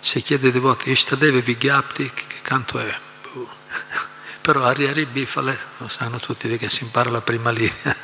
Se 0.00 0.22
chiede 0.22 0.46
ai 0.46 0.52
devoti 0.52 0.90
Ishtadeve 0.90 1.42
Vigyapti, 1.42 2.10
che 2.10 2.40
canto 2.42 2.78
è? 2.78 2.98
Buh. 3.32 3.48
Però 4.40 4.64
Ari 4.64 4.88
Ari 4.88 5.06
Bifale, 5.06 5.58
lo 5.76 5.88
sanno 5.88 6.18
tutti 6.18 6.48
perché 6.48 6.70
si 6.70 6.84
impara 6.84 7.10
la 7.10 7.20
prima 7.20 7.50
linea. 7.50 7.96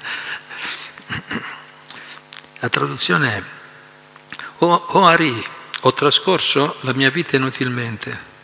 La 2.61 2.71
traduzione 2.71 3.37
è 3.37 3.43
O, 4.59 4.73
o 4.73 5.05
Ari, 5.05 5.47
ho 5.81 5.93
trascorso 5.93 6.77
la 6.81 6.95
mia 6.95 7.11
vita 7.11 7.37
inutilmente. 7.37 8.35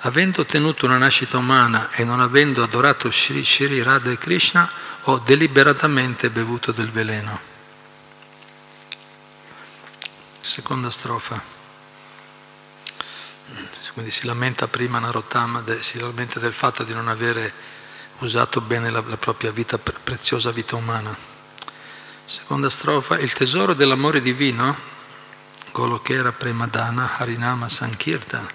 Avendo 0.00 0.42
ottenuto 0.42 0.84
una 0.84 0.98
nascita 0.98 1.38
umana 1.38 1.90
e 1.92 2.04
non 2.04 2.20
avendo 2.20 2.62
adorato 2.62 3.10
Shri, 3.10 3.42
Shri 3.42 3.82
Radha 3.82 4.10
e 4.10 4.18
Krishna, 4.18 4.70
ho 5.04 5.18
deliberatamente 5.18 6.28
bevuto 6.28 6.72
del 6.72 6.90
veleno. 6.90 7.40
Seconda 10.42 10.90
strofa. 10.90 11.55
Quindi 13.92 14.10
si 14.10 14.26
lamenta 14.26 14.68
prima 14.68 14.98
Narottama, 14.98 15.64
si 15.80 15.98
lamenta 15.98 16.38
del 16.38 16.52
fatto 16.52 16.82
di 16.82 16.92
non 16.92 17.08
avere 17.08 17.52
usato 18.18 18.60
bene 18.60 18.90
la, 18.90 19.02
la 19.06 19.16
propria 19.16 19.50
vita, 19.50 19.78
preziosa 19.78 20.50
vita 20.50 20.76
umana. 20.76 21.16
Seconda 22.24 22.68
strofa, 22.68 23.18
il 23.18 23.32
tesoro 23.32 23.72
dell'amore 23.72 24.20
divino 24.20 24.76
Golokera 25.70 26.32
Premadana 26.32 27.16
Harinama 27.18 27.68
Sankirtan. 27.68 28.48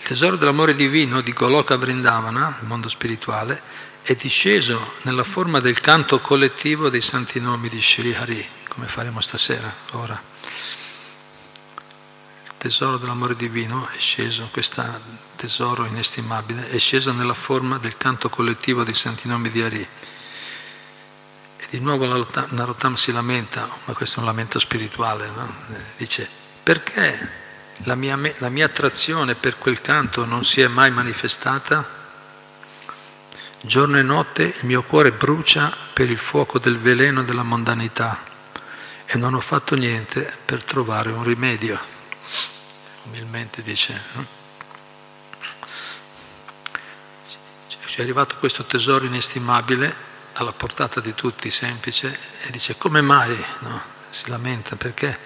Il 0.00 0.06
tesoro 0.06 0.36
dell'amore 0.36 0.74
divino 0.74 1.20
di 1.20 1.32
Goloka 1.32 1.76
Vrindavana, 1.76 2.58
il 2.60 2.66
mondo 2.66 2.88
spirituale, 2.88 3.60
è 4.02 4.14
disceso 4.14 4.94
nella 5.02 5.24
forma 5.24 5.60
del 5.60 5.80
canto 5.80 6.20
collettivo 6.20 6.88
dei 6.88 7.02
santi 7.02 7.40
nomi 7.40 7.68
di 7.68 7.80
Shri 7.82 8.14
Hari, 8.14 8.48
come 8.68 8.86
faremo 8.86 9.20
stasera, 9.20 9.72
ora. 9.90 10.37
Tesoro 12.58 12.96
dell'amore 12.96 13.36
divino 13.36 13.88
è 13.88 13.98
sceso, 13.98 14.48
questo 14.50 14.84
tesoro 15.36 15.84
inestimabile, 15.84 16.68
è 16.68 16.78
sceso 16.78 17.12
nella 17.12 17.32
forma 17.32 17.78
del 17.78 17.96
canto 17.96 18.28
collettivo 18.28 18.82
dei 18.82 18.94
santi 18.94 19.28
nomi 19.28 19.48
di 19.48 19.62
Hari. 19.62 19.88
E 21.56 21.66
di 21.70 21.78
nuovo 21.78 22.04
Narottam 22.04 22.94
si 22.94 23.12
lamenta, 23.12 23.68
ma 23.84 23.94
questo 23.94 24.16
è 24.16 24.18
un 24.20 24.26
lamento 24.26 24.58
spirituale, 24.58 25.30
no? 25.30 25.54
dice 25.96 26.28
perché 26.64 27.30
la 27.84 27.94
mia, 27.94 28.18
la 28.38 28.48
mia 28.48 28.66
attrazione 28.66 29.36
per 29.36 29.56
quel 29.56 29.80
canto 29.80 30.24
non 30.24 30.44
si 30.44 30.60
è 30.60 30.66
mai 30.66 30.90
manifestata? 30.90 31.96
Giorno 33.60 33.98
e 33.98 34.02
notte 34.02 34.42
il 34.42 34.66
mio 34.66 34.82
cuore 34.82 35.12
brucia 35.12 35.72
per 35.92 36.10
il 36.10 36.18
fuoco 36.18 36.58
del 36.58 36.76
veleno 36.76 37.22
della 37.22 37.44
mondanità 37.44 38.20
e 39.06 39.16
non 39.16 39.34
ho 39.34 39.40
fatto 39.40 39.76
niente 39.76 40.28
per 40.44 40.64
trovare 40.64 41.12
un 41.12 41.22
rimedio. 41.22 41.97
Umilmente 43.08 43.62
dice. 43.62 44.00
Ci 47.86 47.98
è 47.98 48.02
arrivato 48.02 48.36
questo 48.38 48.64
tesoro 48.64 49.04
inestimabile 49.04 50.06
alla 50.34 50.52
portata 50.52 51.00
di 51.00 51.14
tutti, 51.14 51.50
semplice, 51.50 52.18
e 52.42 52.50
dice 52.50 52.76
come 52.76 53.00
mai? 53.00 53.44
No? 53.60 53.82
Si 54.10 54.28
lamenta 54.28 54.76
perché 54.76 55.18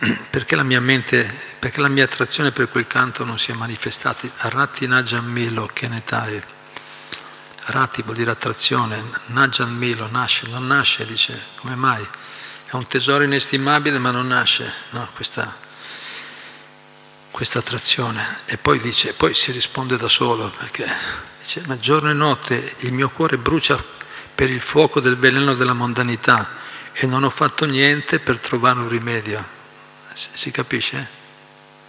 perché 0.30 0.56
la 0.56 0.62
mia 0.62 0.80
mente, 0.80 1.30
perché 1.58 1.80
la 1.80 1.88
mia 1.88 2.04
attrazione 2.04 2.52
per 2.52 2.70
quel 2.70 2.86
canto 2.86 3.24
non 3.24 3.38
si 3.38 3.50
è 3.50 3.54
manifestata? 3.54 4.28
Ratti 4.48 4.86
Najan 4.86 5.26
Milo, 5.26 5.68
che 5.72 5.88
ne 5.88 6.02
tai? 6.04 6.42
Rati 7.64 8.02
vuol 8.02 8.16
dire 8.16 8.30
attrazione, 8.30 9.02
Najan 9.26 9.76
Milo, 9.76 10.08
nasce, 10.10 10.46
non 10.48 10.66
nasce, 10.66 11.04
dice, 11.04 11.40
come 11.56 11.74
mai? 11.74 12.06
È 12.64 12.74
un 12.74 12.86
tesoro 12.86 13.24
inestimabile 13.24 13.98
ma 13.98 14.10
non 14.10 14.26
nasce, 14.26 14.72
no, 14.90 15.08
questa, 15.14 15.54
questa 17.30 17.60
attrazione. 17.60 18.40
E 18.46 18.58
poi 18.58 18.80
dice, 18.80 19.14
poi 19.14 19.34
si 19.34 19.52
risponde 19.52 19.96
da 19.96 20.08
solo, 20.08 20.50
perché 20.56 20.86
dice, 21.38 21.62
ma 21.66 21.78
giorno 21.78 22.10
e 22.10 22.14
notte 22.14 22.74
il 22.78 22.92
mio 22.92 23.10
cuore 23.10 23.38
brucia 23.38 23.82
per 24.34 24.50
il 24.50 24.60
fuoco 24.60 25.00
del 25.00 25.16
veleno 25.16 25.54
della 25.54 25.72
mondanità 25.72 26.48
e 26.92 27.06
non 27.06 27.24
ho 27.24 27.30
fatto 27.30 27.64
niente 27.64 28.20
per 28.20 28.38
trovare 28.38 28.80
un 28.80 28.88
rimedio. 28.88 29.58
Si 30.12 30.50
capisce? 30.50 31.08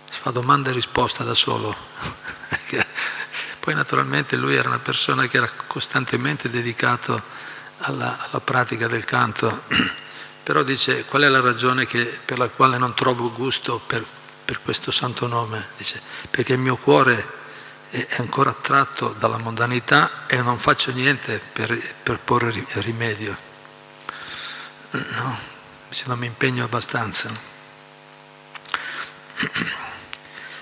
Si 0.10 0.20
fa 0.20 0.32
domanda 0.32 0.70
e 0.70 0.74
risposta 0.74 1.24
da 1.24 1.34
solo. 1.34 1.76
Poi 3.60 3.74
naturalmente 3.74 4.36
lui 4.36 4.56
era 4.56 4.70
una 4.70 4.80
persona 4.80 5.28
che 5.28 5.38
era 5.38 5.50
costantemente 5.68 6.50
dedicato 6.50 7.22
alla, 7.80 8.18
alla 8.30 8.40
pratica 8.42 8.88
del 8.88 9.06
canto, 9.06 9.64
però 10.44 10.64
dice 10.64 11.06
qual 11.06 11.24
è 11.24 11.28
la 11.28 11.42
ragione 11.42 11.86
che, 11.86 12.20
per 12.24 12.38
la 12.38 12.50
quale 12.50 12.78
non 12.78 12.94
trovo 12.94 13.32
gusto 13.32 13.80
per, 13.86 14.04
per, 14.52 14.62
questo 14.62 14.92
santo 14.92 15.28
nome? 15.28 15.68
Dice 15.78 16.02
perché 16.30 16.54
il 16.54 16.60
mio 16.60 16.76
cuore 16.76 17.40
è 17.90 18.06
ancora 18.18 18.50
attratto 18.50 19.16
dalla 19.18 19.38
mondanità 19.38 20.26
e 20.28 20.42
non 20.42 20.60
faccio 20.60 20.92
niente 20.92 21.40
per, 21.40 21.78
per 22.04 22.20
porre 22.20 22.52
rimedio. 22.74 23.38
No, 24.92 25.40
se 25.88 26.04
non 26.08 26.20
mi 26.20 26.26
impegno 26.26 26.66
abbastanza. 26.66 27.30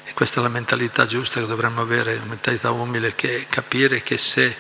E 0.04 0.14
questa 0.14 0.40
è 0.40 0.44
la 0.44 0.50
mentalità 0.50 1.08
giusta 1.08 1.40
che 1.40 1.48
dovremmo 1.48 1.82
avere, 1.82 2.16
una 2.18 2.26
mentalità 2.26 2.70
umile, 2.70 3.16
che 3.16 3.42
è 3.42 3.48
capire 3.48 4.04
che 4.04 4.20
se 4.20 4.46
eh, 4.46 4.56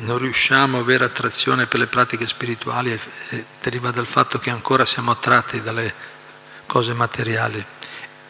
non 0.00 0.18
riusciamo 0.18 0.76
a 0.76 0.80
avere 0.80 1.04
attrazione 1.04 1.66
per 1.66 1.80
le 1.80 1.86
pratiche 1.86 2.26
spirituali 2.26 2.92
eh, 2.92 3.44
deriva 3.62 3.90
dal 3.90 4.06
fatto 4.06 4.38
che 4.38 4.50
ancora 4.50 4.84
siamo 4.84 5.12
attratti 5.12 5.62
dalle 5.62 5.94
cose 6.66 6.92
materiali 6.92 7.80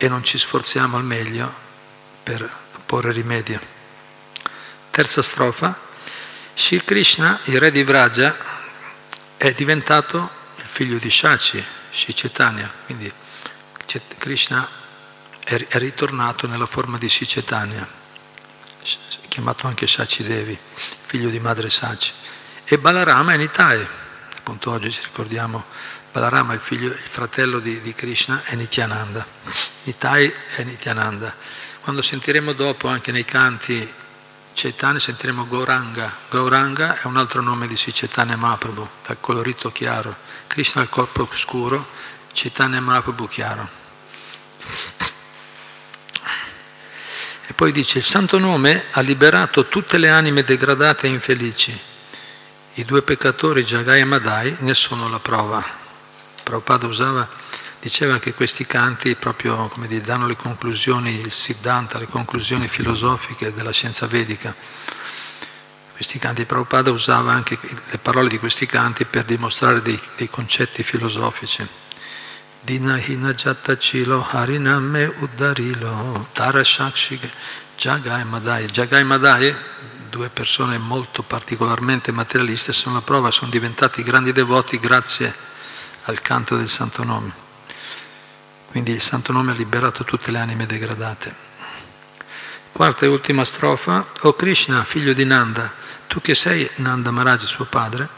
e 0.03 0.09
non 0.09 0.25
ci 0.25 0.37
sforziamo 0.37 0.97
al 0.97 1.05
meglio 1.05 1.55
per 2.25 2.51
porre 2.85 3.13
rimedio. 3.13 3.61
Terza 4.91 5.23
strofa, 5.23 5.79
Shri 6.55 6.83
Krishna, 6.83 7.39
il 7.45 7.61
re 7.61 7.71
di 7.71 7.85
Vraja, 7.85 8.37
è 9.37 9.53
diventato 9.53 10.29
il 10.57 10.65
figlio 10.67 10.99
di 10.99 11.09
Shachi, 11.09 11.65
Shri 11.93 12.15
Chaitanya, 12.15 12.69
quindi 12.85 13.13
Krishna 14.19 14.69
è 15.45 15.65
ritornato 15.79 16.49
nella 16.49 16.67
forma 16.67 16.99
di 16.99 17.09
Sicetania, 17.09 17.89
chiamato 19.29 19.69
anche 19.69 19.87
Sachi 19.87 20.25
Devi, 20.25 20.59
figlio 21.03 21.31
di 21.31 21.39
madre 21.39 21.71
Sachi. 21.71 22.11
E 22.65 22.77
Balarama 22.77 23.35
è 23.35 23.37
Nitai, 23.37 23.87
appunto 24.37 24.73
oggi 24.73 24.91
ci 24.91 25.03
ricordiamo 25.05 25.65
Balarama, 26.13 26.53
il, 26.53 26.61
figlio, 26.61 26.89
il 26.89 26.99
fratello 26.99 27.59
di, 27.59 27.81
di, 27.81 27.95
Krishna, 27.95 28.43
è 28.45 28.55
Nityananda. 28.55 29.27
Nitai 29.85 30.33
è 30.57 30.63
Nityananda. 30.63 31.35
Quando 31.81 32.03
sentiremo 32.03 32.53
dopo 32.53 32.89
anche 32.89 33.11
nei 33.13 33.25
canti 33.25 34.01
Chaitanya 34.55 34.99
sentiremo 34.99 35.49
Gauranga. 35.49 36.15
Gauranga 36.29 37.01
è 37.01 37.07
un 37.07 37.17
altro 37.17 37.41
nome 37.41 37.67
di 37.67 37.77
Sicetania 37.77 38.37
Mahaprabhu, 38.37 38.89
dal 39.07 39.17
colorito 39.19 39.73
chiaro. 39.73 40.15
Krishna 40.47 40.83
è 40.83 40.85
il 40.85 40.91
corpo 40.91 41.29
scuro, 41.33 41.89
Chaitanya 42.33 42.81
Mahaprabhu 42.81 43.29
chiaro. 43.29 43.69
E 47.47 47.53
poi 47.55 47.73
dice, 47.73 47.99
il 47.99 48.05
santo 48.05 48.39
nome 48.39 48.87
ha 48.93 49.01
liberato 49.01 49.67
tutte 49.69 49.99
le 49.99 50.11
anime 50.11 50.43
degradate 50.43 51.07
e 51.07 51.11
infelici. 51.11 51.81
I 52.75 52.85
due 52.85 53.03
peccatori 53.03 53.65
Jagai 53.65 54.01
e 54.01 54.05
Madai 54.05 54.57
ne 54.61 54.75
sono 54.75 55.09
la 55.09 55.19
prova. 55.19 55.81
Prabhupada 56.43 56.87
usava, 56.87 57.29
diceva 57.81 58.19
che 58.19 58.35
questi 58.35 58.67
canti 58.67 59.15
proprio 59.17 59.69
come 59.69 59.87
dire, 59.87 60.05
danno 60.05 60.27
le 60.27 60.37
conclusioni, 60.37 61.21
il 61.21 61.33
Siddhanta, 61.33 61.99
le 61.99 62.09
conclusioni 62.09 62.69
filosofiche 62.69 63.53
della 63.53 63.73
scienza 63.73 64.07
vedica. 64.07 64.55
Questi 65.95 66.19
canti, 66.19 66.45
Prabhupada 66.45 66.91
usava 66.91 67.33
anche 67.33 67.59
le 67.63 67.99
parole 67.99 68.29
di 68.29 68.39
questi 68.39 68.67
canti 68.67 69.05
per 69.05 69.25
dimostrare 69.25 69.83
dei, 69.83 69.99
dei 70.17 70.29
concetti 70.29 70.83
filosofici. 70.83 71.67
Dinahina 72.61 73.33
Jattachilo 73.33 74.25
Hariname 74.29 75.05
Uddarilo 75.19 76.29
Tarashakshi 76.33 77.21
Jagai 77.77 78.25
Madai. 78.25 78.67
Jagai 78.67 79.05
Madai, 79.05 79.55
due 80.09 80.29
persone 80.29 80.79
molto 80.79 81.23
particolarmente 81.23 82.13
materialiste, 82.13 82.73
sono 82.73 82.97
la 82.97 83.01
prova, 83.03 83.31
sono 83.31 83.51
diventati 83.51 84.03
grandi 84.03 84.33
devoti 84.33 84.79
grazie 84.79 85.51
al 86.05 86.21
canto 86.21 86.57
del 86.57 86.69
Santo 86.69 87.05
Nome. 87.05 87.33
Quindi 88.71 88.93
il 88.93 89.01
Santo 89.01 89.33
Nome 89.33 89.53
ha 89.53 89.55
liberato 89.55 90.05
tutte 90.05 90.31
le 90.31 90.39
anime 90.39 90.67
degradate. 90.67 91.35
Quarta 92.73 93.05
e 93.05 93.09
ultima 93.09 93.45
strofa. 93.45 94.07
O 94.23 94.35
Krishna, 94.35 94.83
figlio 94.85 95.13
di 95.13 95.25
Nanda, 95.25 95.73
tu 96.07 96.21
che 96.21 96.35
sei 96.35 96.69
Nanda 96.77 97.11
Maharaj, 97.11 97.45
suo 97.45 97.67
padre, 97.67 98.09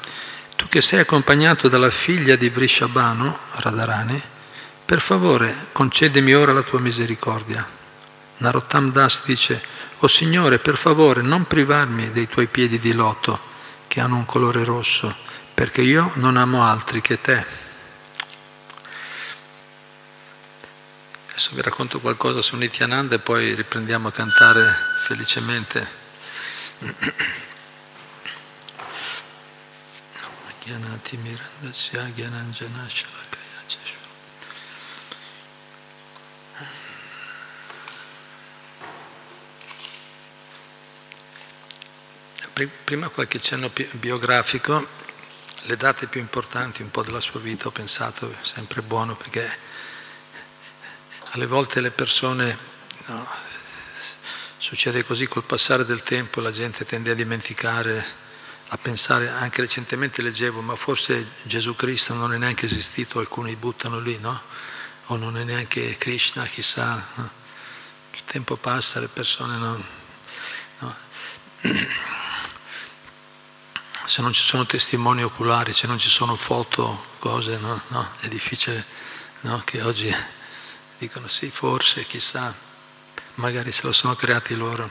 tu 0.57 0.69
che 0.69 0.81
sei 0.81 1.01
accompagnato 1.01 1.69
dalla 1.69 1.91
figlia 1.91 2.37
di 2.37 2.49
Vrishabhanu, 2.49 3.37
Radharani, 3.57 4.23
per 4.85 5.01
favore 5.01 5.69
concedemi 5.73 6.35
ora 6.35 6.53
la 6.53 6.63
tua 6.63 6.79
misericordia. 6.79 7.67
Narottam 8.37 8.93
Das 8.93 9.25
dice, 9.25 9.63
O 9.99 10.07
Signore, 10.07 10.59
per 10.59 10.77
favore 10.77 11.23
non 11.23 11.47
privarmi 11.47 12.13
dei 12.13 12.29
tuoi 12.29 12.47
piedi 12.47 12.79
di 12.79 12.93
loto 12.93 13.41
che 13.89 14.01
hanno 14.01 14.17
un 14.17 14.27
colore 14.27 14.63
rosso, 14.65 15.15
perché 15.55 15.83
io 15.83 16.11
non 16.15 16.37
amo 16.37 16.63
altri 16.63 17.01
che 17.01 17.21
te. 17.21 17.64
Adesso 21.45 21.61
vi 21.61 21.69
racconto 21.69 22.01
qualcosa 22.01 22.41
su 22.41 22.57
Nityananda 22.57 23.17
e 23.17 23.19
poi 23.19 23.55
riprendiamo 23.55 24.09
a 24.09 24.13
cantare 24.13 24.75
felicemente. 25.03 25.87
Prima 42.85 43.09
qualche 43.11 43.39
cenno 43.39 43.71
biografico, 43.91 44.87
le 45.65 45.77
date 45.77 46.07
più 46.07 46.21
importanti 46.21 46.81
un 46.81 46.91
po' 46.91 47.03
della 47.03 47.21
sua 47.21 47.41
vita 47.41 47.69
ho 47.69 47.71
pensato, 47.71 48.35
sempre 48.41 48.81
buono 48.81 49.15
perché 49.15 49.59
alle 51.35 51.47
volte 51.47 51.81
le 51.81 51.91
persone, 51.91 52.57
no, 53.07 53.27
succede 54.57 55.05
così 55.05 55.27
col 55.27 55.43
passare 55.43 55.85
del 55.85 56.05
tempo, 56.05 56.41
la 56.41 56.53
gente 56.53 56.85
tende 56.85 57.11
a 57.11 57.15
dimenticare, 57.15 58.07
a 58.69 58.79
pensare, 58.79 59.29
anche 59.29 59.61
recentemente 59.61 60.23
leggevo, 60.23 60.61
ma 60.61 60.77
forse 60.77 61.33
Gesù 61.43 61.75
Cristo 61.75 62.15
non 62.15 62.33
è 62.35 62.39
neanche 62.39 62.67
esistito, 62.67 63.19
alcuni 63.19 63.57
buttano 63.57 63.99
lì, 63.99 64.17
no? 64.19 64.43
O 65.07 65.17
non 65.17 65.37
è 65.37 65.43
neanche 65.43 65.97
Krishna, 65.97 66.47
chissà. 66.47 67.05
No? 67.15 67.31
Il 68.13 68.23
tempo 68.25 68.57
passa, 68.57 69.01
le 69.01 69.09
persone 69.09 69.57
non... 69.59 69.85
No? 70.79 70.95
Se 74.07 74.23
non 74.23 74.33
ci 74.33 74.43
sono 74.43 74.67
testimoni 74.67 75.25
oculari, 75.25 75.73
se 75.73 75.87
non 75.87 75.99
ci 75.99 76.11
sono 76.11 76.37
foto, 76.37 77.07
cose, 77.19 77.57
no? 77.57 77.81
è 78.21 78.29
difficile 78.29 78.85
che 79.65 79.81
oggi 79.81 80.15
dicono 80.99 81.29
sì, 81.29 81.51
forse, 81.51 82.05
chissà, 82.05 82.55
magari 83.35 83.73
se 83.73 83.87
lo 83.87 83.93
sono 83.93 84.15
creati 84.15 84.55
loro. 84.55 84.91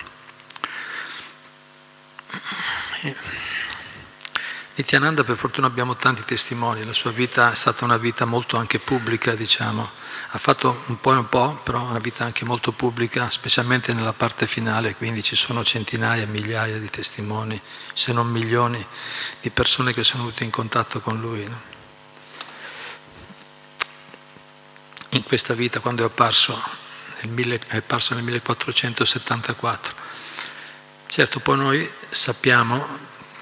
Nityananda 4.76 5.24
per 5.24 5.38
fortuna 5.38 5.68
abbiamo 5.68 5.96
tanti 5.96 6.24
testimoni, 6.26 6.84
la 6.84 6.94
sua 6.94 7.12
vita 7.12 7.52
è 7.52 7.56
stata 7.56 7.86
una 7.86 7.98
vita 7.98 8.26
molto 8.26 8.58
anche 8.58 8.80
pubblica, 8.80 9.36
diciamo, 9.36 9.88
ha 10.30 10.38
fatto 10.40 10.84
un 10.88 11.00
po' 11.00 11.14
e 11.14 11.18
un 11.18 11.30
po', 11.30 11.60
però 11.64 11.82
una 11.84 12.00
vita 12.00 12.24
anche 12.24 12.44
molto 12.44 12.72
pubblica, 12.72 13.30
specialmente 13.30 13.94
nella 13.94 14.14
parte 14.14 14.48
finale, 14.48 14.96
quindi 14.96 15.22
ci 15.22 15.36
sono 15.36 15.64
centinaia, 15.64 16.26
migliaia 16.26 16.80
di 16.80 16.90
testimoni, 16.90 17.62
se 17.94 18.14
non 18.14 18.28
milioni 18.28 18.84
di 19.42 19.52
persone 19.52 19.94
che 19.94 20.04
sono 20.04 20.24
venute 20.24 20.44
in 20.44 20.50
contatto 20.50 21.02
con 21.02 21.20
lui. 21.20 21.44
No? 21.48 21.73
In 25.14 25.24
questa 25.24 25.54
vita 25.54 25.80
quando 25.80 26.04
è 26.04 26.06
apparso, 26.06 26.60
nel, 27.22 27.60
è 27.68 27.78
apparso 27.78 28.14
nel 28.14 28.24
1474. 28.24 29.96
Certo, 31.08 31.40
poi 31.40 31.58
noi 31.58 31.92
sappiamo, 32.10 32.86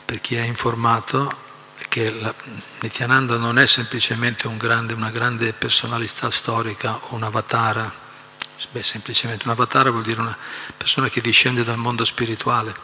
per 0.04 0.20
chi 0.20 0.36
è 0.36 0.42
informato, 0.42 1.50
che 1.88 2.12
la, 2.12 2.34
Nityananda 2.82 3.38
non 3.38 3.58
è 3.58 3.66
semplicemente 3.68 4.48
un 4.48 4.58
grande, 4.58 4.94
una 4.94 5.12
grande 5.12 5.54
personalità 5.54 6.30
storica 6.30 6.96
o 6.96 7.16
un 7.16 7.24
avatara, 7.24 7.92
beh, 8.72 8.84
semplicemente 8.84 9.46
un 9.46 9.52
avatara 9.52 9.90
vuol 9.90 10.04
dire 10.04 10.20
una 10.20 10.38
persona 10.76 11.10
che 11.10 11.22
discende 11.22 11.64
dal 11.64 11.78
mondo 11.78 12.04
spirituale. 12.04 12.76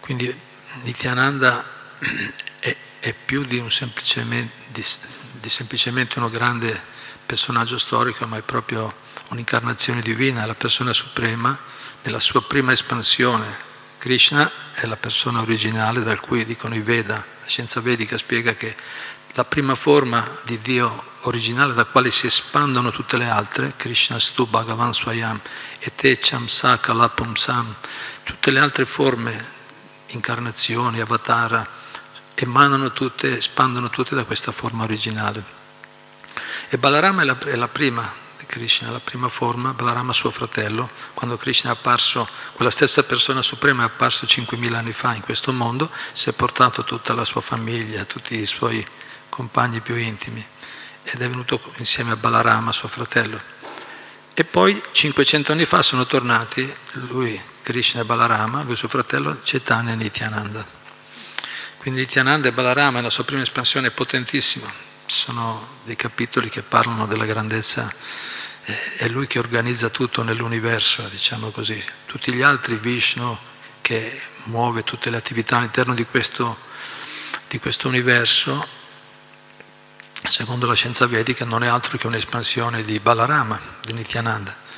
Quindi 0.00 0.34
Nityananda 0.82 1.64
è, 2.58 2.76
è 2.98 3.12
più 3.12 3.44
di, 3.44 3.58
un 3.58 3.70
semplicemente, 3.70 4.54
di, 4.68 4.84
di 5.32 5.48
semplicemente 5.50 6.18
uno 6.18 6.30
grande 6.30 6.89
personaggio 7.30 7.78
storico, 7.78 8.26
ma 8.26 8.38
è 8.38 8.42
proprio 8.42 8.92
un'incarnazione 9.28 10.02
divina, 10.02 10.42
è 10.42 10.46
la 10.46 10.56
persona 10.56 10.92
suprema 10.92 11.56
nella 12.02 12.18
sua 12.18 12.42
prima 12.42 12.72
espansione. 12.72 13.46
Krishna 13.98 14.50
è 14.72 14.84
la 14.86 14.96
persona 14.96 15.40
originale 15.40 16.02
dal 16.02 16.18
cui 16.18 16.44
dicono 16.44 16.74
i 16.74 16.80
Veda, 16.80 17.14
la 17.14 17.46
scienza 17.46 17.80
vedica 17.80 18.18
spiega 18.18 18.54
che 18.54 18.74
la 19.34 19.44
prima 19.44 19.76
forma 19.76 20.28
di 20.42 20.60
Dio 20.60 21.04
originale 21.20 21.72
da 21.72 21.84
quale 21.84 22.10
si 22.10 22.26
espandono 22.26 22.90
tutte 22.90 23.16
le 23.16 23.28
altre, 23.28 23.74
Krishna 23.76 24.18
Stu 24.18 24.48
Bhagavan 24.48 24.92
Swayam, 24.92 25.40
Etecham 25.78 26.48
Sakala 26.48 27.10
Pumsam, 27.10 27.72
tutte 28.24 28.50
le 28.50 28.58
altre 28.58 28.86
forme, 28.86 29.52
incarnazioni, 30.08 30.98
avatara, 30.98 31.64
emanano 32.34 32.92
tutte, 32.92 33.36
espandono 33.36 33.88
tutte 33.88 34.16
da 34.16 34.24
questa 34.24 34.50
forma 34.50 34.82
originale. 34.82 35.58
E 36.72 36.78
Balarama 36.78 37.22
è 37.22 37.24
la, 37.24 37.36
è 37.36 37.56
la 37.56 37.66
prima 37.66 38.08
di 38.38 38.46
Krishna, 38.46 38.92
la 38.92 39.00
prima 39.00 39.28
forma, 39.28 39.72
Balarama 39.72 40.12
suo 40.12 40.30
fratello, 40.30 40.88
quando 41.14 41.36
Krishna 41.36 41.70
è 41.70 41.72
apparso, 41.72 42.28
quella 42.52 42.70
stessa 42.70 43.02
persona 43.02 43.42
suprema 43.42 43.82
è 43.82 43.86
apparso 43.86 44.24
5.000 44.24 44.74
anni 44.74 44.92
fa 44.92 45.12
in 45.14 45.22
questo 45.22 45.52
mondo, 45.52 45.90
si 46.12 46.28
è 46.28 46.32
portato 46.32 46.84
tutta 46.84 47.12
la 47.12 47.24
sua 47.24 47.40
famiglia, 47.40 48.04
tutti 48.04 48.38
i 48.38 48.46
suoi 48.46 48.86
compagni 49.28 49.80
più 49.80 49.96
intimi 49.96 50.46
ed 51.02 51.20
è 51.20 51.28
venuto 51.28 51.60
insieme 51.78 52.12
a 52.12 52.16
Balarama, 52.16 52.70
suo 52.70 52.86
fratello. 52.86 53.40
E 54.32 54.44
poi 54.44 54.80
500 54.92 55.50
anni 55.50 55.64
fa 55.64 55.82
sono 55.82 56.06
tornati 56.06 56.72
lui, 57.08 57.40
Krishna 57.64 58.02
e 58.02 58.04
Balarama, 58.04 58.62
lui 58.62 58.76
suo 58.76 58.86
fratello, 58.86 59.38
Chaitanya 59.42 59.94
e 59.94 59.96
Nityananda. 59.96 60.64
Quindi 61.78 62.02
Nityananda 62.02 62.46
e 62.46 62.52
Balarama 62.52 62.98
nella 62.98 63.10
sua 63.10 63.24
prima 63.24 63.42
espansione 63.42 63.88
è 63.88 63.90
potentissimo, 63.90 64.70
ci 64.70 64.89
sono 65.12 65.78
dei 65.84 65.96
capitoli 65.96 66.48
che 66.48 66.62
parlano 66.62 67.06
della 67.06 67.24
grandezza, 67.24 67.92
eh, 68.64 68.94
è 68.94 69.08
lui 69.08 69.26
che 69.26 69.38
organizza 69.38 69.88
tutto 69.88 70.22
nell'universo, 70.22 71.08
diciamo 71.08 71.50
così. 71.50 71.82
Tutti 72.06 72.32
gli 72.32 72.42
altri, 72.42 72.76
Vishnu, 72.76 73.36
che 73.80 74.20
muove 74.44 74.84
tutte 74.84 75.10
le 75.10 75.16
attività 75.16 75.56
all'interno 75.56 75.94
di 75.94 76.04
questo, 76.04 76.56
di 77.48 77.58
questo 77.58 77.88
universo, 77.88 78.66
secondo 80.28 80.66
la 80.66 80.74
scienza 80.74 81.06
vedica 81.06 81.44
non 81.44 81.64
è 81.64 81.66
altro 81.66 81.98
che 81.98 82.06
un'espansione 82.06 82.84
di 82.84 83.00
Balarama, 83.00 83.58
di 83.82 83.92
Nityananda. 83.92 84.68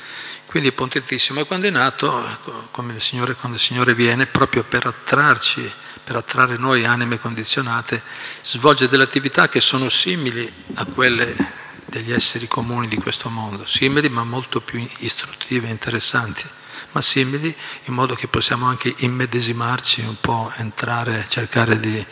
Quindi 0.53 0.69
è 0.69 0.73
potentissimo. 0.75 1.39
E 1.39 1.45
quando 1.45 1.65
è 1.65 1.71
nato, 1.71 2.67
come 2.69 2.93
il 2.93 3.01
Signore, 3.01 3.33
quando 3.33 3.57
il 3.57 3.63
Signore 3.63 3.95
viene, 3.95 4.27
proprio 4.27 4.63
per 4.63 4.85
attrarci 4.85 5.71
per 6.03 6.15
attrarre 6.15 6.57
noi 6.57 6.85
anime 6.85 7.19
condizionate, 7.19 8.03
svolge 8.43 8.87
delle 8.87 9.01
attività 9.01 9.49
che 9.49 9.59
sono 9.59 9.89
simili 9.89 10.47
a 10.75 10.85
quelle 10.85 11.35
degli 11.85 12.13
esseri 12.13 12.45
comuni 12.45 12.87
di 12.87 12.97
questo 12.97 13.29
mondo, 13.29 13.65
simili 13.65 14.09
ma 14.09 14.23
molto 14.23 14.61
più 14.61 14.87
istruttive 14.99 15.69
e 15.69 15.71
interessanti, 15.71 16.45
ma 16.91 17.01
simili 17.01 17.55
in 17.85 17.93
modo 17.95 18.13
che 18.13 18.27
possiamo 18.27 18.67
anche 18.67 18.93
immedesimarci 18.95 20.01
un 20.01 20.17
po', 20.21 20.51
entrare, 20.57 21.25
cercare 21.29 21.79
di, 21.79 22.05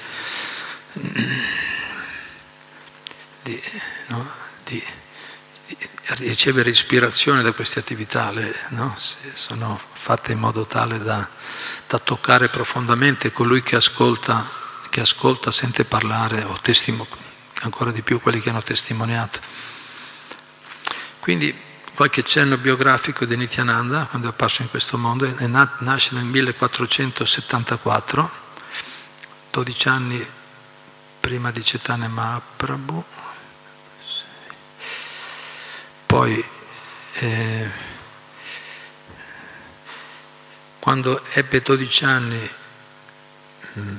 di, 3.44 3.62
no? 4.08 4.32
di 4.64 4.84
ricevere 6.16 6.70
ispirazione 6.70 7.42
da 7.42 7.54
queste 7.54 7.80
attività, 7.80 8.32
le, 8.32 8.54
no? 8.70 8.96
sono 9.34 9.80
fatte 9.94 10.32
in 10.32 10.40
modo 10.40 10.66
tale 10.66 11.00
da, 11.00 11.28
da, 11.88 12.00
toccare 12.00 12.50
profondamente 12.50 13.32
colui 13.32 13.64
che 13.64 13.76
ascolta, 13.76 14.50
che 14.90 15.02
ascolta 15.02 15.52
sente 15.52 15.86
parlare 15.86 16.44
o 16.44 16.60
testimo, 16.62 17.08
ancora 17.62 17.92
di 17.92 18.02
più 18.02 18.20
quelli 18.20 18.42
che 18.42 18.50
hanno 18.50 18.64
testimoniato. 18.64 19.40
Quindi 21.20 21.56
qualche 21.94 22.24
cenno 22.24 22.58
biografico 22.58 23.26
di 23.26 23.38
Nityananda, 23.38 24.08
quando 24.10 24.28
è 24.28 24.32
apparso 24.32 24.64
in 24.64 24.70
questo 24.70 24.98
mondo, 24.98 25.32
nat, 25.48 25.82
nasce 25.82 26.16
nel 26.16 26.26
1474, 26.26 28.32
12 29.52 29.88
anni 29.88 30.28
prima 31.20 31.52
di 31.52 31.62
Chaitanya 31.64 32.08
Mahaprabhu, 32.08 33.06
poi 36.12 36.44
eh, 37.20 37.70
quando 40.78 41.24
ebbe 41.36 41.62
12 41.62 42.04
anni 42.04 42.50
mm, 43.80 43.98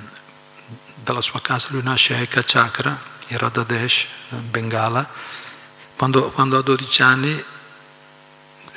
dalla 0.97 1.23
sua 1.23 1.41
casa 1.41 1.69
lui 1.71 1.83
nasce 1.83 2.13
a 2.13 2.19
Eka 2.19 2.43
Chakra 2.45 3.01
in 3.29 3.39
Radhadesh, 3.39 4.09
in 4.29 4.51
Bengala. 4.51 5.09
Quando, 5.97 6.31
quando, 6.33 6.59
ha 6.59 6.61
12 6.61 7.03
anni 7.03 7.45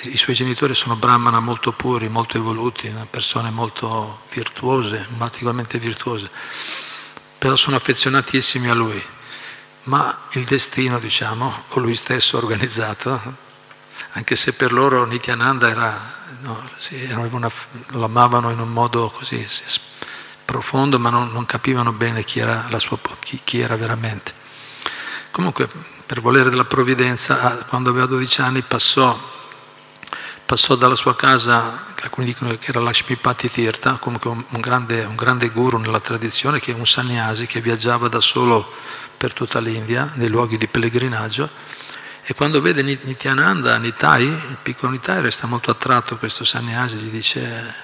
i 0.04 0.16
suoi 0.16 0.34
genitori 0.34 0.74
sono 0.74 0.96
brahmana 0.96 1.42
molto 1.42 1.74
puri, 1.74 2.08
molto 2.08 2.38
evoluti, 2.38 2.90
persone 3.10 3.50
molto 3.50 4.22
virtuose, 4.32 5.08
matematicamente 5.10 5.78
virtuose. 5.78 6.30
Però 7.38 7.58
sono 7.58 7.76
affezionatissimi 7.76 8.70
a 8.70 8.74
lui 8.74 9.04
ma 9.86 10.18
il 10.32 10.46
destino, 10.46 11.00
diciamo, 11.00 11.64
o 11.70 11.80
lui 11.80 11.96
stesso 11.96 12.38
organizzato, 12.38 13.44
anche 14.12 14.36
se 14.36 14.54
per 14.54 14.72
loro 14.72 15.06
Nityananda 15.06 15.70
era, 15.70 16.14
no, 16.42 16.70
sì, 16.78 17.08
una, 17.12 17.50
lo 17.88 18.06
amavano 18.06 18.52
in 18.52 18.60
un 18.60 18.72
modo 18.72 19.10
così 19.10 19.46
profondo, 20.44 21.00
ma 21.00 21.10
non, 21.10 21.32
non 21.32 21.46
capivano 21.46 21.92
bene 21.92 22.24
chi 22.24 22.40
era, 22.40 22.68
sua, 22.78 22.98
chi, 23.20 23.40
chi 23.44 23.60
era, 23.60 23.76
veramente. 23.76 24.34
Comunque, 25.32 25.68
per 26.06 26.22
volere 26.22 26.50
della 26.50 26.66
provvidenza, 26.66 27.66
quando 27.68 27.90
aveva 27.90 28.06
12 28.06 28.42
anni 28.42 28.62
passò, 28.62 29.18
passò 30.46 30.76
dalla 30.76 30.96
sua 30.96 31.16
casa, 31.16 31.86
alcuni 32.02 32.28
dicono 32.28 32.56
che 32.58 32.70
era 32.70 32.80
Lakshmipati 32.80 33.50
Tirtha, 33.50 33.98
comunque 33.98 34.30
un, 34.30 34.44
un, 34.48 34.62
grande, 34.62 35.04
un 35.04 35.16
grande 35.16 35.50
guru 35.50 35.78
nella 35.78 36.00
tradizione, 36.00 36.60
che 36.60 36.72
è 36.72 36.76
un 36.76 36.86
sannyasi 36.86 37.46
che 37.48 37.62
viaggiava 37.62 38.08
da 38.08 38.22
solo 38.22 38.72
per 39.18 39.34
tutta 39.34 39.60
l'India, 39.60 40.12
nei 40.16 40.30
luoghi 40.30 40.58
di 40.58 40.68
pellegrinaggio, 40.68 41.50
e 42.28 42.34
quando 42.34 42.60
vede 42.60 42.82
Nityananda, 42.82 43.78
Nitai, 43.78 44.26
il 44.26 44.58
piccolo 44.64 44.92
Nitai 44.92 45.22
resta 45.22 45.46
molto 45.46 45.70
attratto 45.70 46.18
questo 46.18 46.44
sannyasi, 46.44 46.96
gli 46.96 47.12
dice 47.12 47.76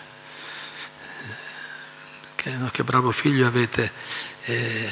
che, 2.33 2.49
no, 2.55 2.69
che 2.71 2.83
bravo 2.83 3.11
figlio 3.11 3.45
avete. 3.45 3.91
E, 4.45 4.91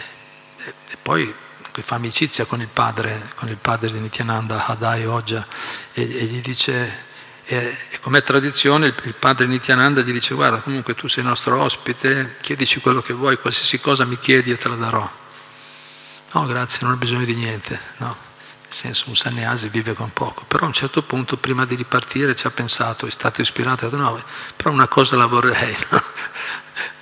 e 0.88 0.98
poi 1.01 1.34
fa 1.81 1.96
amicizia 1.96 2.46
con 2.46 2.62
il 2.62 2.67
padre, 2.67 3.31
con 3.34 3.50
il 3.50 3.58
padre 3.58 3.91
di 3.91 3.98
Nityananda, 3.98 4.67
Hadai 4.67 5.05
Oja, 5.05 5.48
e, 5.93 6.01
e 6.03 6.25
gli 6.25 6.41
dice, 6.41 7.05
e, 7.46 7.75
e 7.89 8.00
come 8.01 8.22
tradizione 8.22 8.86
il, 8.86 8.96
il 9.03 9.15
padre 9.15 9.48
Nityananda 9.48 10.01
gli 10.01 10.12
dice 10.12 10.36
guarda 10.36 10.60
comunque 10.60 10.93
tu 10.93 11.08
sei 11.08 11.24
nostro 11.24 11.60
ospite, 11.60 12.36
chiedici 12.41 12.81
quello 12.81 13.01
che 13.01 13.13
vuoi, 13.13 13.39
qualsiasi 13.39 13.79
cosa 13.79 14.05
mi 14.05 14.19
chiedi 14.19 14.51
e 14.51 14.58
te 14.58 14.69
la 14.69 14.75
darò. 14.75 15.19
No 16.31 16.45
grazie, 16.45 16.79
non 16.83 16.93
ho 16.93 16.98
bisogno 16.98 17.25
di 17.25 17.36
niente, 17.36 17.79
no 17.98 18.27
nel 18.69 18.77
senso 18.77 19.05
un 19.07 19.15
sannyasi 19.15 19.67
vive 19.69 19.95
con 19.95 20.13
poco, 20.13 20.45
però 20.48 20.65
a 20.65 20.67
un 20.67 20.74
certo 20.74 21.01
punto 21.01 21.38
prima 21.38 21.65
di 21.65 21.74
ripartire 21.74 22.36
ci 22.36 22.45
ha 22.45 22.51
pensato, 22.51 23.07
è 23.07 23.09
stato 23.09 23.41
ispirato, 23.41 23.88
ha 23.88 23.89
detto 23.89 24.01
no, 24.01 24.24
però 24.55 24.69
una 24.69 24.88
cosa 24.88 25.15
la 25.15 25.25
vorrei, 25.25 25.75
no? 25.89 26.03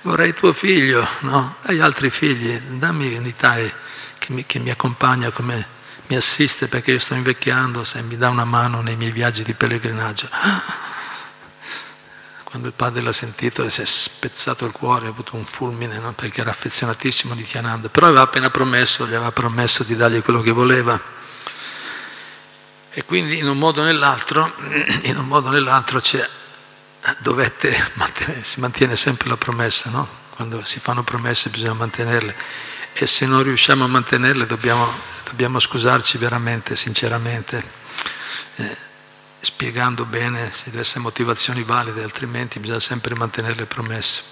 vorrei 0.10 0.32
tuo 0.32 0.54
figlio, 0.54 1.06
no? 1.20 1.56
hai 1.64 1.78
altri 1.80 2.08
figli, 2.08 2.58
dammi 2.58 3.14
un'Itai 3.14 3.70
che 4.16 4.32
mi, 4.32 4.46
che 4.46 4.58
mi 4.58 4.70
accompagna, 4.70 5.30
come 5.30 5.76
mi 6.06 6.16
assiste 6.16 6.68
perché 6.68 6.92
io 6.92 6.98
sto 6.98 7.12
invecchiando, 7.12 7.84
se 7.84 8.00
mi 8.00 8.16
dà 8.16 8.30
una 8.30 8.46
mano 8.46 8.80
nei 8.80 8.96
miei 8.96 9.12
viaggi 9.12 9.42
di 9.42 9.52
pellegrinaggio. 9.52 10.28
Quando 12.48 12.68
il 12.68 12.74
padre 12.74 13.02
l'ha 13.02 13.12
sentito 13.12 13.68
si 13.68 13.82
è 13.82 13.84
spezzato 13.84 14.64
il 14.64 14.72
cuore, 14.72 15.04
ha 15.04 15.10
avuto 15.10 15.36
un 15.36 15.44
fulmine, 15.44 15.98
no? 15.98 16.14
perché 16.14 16.40
era 16.40 16.48
affezionatissimo 16.48 17.34
di 17.34 17.44
Tiananda, 17.44 17.90
però 17.90 18.06
aveva 18.06 18.22
appena 18.22 18.48
promesso, 18.48 19.06
gli 19.06 19.12
aveva 19.12 19.32
promesso 19.32 19.84
di 19.84 19.94
dargli 19.94 20.22
quello 20.22 20.40
che 20.40 20.50
voleva. 20.50 20.98
E 22.90 23.04
quindi 23.04 23.36
in 23.36 23.46
un 23.46 23.58
modo 23.58 23.82
o 23.82 23.84
nell'altro, 23.84 24.50
in 25.04 25.18
un 25.18 25.26
modo 25.26 25.48
o 25.48 25.50
nell'altro 25.50 26.00
dovette 27.18 27.92
si 28.40 28.60
mantiene 28.60 28.96
sempre 28.96 29.28
la 29.28 29.36
promessa, 29.36 29.90
no? 29.90 30.08
Quando 30.30 30.64
si 30.64 30.80
fanno 30.80 31.02
promesse 31.02 31.50
bisogna 31.50 31.74
mantenerle 31.74 32.34
e 32.94 33.06
se 33.06 33.26
non 33.26 33.42
riusciamo 33.42 33.84
a 33.84 33.88
mantenerle 33.88 34.46
dobbiamo, 34.46 34.90
dobbiamo 35.24 35.58
scusarci 35.58 36.16
veramente, 36.16 36.76
sinceramente, 36.76 37.62
eh, 38.56 38.76
spiegando 39.48 40.04
bene 40.04 40.52
se 40.52 40.64
deve 40.66 40.80
essere 40.80 41.00
motivazioni 41.00 41.62
valide, 41.62 42.02
altrimenti 42.02 42.58
bisogna 42.58 42.80
sempre 42.80 43.14
mantenere 43.14 43.54
le 43.54 43.64
promesse. 43.64 44.22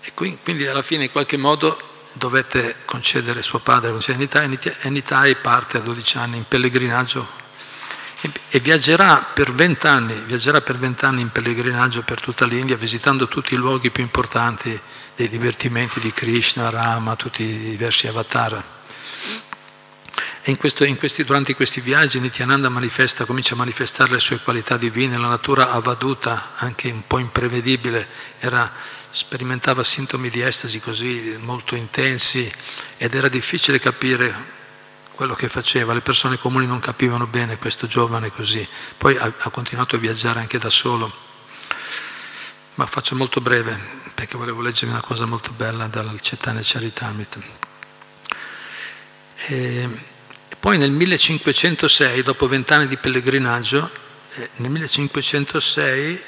E 0.00 0.12
quindi 0.14 0.66
alla 0.66 0.80
fine 0.80 1.04
in 1.04 1.10
qualche 1.10 1.36
modo 1.36 1.78
dovette 2.14 2.76
concedere 2.86 3.42
suo 3.42 3.58
padre 3.58 3.90
l'università 3.90 4.42
e 4.42 4.88
Nitai 4.88 5.34
parte 5.36 5.76
a 5.76 5.80
12 5.80 6.16
anni 6.16 6.38
in 6.38 6.48
pellegrinaggio 6.48 7.44
e 8.48 8.58
viaggerà 8.58 9.18
per 9.34 9.52
vent'anni, 9.52 10.14
viaggerà 10.24 10.62
per 10.62 10.78
vent'anni 10.78 11.20
in 11.20 11.28
pellegrinaggio 11.28 12.00
per 12.02 12.20
tutta 12.20 12.46
l'India, 12.46 12.76
visitando 12.76 13.28
tutti 13.28 13.52
i 13.52 13.58
luoghi 13.58 13.90
più 13.90 14.02
importanti 14.02 14.80
dei 15.14 15.28
divertimenti 15.28 16.00
di 16.00 16.10
Krishna, 16.10 16.70
Rama, 16.70 17.16
tutti 17.16 17.42
i 17.42 17.58
diversi 17.58 18.08
avatar. 18.08 18.75
In 20.48 20.56
questo, 20.58 20.84
in 20.84 20.96
questi, 20.96 21.24
durante 21.24 21.56
questi 21.56 21.80
viaggi 21.80 22.20
Nityananda 22.20 22.68
manifesta, 22.68 23.24
comincia 23.24 23.54
a 23.54 23.56
manifestare 23.56 24.12
le 24.12 24.20
sue 24.20 24.38
qualità 24.38 24.76
divine, 24.76 25.18
la 25.18 25.26
natura 25.26 25.72
avaduta, 25.72 26.52
anche 26.54 26.88
un 26.88 27.04
po' 27.04 27.18
imprevedibile, 27.18 28.06
era 28.38 28.72
sperimentava 29.10 29.82
sintomi 29.82 30.30
di 30.30 30.42
estasi 30.42 30.78
così 30.78 31.36
molto 31.40 31.74
intensi 31.74 32.52
ed 32.96 33.16
era 33.16 33.28
difficile 33.28 33.80
capire 33.80 34.32
quello 35.16 35.34
che 35.34 35.48
faceva, 35.48 35.92
le 35.92 36.00
persone 36.00 36.38
comuni 36.38 36.66
non 36.66 36.78
capivano 36.78 37.26
bene 37.26 37.58
questo 37.58 37.88
giovane 37.88 38.30
così, 38.30 38.66
poi 38.96 39.16
ha, 39.16 39.32
ha 39.36 39.50
continuato 39.50 39.96
a 39.96 39.98
viaggiare 39.98 40.38
anche 40.38 40.58
da 40.58 40.70
solo, 40.70 41.12
ma 42.74 42.86
faccio 42.86 43.16
molto 43.16 43.40
breve 43.40 43.76
perché 44.14 44.36
volevo 44.36 44.60
leggere 44.60 44.92
una 44.92 45.00
cosa 45.00 45.26
molto 45.26 45.50
bella 45.50 45.88
dal 45.88 46.20
Cetane 46.20 46.60
Charitamrita. 46.62 47.40
E 49.48 50.14
poi 50.66 50.78
nel 50.78 50.90
1506, 50.90 52.24
dopo 52.24 52.48
vent'anni 52.48 52.88
di 52.88 52.96
pellegrinaggio, 52.96 53.88
eh, 54.34 54.50
nel 54.56 54.72
1506 54.72 56.20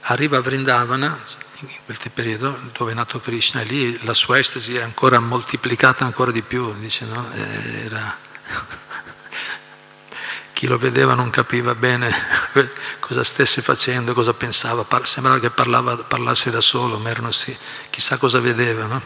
arriva 0.00 0.38
a 0.38 0.40
Vrindavana, 0.40 1.16
in 1.60 1.68
quel 1.84 1.96
periodo 2.12 2.58
dove 2.76 2.90
è 2.90 2.94
nato 2.96 3.20
Krishna, 3.20 3.60
e 3.60 3.64
lì 3.66 4.04
la 4.04 4.14
sua 4.14 4.40
estasi 4.40 4.74
è 4.74 4.82
ancora 4.82 5.20
moltiplicata 5.20 6.04
ancora 6.04 6.32
di 6.32 6.42
più, 6.42 6.74
dice, 6.80 7.04
no? 7.04 7.30
Era... 7.32 8.18
Chi 10.52 10.66
lo 10.66 10.76
vedeva 10.76 11.14
non 11.14 11.30
capiva 11.30 11.76
bene 11.76 12.12
cosa 12.98 13.22
stesse 13.22 13.62
facendo, 13.62 14.12
cosa 14.12 14.34
pensava, 14.34 14.84
sembrava 15.04 15.38
che 15.38 15.50
parlava, 15.50 15.98
parlasse 15.98 16.50
da 16.50 16.60
solo, 16.60 16.98
ma 16.98 17.10
erano 17.10 17.30
sì, 17.30 17.56
chissà 17.90 18.16
cosa 18.16 18.40
vedeva. 18.40 18.86
No? 18.86 19.00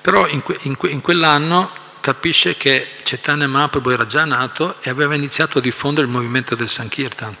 Però 0.00 0.26
in, 0.26 0.42
que, 0.42 0.56
in, 0.62 0.78
que, 0.78 0.88
in 0.88 1.02
quell'anno 1.02 1.84
capisce 2.00 2.56
che 2.56 2.88
Chaitanya 3.02 3.46
Mahaprabhu 3.46 3.90
era 3.90 4.06
già 4.06 4.24
nato 4.24 4.76
e 4.80 4.90
aveva 4.90 5.14
iniziato 5.14 5.58
a 5.58 5.60
diffondere 5.60 6.06
il 6.06 6.12
movimento 6.12 6.54
del 6.54 6.68
Sankirtan 6.68 7.36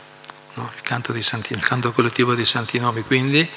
no? 0.58 0.70
il, 0.74 0.82
canto 0.82 1.18
Santi, 1.22 1.52
il 1.52 1.60
canto 1.60 1.92
collettivo 1.92 2.34
dei 2.34 2.44
santi 2.44 2.78
nomi. 2.78 3.02
Quindi 3.02 3.48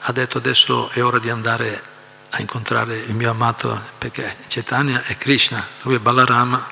ha 0.00 0.12
detto 0.12 0.38
adesso 0.38 0.90
è 0.90 1.02
ora 1.02 1.18
di 1.18 1.30
andare 1.30 1.88
a 2.30 2.40
incontrare 2.40 2.96
il 2.96 3.14
mio 3.14 3.30
amato, 3.30 3.80
perché 3.98 4.36
Chaitanya 4.48 5.02
è 5.02 5.16
Krishna, 5.16 5.66
lui 5.82 5.96
è 5.96 5.98
Balarama, 5.98 6.70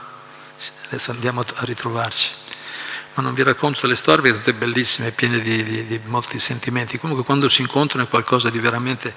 adesso 0.86 1.10
andiamo 1.10 1.40
a 1.40 1.64
ritrovarci. 1.64 2.30
Ma 3.14 3.22
non 3.24 3.34
vi 3.34 3.42
racconto 3.42 3.88
le 3.88 3.96
storie 3.96 4.22
perché 4.22 4.38
sono 4.38 4.52
tutte 4.52 4.66
bellissime, 4.66 5.10
piene 5.10 5.40
di, 5.40 5.64
di, 5.64 5.86
di 5.86 6.00
molti 6.04 6.38
sentimenti. 6.38 6.98
Comunque 6.98 7.24
quando 7.24 7.48
si 7.48 7.62
incontrano 7.62 8.04
è 8.04 8.08
qualcosa 8.08 8.50
di 8.50 8.60
veramente 8.60 9.12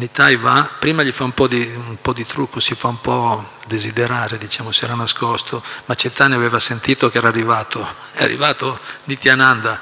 Nitai 0.00 0.36
va, 0.36 0.66
prima 0.78 1.02
gli 1.02 1.12
fa 1.12 1.24
un 1.24 1.34
po, 1.34 1.46
di, 1.46 1.60
un 1.60 1.98
po' 2.00 2.14
di 2.14 2.24
trucco, 2.24 2.58
si 2.58 2.74
fa 2.74 2.88
un 2.88 3.02
po' 3.02 3.52
desiderare, 3.66 4.38
diciamo, 4.38 4.72
si 4.72 4.84
era 4.84 4.94
nascosto, 4.94 5.62
ma 5.84 5.94
Cetane 5.94 6.34
aveva 6.34 6.58
sentito 6.58 7.10
che 7.10 7.18
era 7.18 7.28
arrivato, 7.28 7.86
è 8.12 8.22
arrivato 8.22 8.80
Nityananda 9.04 9.78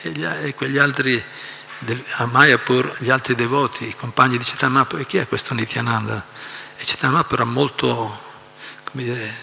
e, 0.00 0.08
gli, 0.08 0.24
e 0.24 0.54
quegli 0.54 0.78
altri, 0.78 1.22
a 2.14 2.24
Mayapur, 2.24 2.96
gli 3.00 3.10
altri 3.10 3.34
devoti, 3.34 3.86
i 3.86 3.94
compagni 3.94 4.38
di 4.38 4.44
Cetane, 4.44 4.72
ma 4.72 4.86
chi 5.04 5.18
è 5.18 5.28
questo 5.28 5.52
Nityananda? 5.52 6.24
E 6.78 6.82
Cetane 6.82 7.22
era 7.30 7.44
molto, 7.44 8.18
dire, 8.92 9.34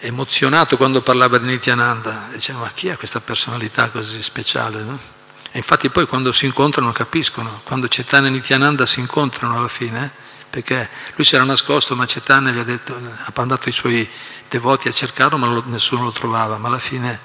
emozionato 0.00 0.76
quando 0.76 1.02
parlava 1.02 1.38
di 1.38 1.46
Nityananda, 1.46 2.30
diceva 2.32 2.58
ma 2.58 2.70
chi 2.74 2.88
è 2.88 2.96
questa 2.96 3.20
personalità 3.20 3.90
così 3.90 4.20
speciale? 4.24 4.82
No? 4.82 5.17
E 5.50 5.58
infatti 5.58 5.88
poi 5.88 6.06
quando 6.06 6.30
si 6.32 6.44
incontrano 6.44 6.92
capiscono, 6.92 7.60
quando 7.64 7.88
Cetane 7.88 8.28
e 8.28 8.30
Nityananda 8.30 8.84
si 8.84 9.00
incontrano 9.00 9.56
alla 9.56 9.68
fine, 9.68 10.10
perché 10.50 10.88
lui 11.14 11.24
si 11.24 11.34
era 11.34 11.44
nascosto, 11.44 11.94
ma 11.96 12.06
Cetane 12.06 12.52
gli 12.52 12.58
ha, 12.58 12.64
detto, 12.64 12.94
ha 12.94 13.32
mandato 13.34 13.68
i 13.68 13.72
suoi 13.72 14.08
devoti 14.48 14.88
a 14.88 14.92
cercarlo, 14.92 15.38
ma 15.38 15.62
nessuno 15.66 16.04
lo 16.04 16.12
trovava, 16.12 16.58
ma 16.58 16.68
alla 16.68 16.78
fine, 16.78 17.18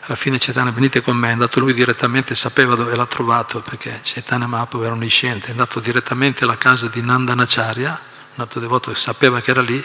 alla 0.00 0.16
fine 0.16 0.38
Cetane 0.38 0.72
venite 0.72 1.00
con 1.00 1.16
me, 1.16 1.28
è 1.28 1.32
andato 1.32 1.60
lui 1.60 1.74
direttamente, 1.74 2.34
sapeva 2.34 2.74
dove 2.74 2.94
l'ha 2.96 3.06
trovato, 3.06 3.60
perché 3.60 4.00
Cetane 4.02 4.46
Mahaprabhu 4.46 4.84
era 4.84 4.94
onnisciente, 4.94 5.48
è 5.48 5.50
andato 5.50 5.80
direttamente 5.80 6.44
alla 6.44 6.58
casa 6.58 6.88
di 6.88 7.02
Nandanacharya, 7.02 8.00
un 8.34 8.40
altro 8.42 8.60
devoto 8.60 8.90
che 8.90 8.98
sapeva 8.98 9.40
che 9.40 9.50
era 9.50 9.62
lì, 9.62 9.84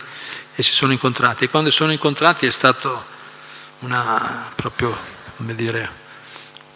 e 0.56 0.62
si 0.62 0.74
sono 0.74 0.92
incontrati. 0.92 1.46
E 1.46 1.50
quando 1.50 1.70
si 1.70 1.78
sono 1.78 1.92
incontrati 1.92 2.46
è 2.46 2.52
stato 2.52 3.06
una, 3.80 4.52
proprio, 4.56 4.98
come 5.38 5.56
dire, 5.56 5.99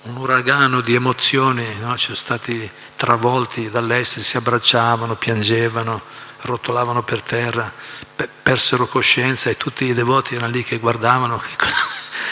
un 0.04 0.18
uragano 0.18 0.82
di 0.82 0.96
emozioni, 0.96 1.66
no? 1.80 1.96
sono 1.98 2.16
stati 2.16 2.70
travolti 2.96 3.70
dall'estero, 3.70 4.24
si 4.24 4.36
abbracciavano, 4.36 5.16
piangevano, 5.16 6.02
rotolavano 6.42 7.04
per 7.04 7.22
terra, 7.22 7.72
persero 8.42 8.88
coscienza 8.88 9.50
e 9.50 9.56
tutti 9.56 9.86
i 9.86 9.94
devoti 9.94 10.36
erano 10.36 10.52
lì 10.52 10.64
che 10.64 10.78
guardavano 10.80 11.38
che 11.38 11.56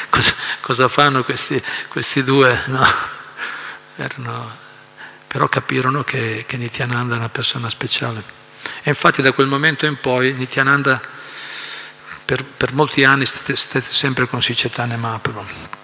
cosa, 0.10 0.34
cosa, 0.60 0.88
fanno 0.90 1.24
questi, 1.24 1.62
questi 1.88 2.24
due. 2.24 2.62
No? 2.66 2.86
Erano, 3.96 4.58
però 5.28 5.48
capirono 5.48 6.04
che, 6.04 6.44
che 6.48 6.58
Nityananda 6.58 7.16
è 7.16 7.18
una 7.18 7.30
persona 7.30 7.70
speciale. 7.70 8.24
E 8.84 8.90
infatti 8.90 9.22
da 9.22 9.32
quel 9.32 9.48
momento 9.48 9.86
in 9.86 10.00
poi 10.00 10.34
Nityananda 10.34 11.00
per, 12.26 12.44
per 12.44 12.74
molti 12.74 13.04
anni 13.04 13.26
stette, 13.26 13.56
stette 13.56 13.94
sempre 13.94 14.28
con 14.28 14.42
Sicetane 14.42 14.98
Mahaprabhu 14.98 15.80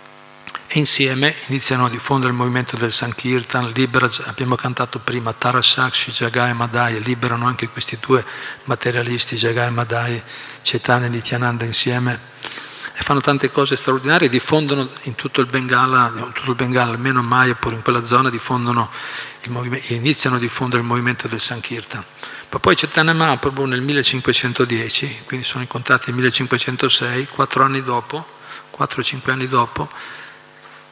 insieme 0.78 1.36
iniziano 1.48 1.86
a 1.86 1.90
diffondere 1.90 2.32
il 2.32 2.38
movimento 2.38 2.78
del 2.78 2.92
Sankirtan, 2.92 3.72
libera, 3.72 4.10
abbiamo 4.26 4.56
cantato 4.56 5.00
prima 5.00 5.34
Tarasakshi, 5.34 6.12
Jagai 6.12 6.54
Madai, 6.54 7.02
liberano 7.02 7.48
anche 7.48 7.68
questi 7.70 7.98
due 8.00 8.24
materialisti, 8.66 9.36
Jagai 9.36 9.72
Madai, 9.72 10.22
Chaitanya 10.62 11.08
e 11.08 11.10
Nityananda 11.10 11.66
insieme 11.66 12.36
e 12.94 13.02
fanno 13.04 13.22
tante 13.22 13.52
cose 13.52 13.76
straordinarie, 13.76 14.30
diffondono 14.30 14.90
in 15.04 15.16
tutto 15.16 15.42
il 15.42 15.48
Bengala, 15.48 16.12
in 16.16 16.32
tutto 16.32 16.52
il 16.52 16.56
Bengala 16.56 16.92
almeno 16.92 17.22
Mayapur, 17.22 17.74
in 17.74 17.82
quella 17.82 18.04
zona, 18.04 18.32
iniziano 19.88 20.36
a 20.36 20.40
diffondere 20.40 20.82
il 20.82 20.88
movimento 20.88 21.28
del 21.28 21.40
Sankirtan. 21.40 22.04
Ma 22.50 22.60
poi 22.60 22.76
Chaitanya 22.76 23.14
Mahaprabhu 23.14 23.66
nel 23.66 23.82
1510, 23.82 25.24
quindi 25.26 25.46
sono 25.46 25.62
incontrati 25.62 26.06
nel 26.08 26.16
1506, 26.16 27.28
quattro 27.28 27.64
anni 27.64 27.84
dopo, 27.84 28.26
4-5 28.78 29.32
anni 29.32 29.48
dopo, 29.48 29.90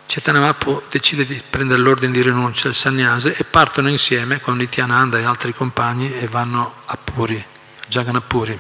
Chaitanya 0.08 0.40
Mahaprabhu 0.40 0.84
decide 0.90 1.26
di 1.26 1.42
prendere 1.50 1.82
l'ordine 1.82 2.12
di 2.12 2.22
rinuncia 2.22 2.68
al 2.68 2.76
sannyasa 2.76 3.32
e 3.32 3.44
partono 3.44 3.90
insieme 3.90 4.40
con 4.40 4.58
Nityananda 4.58 5.18
e 5.18 5.24
altri 5.24 5.54
compagni 5.54 6.14
e 6.14 6.28
vanno 6.28 6.74
a 6.86 6.98
Puri, 6.98 7.44
Jagannath 7.88 8.60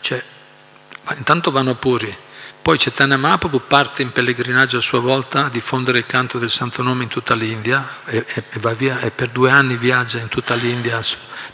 Cioè, 0.00 0.24
intanto 1.16 1.50
vanno 1.50 1.70
a 1.70 1.74
Puri, 1.74 2.16
poi 2.62 2.78
Chaitanya 2.78 3.16
Mahaprabhu 3.16 3.62
parte 3.66 4.02
in 4.02 4.12
pellegrinaggio 4.12 4.76
a 4.76 4.80
sua 4.80 5.00
volta 5.00 5.46
a 5.46 5.48
diffondere 5.48 5.98
il 5.98 6.06
canto 6.06 6.38
del 6.38 6.48
Santo 6.50 6.82
Nome 6.82 7.02
in 7.02 7.08
tutta 7.08 7.34
l'India 7.34 7.98
e, 8.04 8.24
e, 8.24 8.44
e 8.50 8.58
va 8.60 8.72
via 8.72 9.00
e 9.00 9.10
per 9.10 9.30
due 9.30 9.50
anni 9.50 9.76
viaggia 9.76 10.20
in 10.20 10.28
tutta 10.28 10.54
l'India, 10.54 11.00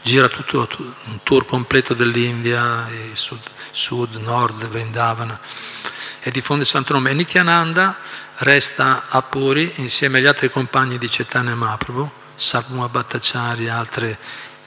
gira 0.03 0.29
tutto 0.29 0.69
un 1.05 1.21
tour 1.23 1.47
completo 1.47 1.95
dell'India, 1.95 2.87
sud, 3.15 3.41
sud, 3.71 4.17
nord, 4.17 4.67
Vrindavana 4.67 5.41
e 6.21 6.31
diffonde 6.31 6.65
il 6.65 6.69
Santo 6.69 6.93
Nome. 6.93 7.11
E 7.11 7.15
Nityananda 7.15 7.97
resta 8.39 9.07
a 9.09 9.23
Puri 9.23 9.73
insieme 9.77 10.19
agli 10.19 10.27
altri 10.27 10.51
compagni 10.51 10.99
di 10.99 11.09
Chaitanya 11.09 11.55
Mahaprabhu, 11.55 12.09
Sarmua 12.35 12.89
Bhattacharya 12.89 13.75
e 13.75 13.77
altri 13.77 14.17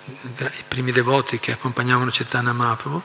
i 0.03 0.63
primi 0.67 0.91
devoti 0.91 1.39
che 1.39 1.53
accompagnavano 1.53 2.09
Chaitanya 2.11 2.51
Mahaprabhu, 2.51 3.01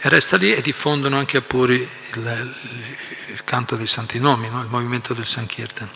e 0.00 0.08
resta 0.08 0.36
lì 0.36 0.52
e 0.52 0.60
diffondono 0.60 1.18
anche 1.18 1.36
a 1.36 1.40
Puri 1.40 1.76
il, 2.14 2.54
il, 3.28 3.44
canto 3.44 3.76
dei 3.76 3.86
santi 3.86 4.18
nomi, 4.18 4.48
no? 4.48 4.60
il 4.62 4.68
movimento 4.68 5.14
del 5.14 5.26
Sankirtan. 5.26 5.88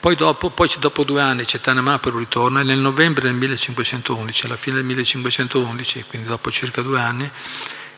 Poi 0.00 0.16
dopo, 0.16 0.50
poi 0.50 0.68
dopo 0.78 1.04
due 1.04 1.22
anni 1.22 1.44
Chaitanya 1.44 1.80
Mahaprabhu 1.80 2.18
ritorna 2.18 2.60
e 2.60 2.64
nel 2.64 2.78
novembre 2.78 3.22
del 3.22 3.34
1511, 3.34 4.46
alla 4.46 4.56
fine 4.56 4.76
del 4.76 4.84
1511, 4.84 6.04
quindi 6.08 6.26
dopo 6.26 6.50
circa 6.50 6.82
due 6.82 7.00
anni, 7.00 7.30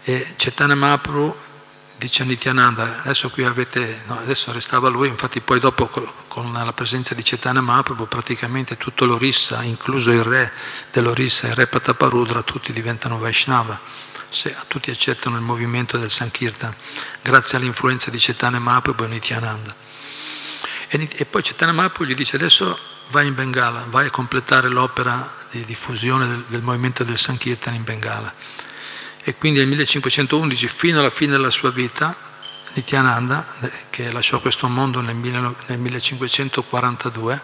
eh, 0.05 0.35
Chaitanya 0.37 0.75
Mahaprabhu 0.75 1.35
dice 2.05 2.23
Nityananda, 2.25 3.01
adesso 3.03 3.31
qui 3.31 3.45
avete, 3.45 4.03
no, 4.07 4.19
adesso 4.19 4.53
restava 4.53 4.91
lui, 4.91 5.09
infatti 5.09 5.41
poi 5.41 5.59
dopo 5.59 5.89
con 6.29 6.53
la 6.53 6.73
presenza 6.75 7.15
di 7.15 7.23
Chaitanya 7.23 7.63
Mahaprabhu 7.63 8.07
praticamente 8.07 8.77
tutto 8.77 9.07
l'Orissa, 9.07 9.63
incluso 9.63 10.11
il 10.11 10.23
re 10.23 10.53
dell'Orissa, 10.93 11.47
il 11.47 11.55
re 11.55 11.67
Pataparudra, 11.67 12.43
tutti 12.43 12.75
diventano 12.75 13.19
Vaishnava, 13.19 13.81
se, 14.29 14.55
tutti 14.69 14.91
accettano 14.91 15.37
il 15.37 15.43
movimento 15.43 15.97
del 15.97 16.11
Sankirtan, 16.11 16.75
grazie 17.23 17.57
all'influenza 17.57 18.11
di 18.11 18.19
Chaitanya 18.19 18.59
Mahaprabhu 18.59 19.05
e 19.05 19.09
Nityananda. 19.09 19.75
E, 20.89 21.09
e 21.11 21.25
poi 21.25 21.43
Chaitanya 21.43 21.73
Mahaprabhu 21.73 22.05
gli 22.05 22.15
dice 22.15 22.37
adesso 22.37 22.79
vai 23.13 23.29
in 23.29 23.35
Bengala, 23.35 23.87
vai 23.89 24.09
a 24.09 24.11
completare 24.11 24.69
l'opera 24.69 25.35
di 25.51 25.65
diffusione 25.65 26.27
del, 26.27 26.45
del 26.49 26.61
movimento 26.61 27.03
del 27.03 27.17
Sankirtan 27.17 27.75
in 27.75 27.83
Bengala 27.83 28.33
e 29.27 29.35
quindi 29.37 29.59
nel 29.59 29.69
1511 29.69 30.69
fino 30.69 31.01
alla 31.01 31.09
fine 31.09 31.33
della 31.33 31.49
sua 31.51 31.71
vita 31.71 32.15
Nityananda, 32.75 33.47
eh, 33.61 33.73
che 33.89 34.13
lasciò 34.13 34.39
questo 34.41 34.69
mondo 34.69 35.01
nel 35.01 35.15
1542, 35.15 37.41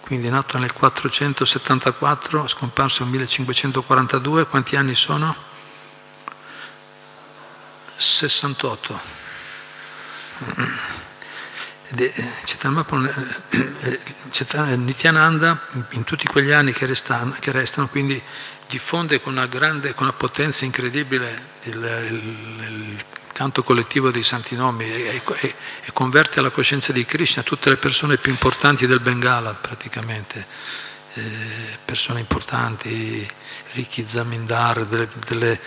quindi 0.00 0.28
nato 0.28 0.58
nel 0.58 0.72
474, 0.72 2.48
scomparso 2.48 3.02
nel 3.02 3.12
1542, 3.12 4.46
quanti 4.46 4.76
anni 4.76 4.94
sono? 4.94 5.34
68. 7.96 9.00
Nityananda 14.76 15.66
in 15.90 16.04
tutti 16.04 16.26
quegli 16.26 16.50
anni 16.50 16.72
che 16.72 16.84
restano, 16.84 17.34
che 17.38 17.52
restano 17.52 17.88
quindi 17.88 18.22
diffonde 18.68 19.20
con 19.20 19.32
una, 19.32 19.46
grande, 19.46 19.94
con 19.94 20.06
una 20.06 20.16
potenza 20.16 20.64
incredibile 20.64 21.56
il, 21.64 21.74
il, 21.74 22.64
il, 22.68 23.04
canto 23.32 23.62
collettivo 23.62 24.10
dei 24.10 24.24
santi 24.24 24.56
nomi 24.56 24.84
e, 24.84 25.22
e, 25.24 25.54
e, 25.84 25.92
converte 25.92 26.40
alla 26.40 26.50
coscienza 26.50 26.92
di 26.92 27.04
Krishna 27.04 27.44
tutte 27.44 27.68
le 27.68 27.76
persone 27.76 28.16
più 28.16 28.32
importanti 28.32 28.84
del 28.88 28.98
Bengala 28.98 29.54
praticamente, 29.54 30.44
eh, 31.14 31.22
persone 31.84 32.18
importanti, 32.18 33.28
ricchi 33.72 34.04
zamindar, 34.04 34.86
delle, 34.86 35.08
delle 35.24 35.60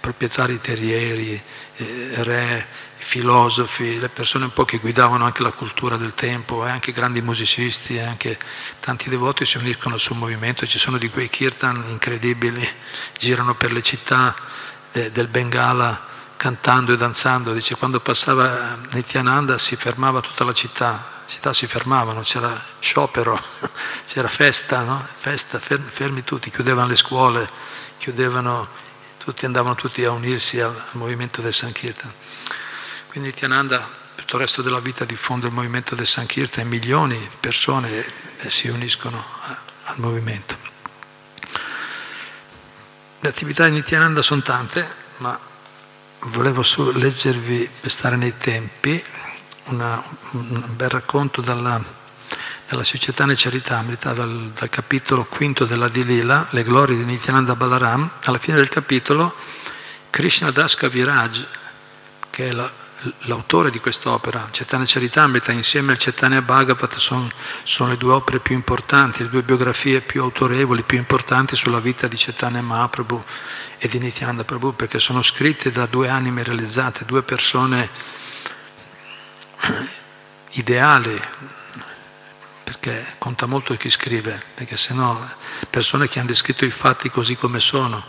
proprietari 0.00 0.58
terrieri, 0.58 1.40
eh, 1.76 2.10
re, 2.22 2.66
filosofi, 3.08 3.98
le 3.98 4.10
persone 4.10 4.44
un 4.44 4.52
po' 4.52 4.66
che 4.66 4.76
guidavano 4.76 5.24
anche 5.24 5.42
la 5.42 5.50
cultura 5.50 5.96
del 5.96 6.12
tempo, 6.12 6.66
e 6.66 6.68
anche 6.68 6.92
grandi 6.92 7.22
musicisti, 7.22 7.96
e 7.96 8.02
anche 8.02 8.38
tanti 8.80 9.08
devoti 9.08 9.46
si 9.46 9.56
uniscono 9.56 9.96
suo 9.96 10.14
movimento, 10.14 10.66
ci 10.66 10.78
sono 10.78 10.98
di 10.98 11.08
quei 11.08 11.30
kirtan 11.30 11.82
incredibili, 11.88 12.68
girano 13.16 13.54
per 13.54 13.72
le 13.72 13.80
città 13.80 14.36
de, 14.92 15.10
del 15.10 15.26
Bengala 15.28 16.04
cantando 16.36 16.92
e 16.92 16.98
danzando, 16.98 17.54
dice 17.54 17.76
quando 17.76 17.98
passava 17.98 18.76
Nityananda 18.92 19.56
si 19.56 19.74
fermava 19.74 20.20
tutta 20.20 20.44
la 20.44 20.52
città, 20.52 20.90
la 20.90 21.26
città 21.26 21.54
si 21.54 21.66
fermavano, 21.66 22.20
c'era 22.20 22.62
sciopero, 22.78 23.40
c'era 24.04 24.28
festa, 24.28 24.82
no? 24.82 25.08
festa, 25.14 25.58
fermi, 25.58 25.88
fermi 25.88 26.24
tutti, 26.24 26.50
chiudevano 26.50 26.88
le 26.88 26.96
scuole, 26.96 27.48
chiudevano, 27.96 28.68
tutti 29.16 29.46
andavano 29.46 29.76
tutti 29.76 30.04
a 30.04 30.10
unirsi 30.10 30.60
al, 30.60 30.76
al 30.76 30.98
movimento 30.98 31.40
del 31.40 31.54
Sankirtan. 31.54 32.12
Quindi 33.08 33.30
Nityananda 33.30 33.78
per 33.78 34.24
tutto 34.24 34.36
il 34.36 34.42
resto 34.42 34.60
della 34.60 34.80
vita 34.80 35.06
diffonde 35.06 35.46
il 35.46 35.52
movimento 35.52 35.94
del 35.94 36.06
Sankirtan 36.06 36.64
e 36.64 36.68
milioni 36.68 37.18
di 37.18 37.28
persone 37.40 38.04
si 38.46 38.68
uniscono 38.68 39.24
al 39.84 39.94
movimento. 39.96 40.56
Le 43.20 43.28
attività 43.28 43.64
di 43.64 43.70
Nityananda 43.70 44.20
sono 44.20 44.42
tante, 44.42 44.86
ma 45.18 45.38
volevo 46.24 46.62
leggervi, 46.92 47.70
per 47.80 47.90
stare 47.90 48.16
nei 48.16 48.36
tempi, 48.36 49.02
una, 49.64 50.02
un 50.32 50.64
bel 50.76 50.90
racconto 50.90 51.40
dalla, 51.40 51.82
dalla 52.68 52.84
Società 52.84 53.24
Neceritamrita, 53.24 54.12
dal, 54.12 54.50
dal 54.50 54.68
capitolo 54.68 55.24
quinto 55.24 55.64
della 55.64 55.88
Dilila, 55.88 56.46
le 56.50 56.62
glorie 56.62 56.96
di 56.96 57.04
Nityananda 57.04 57.56
Balaram. 57.56 58.10
Alla 58.24 58.38
fine 58.38 58.58
del 58.58 58.68
capitolo, 58.68 59.34
Krishna 60.10 60.50
Das 60.50 60.74
Kaviraj, 60.74 61.46
che 62.30 62.48
è 62.48 62.52
la, 62.52 62.70
l'autore 63.22 63.70
di 63.70 63.78
quest'opera, 63.78 64.48
Chaitanya 64.50 64.84
Charitamrita, 64.86 65.52
insieme 65.52 65.92
al 65.92 65.98
Chaitanya 65.98 66.42
Bhagavat, 66.42 66.96
sono, 66.96 67.30
sono, 67.62 67.90
le 67.90 67.96
due 67.96 68.12
opere 68.12 68.40
più 68.40 68.54
importanti, 68.54 69.22
le 69.22 69.28
due 69.28 69.42
biografie 69.42 70.00
più 70.00 70.22
autorevoli, 70.22 70.82
più 70.82 70.98
importanti 70.98 71.54
sulla 71.54 71.80
vita 71.80 72.08
di 72.08 72.16
Chaitanya 72.16 72.60
Mahaprabhu 72.62 73.22
e 73.78 73.88
di 73.88 73.98
Nityananda 73.98 74.44
Prabhu, 74.44 74.74
perché 74.74 74.98
sono 74.98 75.22
scritte 75.22 75.70
da 75.70 75.86
due 75.86 76.08
anime 76.08 76.42
realizzate, 76.42 77.04
due 77.04 77.22
persone 77.22 77.88
ideali, 80.52 81.20
perché 82.64 83.14
conta 83.18 83.46
molto 83.46 83.74
chi 83.74 83.88
scrive, 83.88 84.42
perché 84.54 84.76
sennò 84.76 85.18
persone 85.70 86.08
che 86.08 86.18
hanno 86.18 86.28
descritto 86.28 86.64
i 86.64 86.70
fatti 86.70 87.10
così 87.10 87.36
come 87.36 87.60
sono, 87.60 88.02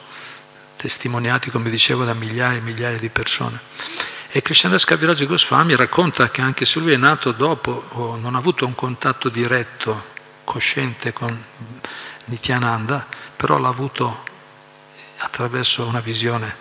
testimoniati, 0.75 1.51
come 1.51 1.69
dicevo, 1.69 2.05
da 2.05 2.13
migliaia 2.13 2.57
e 2.57 2.61
migliaia 2.61 2.97
di 2.97 3.09
persone. 3.09 4.17
E 4.31 4.43
Krishnadas 4.43 4.85
Kaviraj 4.85 5.25
Goswami 5.25 5.75
racconta 5.75 6.29
che 6.29 6.41
anche 6.41 6.63
se 6.63 6.77
lui 6.77 6.93
è 6.93 6.97
nato 6.97 7.31
dopo 7.31 7.85
o 7.89 8.15
non 8.15 8.35
ha 8.35 8.37
avuto 8.37 8.63
un 8.63 8.75
contatto 8.75 9.27
diretto, 9.27 10.05
cosciente 10.43 11.11
con 11.11 11.35
Nityananda, 12.25 13.07
però 13.35 13.57
l'ha 13.57 13.69
avuto 13.69 14.23
attraverso 15.17 15.83
una 15.83 15.99
visione. 15.99 16.55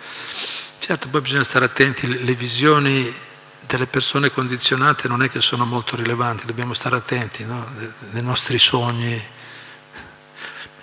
Certo, 0.79 1.09
poi 1.09 1.21
bisogna 1.21 1.43
stare 1.43 1.65
attenti, 1.65 2.07
le 2.07 2.33
visioni 2.33 3.13
delle 3.59 3.85
persone 3.85 4.31
condizionate 4.31 5.07
non 5.07 5.21
è 5.21 5.29
che 5.29 5.39
sono 5.39 5.63
molto 5.63 5.95
rilevanti, 5.95 6.47
dobbiamo 6.47 6.73
stare 6.73 6.95
attenti 6.95 7.45
no? 7.45 7.71
dei 7.99 8.23
nostri 8.23 8.57
sogni. 8.57 9.23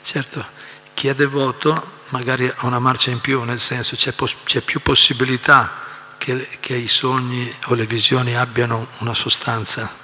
Certo, 0.02 0.46
chi 0.94 1.08
è 1.08 1.16
devoto 1.16 1.94
magari 2.10 2.46
ha 2.46 2.64
una 2.64 2.78
marcia 2.78 3.10
in 3.10 3.20
più, 3.20 3.42
nel 3.42 3.58
senso 3.58 3.96
c'è, 3.96 4.12
pos- 4.12 4.36
c'è 4.44 4.60
più 4.60 4.80
possibilità 4.80 5.82
che, 6.18 6.48
che 6.60 6.76
i 6.76 6.88
sogni 6.88 7.52
o 7.66 7.74
le 7.74 7.86
visioni 7.86 8.36
abbiano 8.36 8.88
una 8.98 9.14
sostanza, 9.14 9.94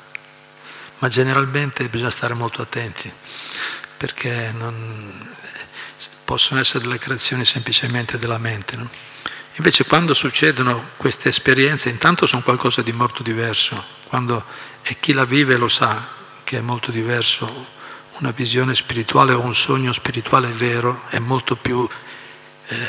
ma 0.98 1.09
generalmente 1.09 1.88
bisogna 1.88 2.11
stare 2.11 2.35
molto 2.35 2.62
attenti 2.62 3.12
perché 3.96 4.53
non, 4.57 5.33
possono 6.25 6.61
essere 6.61 6.85
delle 6.85 6.98
creazioni 6.98 7.44
semplicemente 7.44 8.18
della 8.18 8.38
mente. 8.38 8.75
No? 8.75 8.88
Invece 9.57 9.85
quando 9.85 10.14
succedono 10.14 10.92
queste 10.96 11.29
esperienze, 11.29 11.90
intanto 11.90 12.25
sono 12.25 12.42
qualcosa 12.42 12.81
di 12.81 12.92
molto 12.92 13.22
diverso, 13.22 13.85
quando, 14.09 14.44
e 14.83 14.96
chi 14.98 15.12
la 15.12 15.27
vive 15.27 15.57
lo 15.57 15.68
sa 15.68 16.09
che 16.42 16.57
è 16.59 16.61
molto 16.61 16.90
diverso, 16.90 17.66
una 18.18 18.31
visione 18.31 18.75
spirituale 18.75 19.33
o 19.33 19.40
un 19.40 19.55
sogno 19.55 19.92
spirituale 19.92 20.48
vero 20.48 21.03
è 21.09 21.18
molto 21.18 21.55
più, 21.55 21.87
eh, 22.68 22.88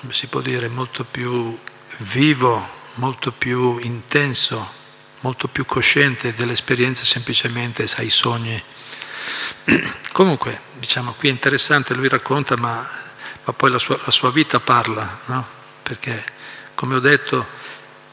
come 0.00 0.12
si 0.12 0.26
può 0.26 0.40
dire, 0.40 0.68
molto 0.68 1.04
più 1.04 1.56
vivo, 1.98 2.68
molto 2.94 3.32
più 3.32 3.78
intenso, 3.78 4.78
molto 5.20 5.48
più 5.48 5.64
cosciente 5.64 6.34
delle 6.34 6.52
esperienze 6.52 7.04
semplicemente 7.04 7.86
sai 7.86 8.10
sogni. 8.10 8.60
Comunque, 10.12 10.60
diciamo, 10.78 11.12
qui 11.12 11.28
è 11.28 11.32
interessante, 11.32 11.94
lui 11.94 12.08
racconta, 12.08 12.56
ma 12.56 13.08
ma 13.44 13.52
poi 13.52 13.70
la 13.70 13.78
sua, 13.78 13.98
la 14.04 14.10
sua 14.10 14.30
vita 14.30 14.60
parla, 14.60 15.20
no? 15.26 15.46
perché 15.82 16.24
come 16.74 16.94
ho 16.94 17.00
detto, 17.00 17.58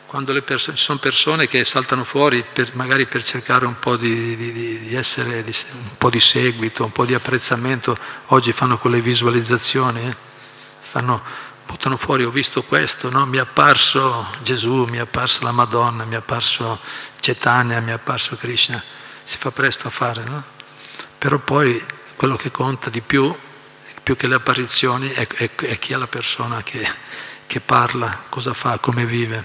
quando 0.07 0.31
le 0.31 0.41
persone, 0.41 0.77
ci 0.77 0.83
sono 0.83 0.99
persone 0.99 1.47
che 1.47 1.63
saltano 1.63 2.03
fuori 2.03 2.43
per, 2.51 2.73
magari 2.75 3.05
per 3.05 3.23
cercare 3.23 3.65
un 3.65 3.77
po' 3.77 3.97
di, 3.97 4.35
di, 4.35 4.51
di, 4.79 4.95
essere, 4.95 5.43
di, 5.43 5.55
un 5.73 5.97
po' 5.97 6.09
di 6.09 6.19
seguito, 6.19 6.83
un 6.85 6.91
po' 6.91 7.05
di 7.05 7.13
apprezzamento, 7.13 7.97
oggi 8.27 8.51
fanno 8.51 8.77
quelle 8.77 9.01
visualizzazioni, 9.01 10.07
eh? 10.07 10.15
fanno, 10.79 11.21
buttano 11.67 11.97
fuori, 11.97 12.23
ho 12.23 12.31
visto 12.31 12.63
questo, 12.63 13.11
no? 13.11 13.27
mi 13.27 13.37
è 13.37 13.41
apparso 13.41 14.25
Gesù, 14.41 14.85
mi 14.85 14.97
è 14.97 15.01
apparsa 15.01 15.43
la 15.43 15.51
Madonna, 15.51 16.05
mi 16.05 16.13
è 16.13 16.17
apparso 16.17 16.79
Cetania, 17.19 17.79
mi 17.81 17.91
è 17.91 17.93
apparso 17.93 18.35
Krishna, 18.37 18.81
si 19.23 19.37
fa 19.37 19.51
presto 19.51 19.87
a 19.87 19.91
fare, 19.91 20.23
no? 20.23 20.43
però 21.17 21.37
poi 21.37 21.85
quello 22.15 22.35
che 22.35 22.49
conta 22.49 22.89
di 22.89 23.01
più 23.01 23.35
più 24.07 24.15
che 24.15 24.27
le 24.27 24.35
apparizioni 24.35 25.09
è, 25.09 25.27
è, 25.27 25.53
è 25.53 25.77
chi 25.79 25.91
è 25.91 25.97
la 25.97 26.07
persona 26.07 26.63
che, 26.63 26.87
che, 27.45 27.59
parla, 27.59 28.23
cosa 28.29 28.53
fa, 28.53 28.77
come 28.77 29.05
vive. 29.05 29.43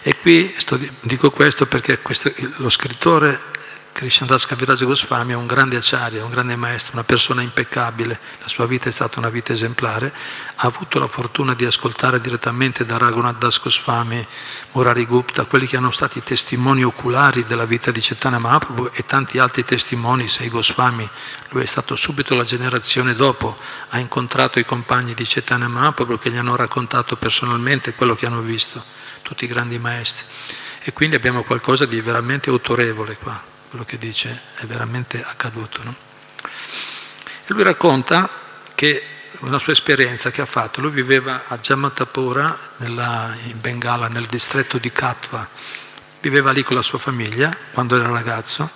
E 0.00 0.16
qui 0.16 0.54
sto, 0.56 0.80
dico 1.00 1.30
questo 1.30 1.66
perché 1.66 1.98
questo, 1.98 2.32
lo 2.56 2.70
scrittore 2.70 3.38
Krishnadas 3.94 4.46
Kaviraj 4.46 4.82
Goswami 4.82 5.34
è 5.34 5.36
un 5.36 5.46
grande 5.46 5.76
acciaria, 5.76 6.24
un 6.24 6.30
grande 6.30 6.56
maestro, 6.56 6.94
una 6.94 7.04
persona 7.04 7.42
impeccabile, 7.42 8.18
la 8.40 8.48
sua 8.48 8.66
vita 8.66 8.88
è 8.88 8.92
stata 8.92 9.20
una 9.20 9.28
vita 9.28 9.52
esemplare, 9.52 10.12
ha 10.56 10.66
avuto 10.66 10.98
la 10.98 11.06
fortuna 11.06 11.54
di 11.54 11.64
ascoltare 11.64 12.20
direttamente 12.20 12.84
da 12.84 12.98
Raghunath 12.98 13.38
Das 13.38 13.62
Goswami, 13.62 14.26
Murari 14.72 15.06
Gupta, 15.06 15.44
quelli 15.44 15.68
che 15.68 15.76
hanno 15.76 15.92
stati 15.92 16.20
testimoni 16.20 16.82
oculari 16.82 17.44
della 17.46 17.66
vita 17.66 17.92
di 17.92 18.00
Chaitanya 18.00 18.40
Mahaprabhu 18.40 18.90
e 18.92 19.04
tanti 19.06 19.38
altri 19.38 19.62
testimoni, 19.62 20.26
sei 20.26 20.48
Goswami, 20.48 21.08
lui 21.50 21.62
è 21.62 21.66
stato 21.66 21.94
subito 21.94 22.34
la 22.34 22.42
generazione 22.42 23.14
dopo, 23.14 23.56
ha 23.90 23.98
incontrato 24.00 24.58
i 24.58 24.64
compagni 24.64 25.14
di 25.14 25.24
Chaitanya 25.24 25.68
Mahaprabhu 25.68 26.18
che 26.18 26.32
gli 26.32 26.36
hanno 26.36 26.56
raccontato 26.56 27.14
personalmente 27.14 27.94
quello 27.94 28.16
che 28.16 28.26
hanno 28.26 28.40
visto, 28.40 28.82
tutti 29.22 29.44
i 29.44 29.48
grandi 29.48 29.78
maestri. 29.78 30.26
E 30.82 30.92
quindi 30.92 31.14
abbiamo 31.14 31.44
qualcosa 31.44 31.86
di 31.86 32.00
veramente 32.00 32.50
autorevole 32.50 33.16
qua 33.16 33.52
quello 33.74 33.84
che 33.84 33.98
dice 33.98 34.40
è 34.54 34.66
veramente 34.66 35.20
accaduto. 35.20 35.82
No? 35.82 35.94
E 37.46 37.52
lui 37.52 37.64
racconta 37.64 38.30
che 38.76 39.04
una 39.40 39.58
sua 39.58 39.72
esperienza 39.72 40.30
che 40.30 40.40
ha 40.40 40.46
fatto, 40.46 40.80
lui 40.80 40.92
viveva 40.92 41.46
a 41.48 41.58
Jamatapura 41.58 42.56
nella, 42.76 43.36
in 43.46 43.60
Bengala, 43.60 44.06
nel 44.06 44.26
distretto 44.26 44.78
di 44.78 44.92
Katwa, 44.92 45.48
viveva 46.20 46.52
lì 46.52 46.62
con 46.62 46.76
la 46.76 46.82
sua 46.82 46.98
famiglia 46.98 47.54
quando 47.72 47.96
era 47.96 48.08
ragazzo, 48.08 48.70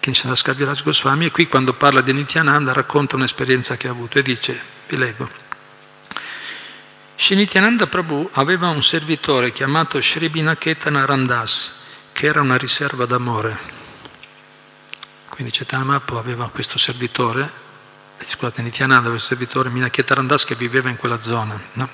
Kinshanas 0.00 0.40
Kaviraj 0.40 0.82
Goswami, 0.82 1.26
e 1.26 1.30
qui 1.30 1.46
quando 1.46 1.74
parla 1.74 2.00
di 2.00 2.14
Nityananda 2.14 2.72
racconta 2.72 3.16
un'esperienza 3.16 3.76
che 3.76 3.88
ha 3.88 3.90
avuto 3.90 4.18
e 4.18 4.22
dice, 4.22 4.58
vi 4.88 4.96
leggo, 4.96 5.28
Shinityananda 7.16 7.86
Prabhu 7.86 8.30
aveva 8.32 8.68
un 8.70 8.82
servitore 8.82 9.52
chiamato 9.52 10.00
Shribinaketana 10.00 11.04
Randas, 11.04 11.72
che 12.12 12.26
era 12.26 12.40
una 12.40 12.56
riserva 12.56 13.04
d'amore. 13.04 13.81
Quindi 15.32 15.50
Mahaprabhu 15.70 16.16
aveva 16.16 16.50
questo 16.50 16.76
servitore, 16.76 17.50
eh, 18.18 18.24
scusate, 18.26 18.60
Nityananda, 18.60 19.08
questo 19.08 19.28
servitore, 19.28 19.70
Minaketa 19.70 20.12
Randas, 20.12 20.44
che 20.44 20.54
viveva 20.54 20.90
in 20.90 20.96
quella 20.96 21.22
zona. 21.22 21.58
No? 21.72 21.88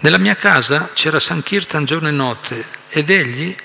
Nella 0.00 0.18
mia 0.18 0.36
casa 0.36 0.90
c'era 0.92 1.18
Sankirtan 1.18 1.86
giorno 1.86 2.08
e 2.08 2.10
notte 2.10 2.66
ed 2.90 3.08
egli, 3.08 3.56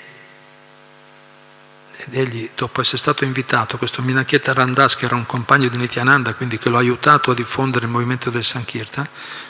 ed 1.96 2.14
egli, 2.14 2.48
dopo 2.54 2.80
essere 2.80 2.96
stato 2.96 3.24
invitato, 3.24 3.76
questo 3.76 4.00
Minaketa 4.00 4.54
Randas, 4.54 4.96
che 4.96 5.04
era 5.04 5.14
un 5.14 5.26
compagno 5.26 5.68
di 5.68 5.76
Nityananda, 5.76 6.32
quindi 6.32 6.56
che 6.56 6.70
lo 6.70 6.76
ha 6.76 6.80
aiutato 6.80 7.32
a 7.32 7.34
diffondere 7.34 7.84
il 7.84 7.90
movimento 7.90 8.30
del 8.30 8.44
Sankirtan, 8.44 9.06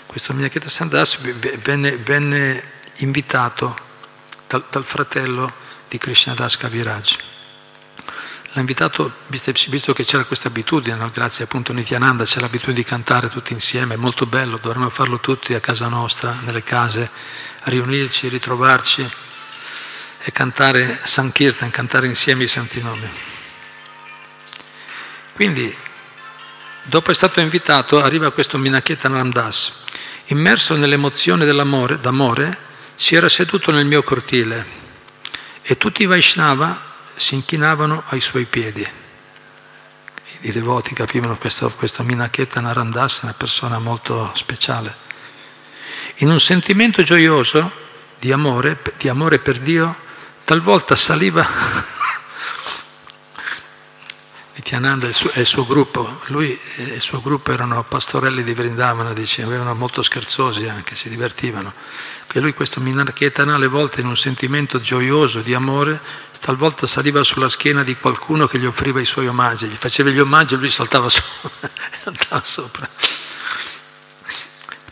questo 0.07 0.35
Minaketa 0.35 0.67
Randas 0.77 1.19
venne, 1.63 1.97
venne 1.99 2.65
invitato 2.97 3.79
dal, 4.49 4.65
dal 4.69 4.85
fratello 4.85 5.53
di 5.87 5.99
Krishnadas 5.99 6.57
Kaviraj 6.57 7.33
l'ha 8.55 8.61
invitato, 8.61 9.13
visto 9.27 9.93
che 9.93 10.05
c'era 10.05 10.25
questa 10.25 10.47
abitudine, 10.47 10.95
no? 10.95 11.11
grazie 11.11 11.43
appunto 11.43 11.73
a 11.73 11.75
Nityananda, 11.75 12.23
c'è 12.23 12.39
l'abitudine 12.39 12.77
di 12.77 12.85
cantare 12.85 13.29
tutti 13.29 13.53
insieme, 13.53 13.95
è 13.95 13.97
molto 13.97 14.27
bello, 14.27 14.59
dovremmo 14.59 14.89
farlo 14.91 15.19
tutti 15.19 15.55
a 15.55 15.61
casa 15.61 15.89
nostra, 15.89 16.39
nelle 16.45 16.63
case, 16.63 17.11
riunirci, 17.65 18.29
ritrovarci 18.29 19.11
e 20.21 20.31
cantare 20.31 21.01
Sankirtan, 21.03 21.71
cantare 21.71 22.07
insieme 22.07 22.45
i 22.45 22.49
santi 22.49 22.81
nomi. 22.81 23.11
Quindi, 25.35 25.77
dopo 26.85 27.11
è 27.11 27.15
stato 27.15 27.41
invitato, 27.41 28.01
arriva 28.01 28.31
questo 28.31 28.57
Minaketan 28.57 29.15
Ramdas, 29.15 29.83
immerso 30.27 30.77
nell'emozione 30.77 31.45
dell'amore, 31.45 31.99
d'amore, 31.99 32.57
si 32.95 33.17
era 33.17 33.29
seduto 33.29 33.73
nel 33.73 33.85
mio 33.85 34.05
cortile 34.05 34.65
e 35.61 35.77
tutti 35.77 36.03
i 36.05 36.07
Vaishnava 36.07 36.93
si 37.17 37.35
inchinavano 37.35 38.03
ai 38.07 38.21
suoi 38.21 38.45
piedi. 38.45 38.87
I 40.41 40.53
devoti 40.53 40.95
capivano 40.95 41.37
questo, 41.39 41.71
questo 41.71 42.03
Minaketa 42.03 42.61
Narandas, 42.61 43.23
una 43.23 43.35
persona 43.35 43.79
molto 43.79 44.31
speciale. 44.35 44.95
In 46.17 46.31
un 46.31 46.39
sentimento 46.39 47.03
gioioso 47.03 47.71
di 48.19 48.31
amore, 48.31 48.79
di 48.99 49.09
amore 49.09 49.39
per 49.39 49.59
Dio, 49.59 49.97
talvolta 50.45 50.95
saliva 50.95 51.49
Nityananda 54.55 55.07
e 55.07 55.11
il, 55.11 55.33
il 55.37 55.47
suo 55.47 55.67
gruppo, 55.67 56.21
lui 56.27 56.59
e 56.77 56.83
il 56.83 57.01
suo 57.01 57.21
gruppo 57.21 57.51
erano 57.53 57.83
pastorelli 57.83 58.45
di 58.45 58.55
Vrindavana, 58.55 59.13
dicevano, 59.13 59.75
molto 59.75 60.03
scherzosi 60.03 60.69
anche, 60.69 60.95
si 60.95 61.09
divertivano. 61.09 61.73
E 62.33 62.41
lui 62.41 62.53
questo 62.53 62.81
Minaketana 62.81 63.55
alle 63.55 63.67
volte 63.67 64.01
in 64.01 64.07
un 64.07 64.17
sentimento 64.17 64.81
gioioso 64.81 65.41
di 65.41 65.55
amore 65.55 66.01
talvolta 66.45 66.87
saliva 66.87 67.23
sulla 67.23 67.49
schiena 67.49 67.83
di 67.83 67.97
qualcuno 67.97 68.47
che 68.47 68.59
gli 68.59 68.67
offriva 68.67 69.01
i 69.01 69.07
suoi 69.07 69.27
omaggi, 69.27 69.67
gli 69.67 69.77
faceva 69.77 70.11
gli 70.11 70.19
omaggi 70.19 70.53
e 70.53 70.57
lui 70.59 70.69
saltava, 70.69 71.09
so- 71.09 71.23
saltava 72.03 72.41
sopra. 72.45 72.87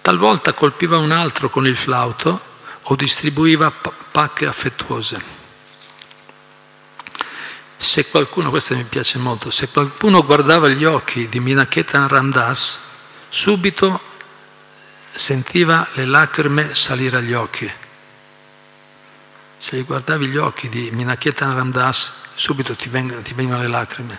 Talvolta 0.01 0.55
colpiva 0.55 0.97
un 0.97 1.13
altro 1.13 1.51
con 1.51 1.67
il 1.67 1.77
flauto 1.77 2.41
o 2.81 2.97
distribuiva 2.97 3.71
pacche 3.71 4.47
affettuose. 4.47 5.23
Se 7.77 8.09
qualcuno, 8.09 8.49
questo 8.49 8.75
mi 8.75 8.85
piace 8.85 9.19
molto, 9.19 9.51
se 9.51 9.69
qualcuno 9.69 10.25
guardava 10.25 10.69
gli 10.69 10.87
occhi 10.87 11.29
di 11.29 11.39
Minaketan 11.39 12.09
Ramdas, 12.09 12.81
subito 13.29 14.01
sentiva 15.11 15.87
le 15.93 16.07
lacrime 16.07 16.75
salire 16.75 17.19
agli 17.19 17.35
occhi 17.35 17.71
se 19.63 19.83
guardavi 19.83 20.27
gli 20.27 20.37
occhi 20.39 20.69
di 20.69 20.91
Minaketan 20.91 21.55
Ramdas, 21.55 22.13
subito 22.35 22.75
ti 22.75 22.89
vengono, 22.89 23.23
ti 23.23 23.33
vengono 23.33 23.61
le 23.61 23.69
lacrime. 23.69 24.19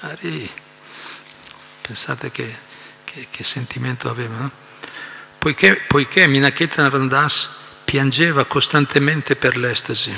Ari, 0.00 0.50
pensate 1.80 2.30
che, 2.30 2.58
che, 3.04 3.28
che, 3.30 3.42
sentimento 3.42 4.10
aveva. 4.10 4.36
No? 4.36 4.50
Poiché, 5.38 5.76
poiché 5.76 6.26
Minaketan 6.26 6.90
Ramdas 6.90 7.56
piangeva 7.86 8.44
costantemente 8.44 9.34
per 9.34 9.56
l'estasi, 9.56 10.14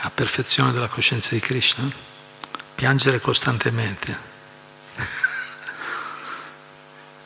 a 0.00 0.10
perfezione 0.10 0.72
della 0.72 0.88
coscienza 0.88 1.32
di 1.32 1.40
Krishna, 1.40 1.88
piangere 2.74 3.20
costantemente. 3.20 4.18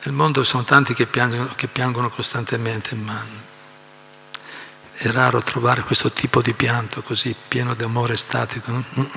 Nel 0.03 0.13
mondo 0.13 0.43
sono 0.43 0.63
tanti 0.63 0.93
che 0.93 1.07
piangono, 1.07 1.55
che 1.55 1.67
piangono 1.67 2.11
costantemente, 2.11 2.93
ma 2.93 3.49
è 5.01 5.09
raro 5.09 5.41
trovare 5.41 5.81
questo 5.81 6.11
tipo 6.11 6.43
di 6.43 6.53
pianto 6.53 7.01
così 7.01 7.35
pieno 7.47 7.73
di 7.73 7.81
amore 7.81 8.13
estatico. 8.13 8.71
No? 8.71 9.09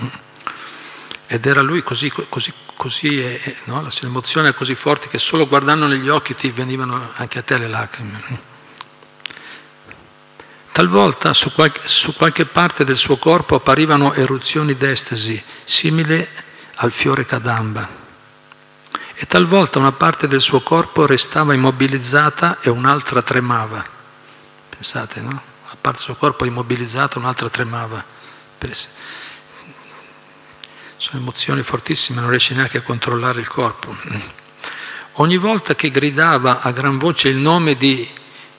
Ed 1.26 1.44
era 1.44 1.60
lui 1.60 1.82
così, 1.82 2.10
così, 2.30 2.54
così 2.74 3.22
no? 3.64 3.86
l'emozione 4.00 4.48
è 4.48 4.54
così 4.54 4.74
forte 4.74 5.08
che 5.08 5.18
solo 5.18 5.46
guardando 5.46 5.86
negli 5.86 6.08
occhi 6.08 6.34
ti 6.34 6.50
venivano 6.50 7.10
anche 7.16 7.38
a 7.38 7.42
te 7.42 7.58
le 7.58 7.68
lacrime. 7.68 8.22
Talvolta 10.72 11.34
su 11.34 11.52
qualche, 11.52 11.86
su 11.86 12.14
qualche 12.14 12.46
parte 12.46 12.84
del 12.84 12.96
suo 12.96 13.18
corpo 13.18 13.56
apparivano 13.56 14.14
eruzioni 14.14 14.78
d'estasi, 14.78 15.42
simili 15.64 16.26
al 16.76 16.92
fiore 16.92 17.26
cadamba. 17.26 17.86
e 19.16 19.26
talvolta 19.26 19.78
una 19.78 19.92
parte 19.92 20.26
del 20.26 20.40
suo 20.40 20.60
corpo 20.60 21.04
restava 21.04 21.52
immobilizzata 21.52 22.58
e 22.60 22.70
un'altra 22.70 23.20
tremava. 23.20 23.84
Pensate, 24.70 25.20
no? 25.20 25.52
Una 25.74 25.82
parte 25.82 25.98
del 25.98 26.06
suo 26.06 26.14
corpo 26.14 26.44
immobilizzata, 26.44 27.18
un'altra 27.18 27.48
tremava. 27.48 28.02
Sono 30.96 31.20
emozioni 31.20 31.62
fortissime, 31.62 32.20
non 32.20 32.30
riesce 32.30 32.54
neanche 32.54 32.78
a 32.78 32.82
controllare 32.82 33.40
il 33.40 33.48
corpo. 33.48 33.94
Ogni 35.14 35.36
volta 35.36 35.74
che 35.74 35.90
gridava 35.90 36.60
a 36.60 36.70
gran 36.70 36.96
voce 36.96 37.28
il 37.28 37.36
nome 37.36 37.76
di 37.76 38.08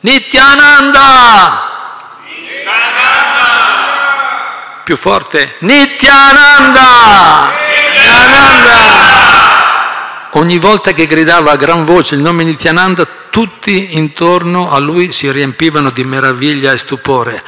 Nityananda! 0.01 1.71
Più 4.83 4.97
forte, 4.97 5.55
Nityananda! 5.59 7.53
Nityananda! 7.93 8.73
Ogni 10.31 10.57
volta 10.59 10.91
che 10.91 11.07
gridava 11.07 11.53
a 11.53 11.55
gran 11.55 11.85
voce 11.85 12.15
il 12.15 12.21
nome 12.21 12.43
Nityananda, 12.43 13.07
tutti 13.35 13.97
intorno 13.97 14.71
a 14.71 14.79
lui 14.79 15.11
si 15.11 15.29
riempivano 15.29 15.89
di 15.89 16.05
meraviglia 16.05 16.71
e 16.71 16.77
stupore. 16.77 17.43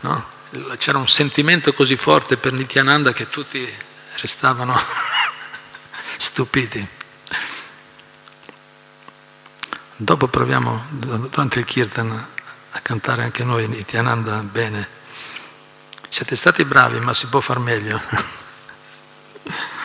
No? 0.00 0.26
C'era 0.76 0.98
un 0.98 1.06
sentimento 1.06 1.72
così 1.72 1.96
forte 1.96 2.36
per 2.36 2.52
Nityananda 2.52 3.12
che 3.12 3.28
tutti 3.30 3.64
restavano 4.16 4.74
stupiti. 6.18 6.84
Dopo 9.94 10.26
proviamo 10.26 10.86
durante 10.88 11.60
il 11.60 11.64
kirtan 11.64 12.26
a 12.70 12.80
cantare 12.80 13.22
anche 13.22 13.44
noi 13.44 13.68
Nityananda 13.68 14.42
bene. 14.42 14.88
Siete 16.08 16.34
stati 16.34 16.64
bravi, 16.64 16.98
ma 16.98 17.14
si 17.14 17.28
può 17.28 17.38
far 17.38 17.60
meglio. 17.60 18.02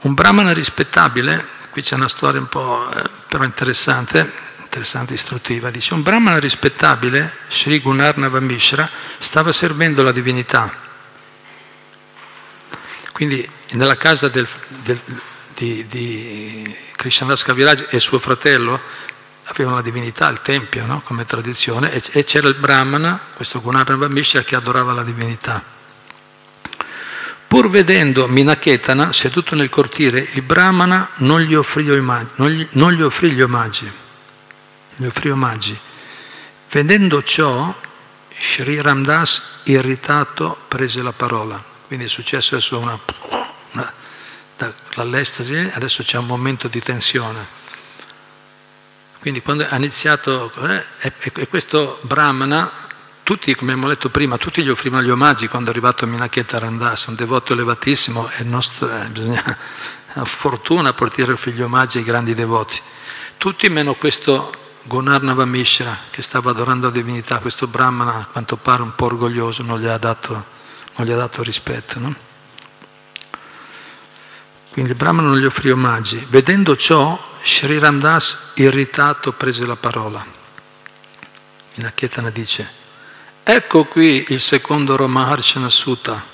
Un 0.00 0.14
brahmana 0.14 0.52
rispettabile, 0.52 1.46
qui 1.70 1.82
c'è 1.82 1.94
una 1.94 2.08
storia 2.08 2.40
un 2.40 2.48
po' 2.48 2.90
eh, 2.92 3.02
però 3.28 3.44
interessante, 3.44 4.30
interessante 4.62 5.14
istruttiva, 5.14 5.70
dice 5.70 5.94
un 5.94 6.02
brahmana 6.02 6.38
rispettabile, 6.38 7.36
Sri 7.48 7.80
Gunarnava 7.80 8.40
Mishra, 8.40 8.88
stava 9.18 9.52
servendo 9.52 10.02
la 10.02 10.12
divinità 10.12 10.86
quindi 13.18 13.50
nella 13.70 13.96
casa 13.96 14.28
del, 14.28 14.46
del, 14.68 15.00
di, 15.52 15.84
di 15.88 16.76
Krishnadas 16.94 17.42
Kaviraj 17.42 17.86
e 17.88 17.98
suo 17.98 18.20
fratello 18.20 18.80
avevano 19.42 19.74
la 19.74 19.82
divinità, 19.82 20.28
il 20.28 20.40
tempio, 20.40 20.86
no? 20.86 21.00
come 21.00 21.24
tradizione, 21.24 21.90
e, 21.90 22.24
c'era 22.24 22.46
il 22.46 22.54
Brahmana, 22.54 23.20
questo 23.34 23.60
Gunarnava 23.60 24.06
Mishra, 24.06 24.44
che 24.44 24.54
adorava 24.54 24.92
la 24.92 25.02
divinità. 25.02 25.60
Pur 27.48 27.70
vedendo 27.70 28.28
Minaketana 28.28 29.10
seduto 29.14 29.54
nel 29.54 29.70
cortile, 29.70 30.20
il 30.34 30.42
Brahmana 30.42 31.12
non 31.16 31.40
gli 31.40 31.54
offrì, 31.54 31.90
omaggi, 31.90 32.30
non 32.72 32.92
gli, 32.92 33.02
offrì 33.02 33.32
gli 33.32 33.40
omaggi. 33.40 33.90
Gli 34.96 35.06
offrì 35.06 35.30
omaggi. 35.30 35.78
Vedendo 36.70 37.22
ciò, 37.22 37.74
Sri 38.38 38.82
Ramdas, 38.82 39.42
irritato, 39.64 40.58
prese 40.68 41.00
la 41.00 41.12
parola. 41.12 41.62
Quindi 41.86 42.04
è 42.04 42.08
successo 42.08 42.54
adesso 42.54 42.78
una, 42.78 43.00
una 43.72 43.92
dall'estasi, 44.94 45.70
adesso 45.72 46.02
c'è 46.02 46.18
un 46.18 46.26
momento 46.26 46.68
di 46.68 46.80
tensione. 46.80 47.56
Quindi 49.20 49.40
quando 49.40 49.66
ha 49.66 49.76
iniziato, 49.76 50.52
eh, 50.68 51.12
e, 51.34 51.48
questo 51.48 51.98
Brahmana, 52.02 52.70
tutti, 53.28 53.54
come 53.54 53.72
abbiamo 53.72 53.90
letto 53.90 54.08
prima, 54.08 54.38
tutti 54.38 54.62
gli 54.62 54.70
offrivano 54.70 55.02
gli 55.02 55.10
omaggi 55.10 55.48
quando 55.48 55.68
è 55.68 55.72
arrivato 55.72 56.06
a 56.06 56.08
Minaketa 56.08 56.58
Randas, 56.58 57.04
un 57.08 57.14
devoto 57.14 57.52
elevatissimo 57.52 58.26
e 58.30 58.42
nostro, 58.42 58.90
eh, 58.90 59.06
bisogna, 59.10 59.44
fortuna 60.24 60.94
portare 60.94 61.36
gli 61.44 61.60
omaggi 61.60 61.98
ai 61.98 62.04
grandi 62.04 62.32
devoti. 62.32 62.80
Tutti 63.36 63.68
meno 63.68 63.96
questo 63.96 64.50
Gonarnava 64.84 65.44
Mishra 65.44 65.94
che 66.08 66.22
stava 66.22 66.52
adorando 66.52 66.86
la 66.86 66.92
divinità, 66.92 67.38
questo 67.40 67.66
Brahmana 67.66 68.14
a 68.14 68.24
quanto 68.32 68.56
pare 68.56 68.80
un 68.80 68.94
po' 68.94 69.04
orgoglioso, 69.04 69.62
non 69.62 69.78
gli 69.78 69.86
ha 69.86 69.98
dato 69.98 70.46
gli 70.96 71.12
ha 71.12 71.16
dato 71.16 71.42
rispetto. 71.42 71.98
No? 71.98 72.14
Quindi 74.70 74.92
il 74.92 74.96
Brahmana 74.96 75.28
non 75.28 75.38
gli 75.38 75.44
offrì 75.44 75.70
omaggi. 75.70 76.26
Vedendo 76.30 76.76
ciò, 76.76 77.22
Sri 77.42 77.78
Ramdas, 77.78 78.52
irritato, 78.54 79.32
prese 79.32 79.66
la 79.66 79.76
parola. 79.76 80.24
Minaketana 81.74 82.30
dice, 82.30 82.78
ecco 83.50 83.84
qui 83.84 84.26
il 84.28 84.40
secondo 84.40 84.96
Ramaharshana 84.96 85.70
Sutta, 85.70 86.24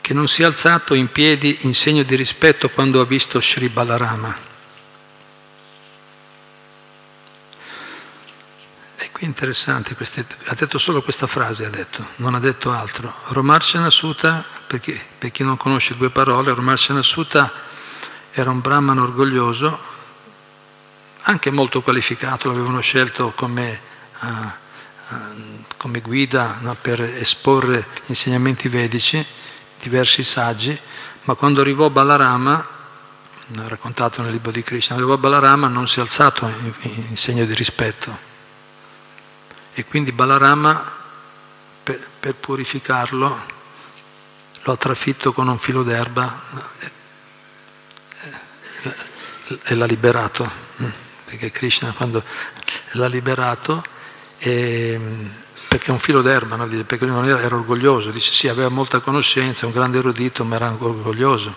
che 0.00 0.14
non 0.14 0.28
si 0.28 0.42
è 0.42 0.44
alzato 0.44 0.94
in 0.94 1.10
piedi 1.10 1.60
in 1.62 1.74
segno 1.74 2.02
di 2.02 2.14
rispetto 2.14 2.68
quando 2.68 3.00
ha 3.00 3.06
visto 3.06 3.40
Sri 3.40 3.68
Balarama. 3.68 4.48
Qui 9.20 9.28
interessante, 9.28 9.94
queste, 9.96 10.24
ha 10.46 10.54
detto 10.54 10.78
solo 10.78 11.02
questa 11.02 11.26
frase, 11.26 11.66
ha 11.66 11.68
detto, 11.68 12.06
non 12.16 12.34
ha 12.34 12.38
detto 12.38 12.72
altro. 12.72 13.14
Romarcena 13.26 13.90
Sutta, 13.90 14.42
perché, 14.66 14.98
per 15.18 15.30
chi 15.30 15.42
non 15.42 15.58
conosce 15.58 15.94
due 15.94 16.08
parole, 16.08 16.54
Romarcena 16.54 17.02
Sutta 17.02 17.52
era 18.30 18.48
un 18.48 18.62
brahman 18.62 18.96
orgoglioso, 18.96 19.78
anche 21.24 21.50
molto 21.50 21.82
qualificato, 21.82 22.48
l'avevano 22.48 22.80
scelto 22.80 23.32
come, 23.32 23.80
uh, 24.20 25.59
come 25.80 26.02
guida 26.02 26.58
no, 26.60 26.76
per 26.78 27.00
esporre 27.00 27.86
gli 28.04 28.10
insegnamenti 28.10 28.68
vedici, 28.68 29.24
diversi 29.80 30.22
saggi, 30.22 30.78
ma 31.22 31.32
quando 31.32 31.62
arrivò 31.62 31.88
Balarama, 31.88 32.68
raccontato 33.66 34.20
nel 34.20 34.30
libro 34.30 34.50
di 34.50 34.62
Krishna, 34.62 34.96
arrivò 34.96 35.16
Balarama 35.16 35.68
non 35.68 35.88
si 35.88 35.98
è 35.98 36.02
alzato 36.02 36.46
in, 36.46 36.74
in 37.08 37.16
segno 37.16 37.46
di 37.46 37.54
rispetto. 37.54 38.18
E 39.72 39.86
quindi 39.86 40.12
Balarama, 40.12 40.98
per, 41.82 42.08
per 42.20 42.34
purificarlo, 42.34 43.40
lo 44.62 44.72
ha 44.72 44.76
trafitto 44.76 45.32
con 45.32 45.48
un 45.48 45.58
filo 45.58 45.82
d'erba 45.82 46.42
e 49.62 49.74
l'ha 49.74 49.86
liberato, 49.86 50.50
perché 51.24 51.50
Krishna 51.50 51.90
quando 51.92 52.22
l'ha 52.90 53.08
liberato, 53.08 53.82
e, 54.36 55.48
perché 55.70 55.92
un 55.92 56.00
filo 56.00 56.20
d'erba, 56.20 56.56
no? 56.56 56.66
perché 56.66 57.04
lui 57.04 57.14
non 57.14 57.26
era, 57.26 57.40
era, 57.40 57.54
orgoglioso, 57.54 58.10
dice 58.10 58.32
sì, 58.32 58.48
aveva 58.48 58.70
molta 58.70 58.98
conoscenza, 58.98 59.66
un 59.66 59.72
grande 59.72 59.98
erudito, 59.98 60.44
ma 60.44 60.56
era 60.56 60.74
orgoglioso. 60.76 61.54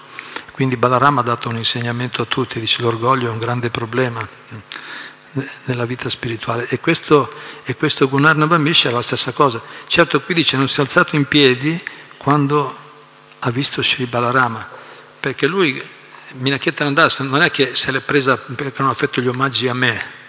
Quindi 0.51 0.77
Balarama 0.77 1.21
ha 1.21 1.23
dato 1.23 1.49
un 1.49 1.57
insegnamento 1.57 2.21
a 2.21 2.25
tutti, 2.25 2.59
dice 2.59 2.83
l'orgoglio 2.83 3.29
è 3.29 3.31
un 3.31 3.39
grande 3.39 3.71
problema 3.71 4.23
nella 5.63 5.85
vita 5.85 6.09
spirituale. 6.09 6.67
E 6.67 6.79
questo, 6.79 7.33
e 7.63 7.75
questo 7.75 8.07
Gunnar 8.07 8.35
Navamish 8.35 8.85
è 8.85 8.91
la 8.91 9.01
stessa 9.01 9.31
cosa. 9.31 9.59
Certo 9.87 10.21
qui 10.21 10.35
dice 10.35 10.57
non 10.57 10.67
si 10.67 10.79
è 10.79 10.83
alzato 10.83 11.15
in 11.15 11.25
piedi 11.25 11.83
quando 12.17 12.77
ha 13.39 13.49
visto 13.49 13.81
Sri 13.81 14.05
Balarama, 14.05 14.69
perché 15.19 15.47
lui, 15.47 15.83
Minaketa 16.33 16.83
Nandas, 16.83 17.21
non 17.21 17.41
è 17.41 17.49
che 17.49 17.73
se 17.73 17.89
l'è 17.89 18.01
presa 18.01 18.37
perché 18.37 18.79
non 18.83 18.91
ha 18.91 18.93
fatto 18.93 19.21
gli 19.21 19.27
omaggi 19.27 19.67
a 19.67 19.73
me, 19.73 20.21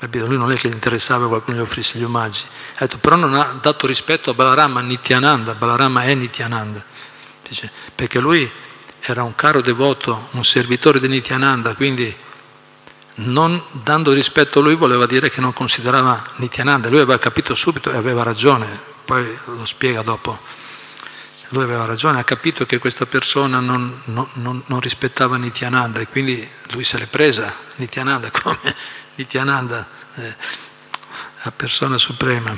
capito? 0.00 0.26
lui 0.26 0.38
non 0.38 0.50
è 0.50 0.56
che 0.56 0.68
gli 0.68 0.72
interessava 0.72 1.28
qualcuno 1.28 1.58
gli 1.58 1.60
offrisse 1.60 1.98
gli 1.98 2.02
omaggi, 2.02 2.44
ha 2.74 2.78
detto 2.78 2.98
però 2.98 3.16
non 3.16 3.34
ha 3.34 3.58
dato 3.60 3.86
rispetto 3.86 4.30
a 4.30 4.34
Balarama 4.34 4.80
Nityananda, 4.80 5.54
Balarama 5.54 6.02
è 6.04 6.14
Nityananda, 6.14 6.82
dice, 7.46 7.70
perché 7.94 8.18
lui 8.18 8.50
era 9.00 9.22
un 9.22 9.34
caro 9.34 9.60
devoto, 9.60 10.28
un 10.32 10.44
servitore 10.44 11.00
di 11.00 11.08
Nityananda, 11.08 11.74
quindi 11.74 12.14
non 13.14 13.62
dando 13.72 14.12
rispetto 14.12 14.60
a 14.60 14.62
lui 14.62 14.74
voleva 14.74 15.04
dire 15.04 15.28
che 15.28 15.40
non 15.40 15.52
considerava 15.52 16.24
Nityananda, 16.36 16.88
lui 16.88 17.00
aveva 17.00 17.18
capito 17.18 17.54
subito 17.54 17.90
e 17.92 17.96
aveva 17.96 18.22
ragione, 18.22 18.66
poi 19.04 19.38
lo 19.44 19.64
spiega 19.66 20.02
dopo. 20.02 20.38
Lui 21.52 21.64
aveva 21.64 21.84
ragione, 21.84 22.20
ha 22.20 22.24
capito 22.24 22.64
che 22.64 22.78
questa 22.78 23.06
persona 23.06 23.58
non, 23.58 24.00
non, 24.04 24.62
non 24.64 24.80
rispettava 24.80 25.36
Nityananda 25.36 25.98
e 25.98 26.06
quindi 26.06 26.48
lui 26.70 26.84
se 26.84 26.96
l'è 26.96 27.06
presa 27.08 27.52
Nityananda 27.76 28.30
come 28.42 28.76
Nityananda, 29.20 29.86
eh, 30.14 30.36
la 31.42 31.50
persona 31.52 31.98
suprema. 31.98 32.56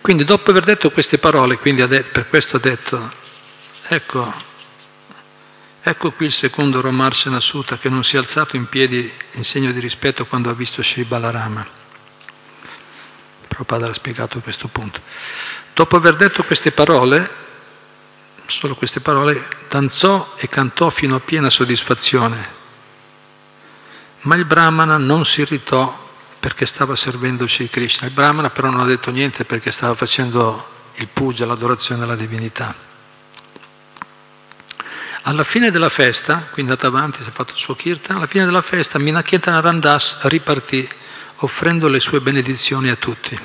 Quindi 0.00 0.24
dopo 0.24 0.50
aver 0.50 0.64
detto 0.64 0.90
queste 0.90 1.18
parole, 1.18 1.58
detto, 1.86 2.10
per 2.12 2.28
questo 2.28 2.56
ha 2.56 2.60
detto, 2.60 3.12
ecco, 3.88 4.52
Ecco 5.86 6.12
qui 6.12 6.24
il 6.24 6.32
secondo 6.32 6.80
Romarshana 6.80 7.40
Sutta 7.40 7.76
che 7.76 7.90
non 7.90 8.04
si 8.04 8.16
è 8.16 8.18
alzato 8.18 8.56
in 8.56 8.70
piedi 8.70 9.12
in 9.32 9.44
segno 9.44 9.70
di 9.70 9.80
rispetto 9.80 10.24
quando 10.24 10.48
ha 10.48 10.54
visto 10.54 10.82
Sri 10.82 11.04
Balarama. 11.04 11.66
Prabhupada 13.46 13.86
ha 13.88 13.92
spiegato 13.92 14.40
questo 14.40 14.68
punto. 14.68 15.02
Dopo 15.74 15.96
aver 15.96 16.16
detto 16.16 16.42
queste 16.44 16.72
parole, 16.72 17.30
solo 18.46 18.74
queste 18.76 19.00
parole, 19.00 19.46
danzò 19.68 20.32
e 20.38 20.48
cantò 20.48 20.88
fino 20.88 21.16
a 21.16 21.20
piena 21.20 21.50
soddisfazione. 21.50 22.63
Ma 24.24 24.36
il 24.36 24.44
Brahmana 24.44 24.96
non 24.96 25.24
si 25.24 25.40
irritò 25.40 26.02
perché 26.40 26.66
stava 26.66 26.96
servendo 26.96 27.48
Sri 27.48 27.68
Krishna. 27.68 28.06
Il 28.06 28.12
Brahmana 28.12 28.50
però 28.50 28.68
non 28.68 28.80
ha 28.80 28.84
detto 28.84 29.10
niente 29.10 29.44
perché 29.44 29.72
stava 29.72 29.94
facendo 29.94 30.68
il 30.96 31.08
puja, 31.08 31.46
l'adorazione 31.46 32.04
alla 32.04 32.16
divinità. 32.16 32.74
Alla 35.22 35.44
fine 35.44 35.70
della 35.70 35.88
festa, 35.88 36.48
quindi 36.52 36.72
è 36.72 36.74
andato 36.74 36.86
avanti, 36.86 37.22
si 37.22 37.30
è 37.30 37.32
fatto 37.32 37.52
il 37.52 37.58
suo 37.58 37.74
kirtan, 37.74 38.16
alla 38.16 38.26
fine 38.26 38.44
della 38.44 38.60
festa 38.60 38.98
Minaketana 38.98 39.60
Randas 39.60 40.18
ripartì 40.24 40.86
offrendo 41.36 41.88
le 41.88 41.98
sue 41.98 42.20
benedizioni 42.20 42.90
a 42.90 42.96
tutti. 42.96 43.38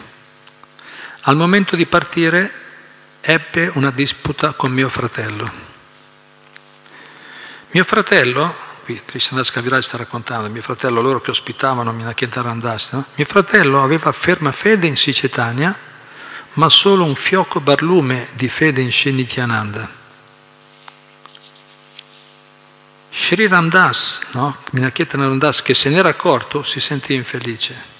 Al 1.22 1.36
momento 1.38 1.78
di 1.78 1.86
partire 1.86 2.54
ebbe 3.22 3.72
una 3.76 3.92
disputa 3.92 4.54
con 4.54 4.72
mio 4.72 4.89
fratello. 4.89 5.52
Mio 7.72 7.84
fratello, 7.84 8.56
qui 8.89 8.99
Krishnadas 9.06 9.52
Kaviraj 9.52 9.84
sta 9.84 9.97
raccontando, 9.97 10.49
mio 10.49 10.63
fratello, 10.63 10.99
loro 11.02 11.21
che 11.21 11.30
ospitavano 11.30 11.91
Minaketana 11.91 12.47
Randas, 12.47 12.93
no? 12.93 13.06
mio 13.13 13.25
fratello 13.25 13.84
aveva 13.84 14.12
ferma 14.12 14.52
fede 14.52 14.88
in 14.88 14.97
Sicetania, 14.97 15.78
ma 16.54 16.69
solo 16.69 17.04
un 17.04 17.13
fioco 17.13 17.60
barlume 17.60 18.28
di 18.34 18.49
fede 18.49 18.82
in 18.82 18.91
Shinityananda. 18.91 19.97
Sri 23.12 23.47
Ramdas, 23.47 24.21
no? 24.32 24.58
Minaketana 24.71 25.25
Ramdas, 25.25 25.62
che 25.62 25.75
se 25.75 25.89
n'era 25.89 26.10
accorto, 26.10 26.63
si 26.63 26.80
sentì 26.80 27.13
infelice. 27.13 27.97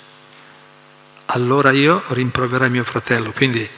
Allora 1.28 1.70
io 1.70 2.04
rimproverai 2.08 2.72
mio 2.72 2.84
fratello. 2.84 3.32
Quindi 3.32 3.70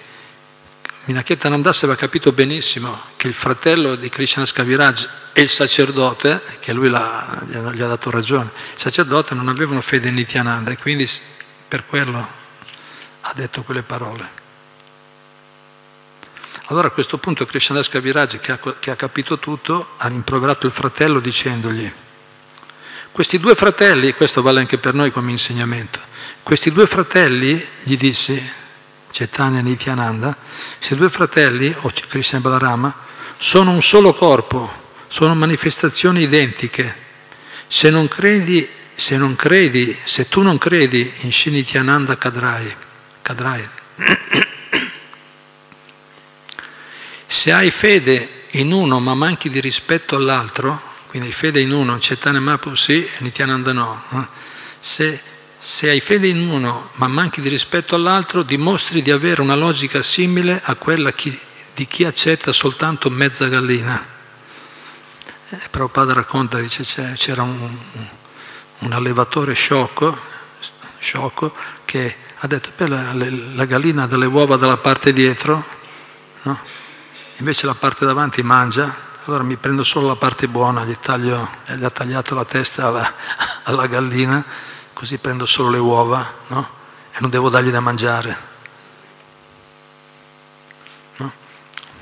Minaketana 1.03 1.55
Ramdas 1.55 1.81
aveva 1.81 1.97
capito 1.97 2.31
benissimo 2.31 2.95
che 3.15 3.27
il 3.27 3.33
fratello 3.33 3.95
di 3.95 4.07
Krishna 4.07 4.45
Skaviraj 4.45 5.09
e 5.33 5.41
il 5.41 5.49
sacerdote, 5.49 6.39
che 6.59 6.73
lui 6.73 6.89
gli 6.89 6.93
ha 6.93 7.87
dato 7.87 8.11
ragione, 8.11 8.51
il 8.75 8.79
sacerdote 8.79 9.33
non 9.33 9.47
avevano 9.47 9.81
fede 9.81 10.09
in 10.09 10.13
Nityananda 10.13 10.69
e 10.69 10.77
quindi 10.77 11.09
per 11.67 11.87
quello 11.87 12.29
ha 13.21 13.33
detto 13.33 13.63
quelle 13.63 13.81
parole. 13.81 14.39
Allora 16.65 16.89
a 16.89 16.91
questo 16.91 17.17
punto 17.17 17.47
Krishnadas 17.47 17.89
Kaviraj, 17.89 18.39
che 18.39 18.59
che 18.79 18.91
ha 18.91 18.95
capito 18.95 19.39
tutto, 19.39 19.93
ha 19.97 20.07
rimproverato 20.07 20.67
il 20.67 20.71
fratello 20.71 21.19
dicendogli, 21.19 21.91
questi 23.11 23.39
due 23.39 23.55
fratelli, 23.55 24.13
questo 24.13 24.43
vale 24.43 24.59
anche 24.59 24.77
per 24.77 24.93
noi 24.93 25.11
come 25.11 25.31
insegnamento, 25.31 25.99
questi 26.43 26.71
due 26.71 26.85
fratelli, 26.85 27.59
gli 27.81 27.97
disse 27.97 28.59
Chaitanya 29.11 29.61
Nityananda, 29.61 30.35
questi 30.77 30.95
due 30.95 31.09
fratelli, 31.09 31.73
o 31.81 31.91
Krishna 32.07 32.39
Balarama, 32.39 32.93
sono 33.37 33.71
un 33.71 33.81
solo 33.81 34.13
corpo, 34.13 34.71
sono 35.07 35.35
manifestazioni 35.35 36.21
identiche. 36.21 36.95
Se 37.67 37.89
non 37.89 38.07
credi, 38.07 38.67
se 38.93 39.17
non 39.17 39.35
credi, 39.35 39.97
se 40.03 40.27
tu 40.27 40.41
non 40.41 40.57
credi 40.57 41.11
in 41.21 41.31
Shinityananda 41.31 42.17
cadrai, 42.17 42.73
cadrai. 43.21 43.69
Se 47.25 47.51
hai 47.51 47.71
fede 47.71 48.43
in 48.51 48.71
uno 48.71 48.99
ma 48.99 49.15
manchi 49.15 49.49
di 49.49 49.59
rispetto 49.61 50.17
all'altro, 50.17 50.79
quindi 51.07 51.31
fede 51.31 51.61
in 51.61 51.71
uno, 51.71 51.99
Cetane 51.99 52.39
Mapu 52.39 52.75
sì 52.75 53.03
e 53.03 53.11
Nityananda 53.19 53.71
no. 53.71 54.03
Eh? 54.11 54.27
Se, 54.79 55.21
se 55.63 55.91
hai 55.91 55.99
fede 55.99 56.25
in 56.25 56.49
uno 56.49 56.89
ma 56.93 57.07
manchi 57.07 57.39
di 57.39 57.47
rispetto 57.47 57.93
all'altro, 57.93 58.41
dimostri 58.41 59.03
di 59.03 59.11
avere 59.11 59.41
una 59.41 59.53
logica 59.53 60.01
simile 60.01 60.59
a 60.63 60.73
quella 60.73 61.11
chi, 61.11 61.39
di 61.75 61.85
chi 61.85 62.03
accetta 62.03 62.51
soltanto 62.51 63.11
mezza 63.11 63.47
gallina. 63.47 64.03
Eh, 65.49 65.59
Prabhupada 65.69 66.13
racconta, 66.13 66.57
dice 66.57 67.13
c'era 67.15 67.43
un, 67.43 67.77
un 68.79 68.91
allevatore 68.91 69.53
sciocco, 69.53 70.17
sciocco, 70.97 71.53
che 71.85 72.15
ha 72.39 72.47
detto, 72.47 72.71
beh, 72.75 72.87
la, 72.87 73.13
la 73.13 73.65
gallina 73.65 74.03
ha 74.03 74.07
delle 74.07 74.25
uova 74.25 74.55
dalla 74.55 74.77
parte 74.77 75.13
dietro, 75.13 75.63
no? 76.41 76.59
invece 77.37 77.67
la 77.67 77.75
parte 77.75 78.03
davanti 78.03 78.41
mangia, 78.41 78.95
allora 79.25 79.43
mi 79.43 79.57
prendo 79.57 79.83
solo 79.83 80.07
la 80.07 80.15
parte 80.15 80.47
buona, 80.47 80.83
gli, 80.85 80.97
taglio, 80.99 81.47
gli 81.67 81.83
ha 81.83 81.89
tagliato 81.91 82.33
la 82.33 82.45
testa 82.45 82.87
alla, 82.87 83.13
alla, 83.63 83.85
gallina, 83.85 84.43
così 85.01 85.17
prendo 85.17 85.47
solo 85.47 85.71
le 85.71 85.79
uova 85.79 86.31
no? 86.49 86.69
e 87.11 87.17
non 87.21 87.31
devo 87.31 87.49
dargli 87.49 87.71
da 87.71 87.79
mangiare. 87.79 88.37
No? 91.17 91.31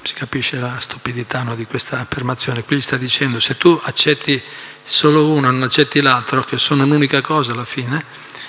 Si 0.02 0.14
capisce 0.14 0.60
la 0.60 0.82
stupidità 0.82 1.42
no, 1.44 1.56
di 1.56 1.64
questa 1.64 2.02
affermazione. 2.02 2.66
Qui 2.66 2.76
gli 2.76 2.82
sta 2.82 2.98
dicendo, 2.98 3.40
se 3.40 3.56
tu 3.56 3.80
accetti 3.86 4.44
solo 4.84 5.30
uno 5.30 5.48
e 5.48 5.52
non 5.52 5.64
accetti 5.64 6.02
l'altro, 6.02 6.44
che 6.44 6.58
sono 6.58 6.84
un'unica 6.84 7.22
cosa 7.22 7.54
alla 7.54 7.64
fine, 7.64 8.04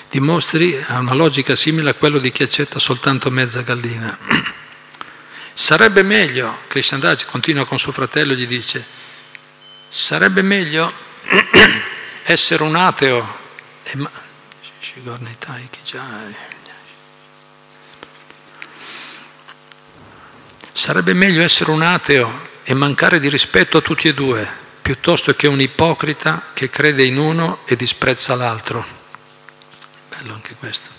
dimostri 0.09 0.77
una 0.89 1.13
logica 1.13 1.55
simile 1.55 1.91
a 1.91 1.93
quella 1.93 2.19
di 2.19 2.29
chi 2.29 2.43
accetta 2.43 2.77
soltanto 2.77 3.31
mezza 3.31 3.61
gallina. 3.61 4.17
Sarebbe 5.53 6.03
meglio, 6.03 6.57
Krishnadaji 6.67 7.23
continua 7.23 7.65
con 7.65 7.79
suo 7.79 7.93
fratello 7.93 8.33
e 8.33 8.35
gli 8.35 8.47
dice, 8.47 8.85
sarebbe 9.87 10.41
meglio 10.41 10.91
essere 12.23 12.63
un 12.63 12.75
ateo 12.75 13.39
e 14.81 15.01
ma... 15.03 15.19
Sarebbe 20.71 21.13
meglio 21.13 21.43
essere 21.43 21.69
un 21.69 21.83
ateo 21.83 22.49
e 22.63 22.73
mancare 22.73 23.19
di 23.19 23.29
rispetto 23.29 23.77
a 23.77 23.81
tutti 23.81 24.07
e 24.07 24.13
due, 24.13 24.47
piuttosto 24.81 25.33
che 25.35 25.47
un 25.47 25.61
ipocrita 25.61 26.49
che 26.53 26.69
crede 26.69 27.03
in 27.03 27.17
uno 27.17 27.59
e 27.65 27.75
disprezza 27.75 28.33
l'altro. 28.35 28.85
Bello 30.09 30.33
anche 30.33 30.55
questo. 30.55 30.89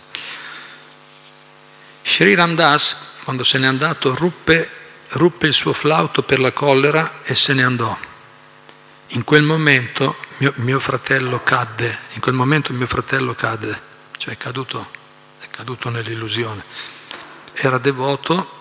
Sri 2.02 2.34
Ramdas 2.34 3.10
quando 3.24 3.44
se 3.44 3.58
n'è 3.58 3.66
andato, 3.66 4.14
ruppe, 4.14 4.70
ruppe 5.10 5.46
il 5.46 5.52
suo 5.52 5.72
flauto 5.72 6.22
per 6.22 6.38
la 6.38 6.52
collera 6.52 7.20
e 7.22 7.34
se 7.34 7.52
ne 7.52 7.64
andò. 7.64 8.10
In 9.14 9.24
quel 9.24 9.42
momento 9.42 10.16
mio, 10.38 10.54
mio, 10.56 10.80
fratello 10.80 11.42
cadde, 11.42 11.98
in 12.14 12.20
quel 12.20 12.34
momento 12.34 12.72
mio 12.72 12.86
fratello 12.86 13.34
cadde, 13.34 13.78
cioè 14.16 14.32
è 14.32 14.36
caduto, 14.38 14.88
è 15.38 15.48
caduto 15.50 15.90
nell'illusione. 15.90 16.64
Era 17.52 17.76
devoto, 17.76 18.60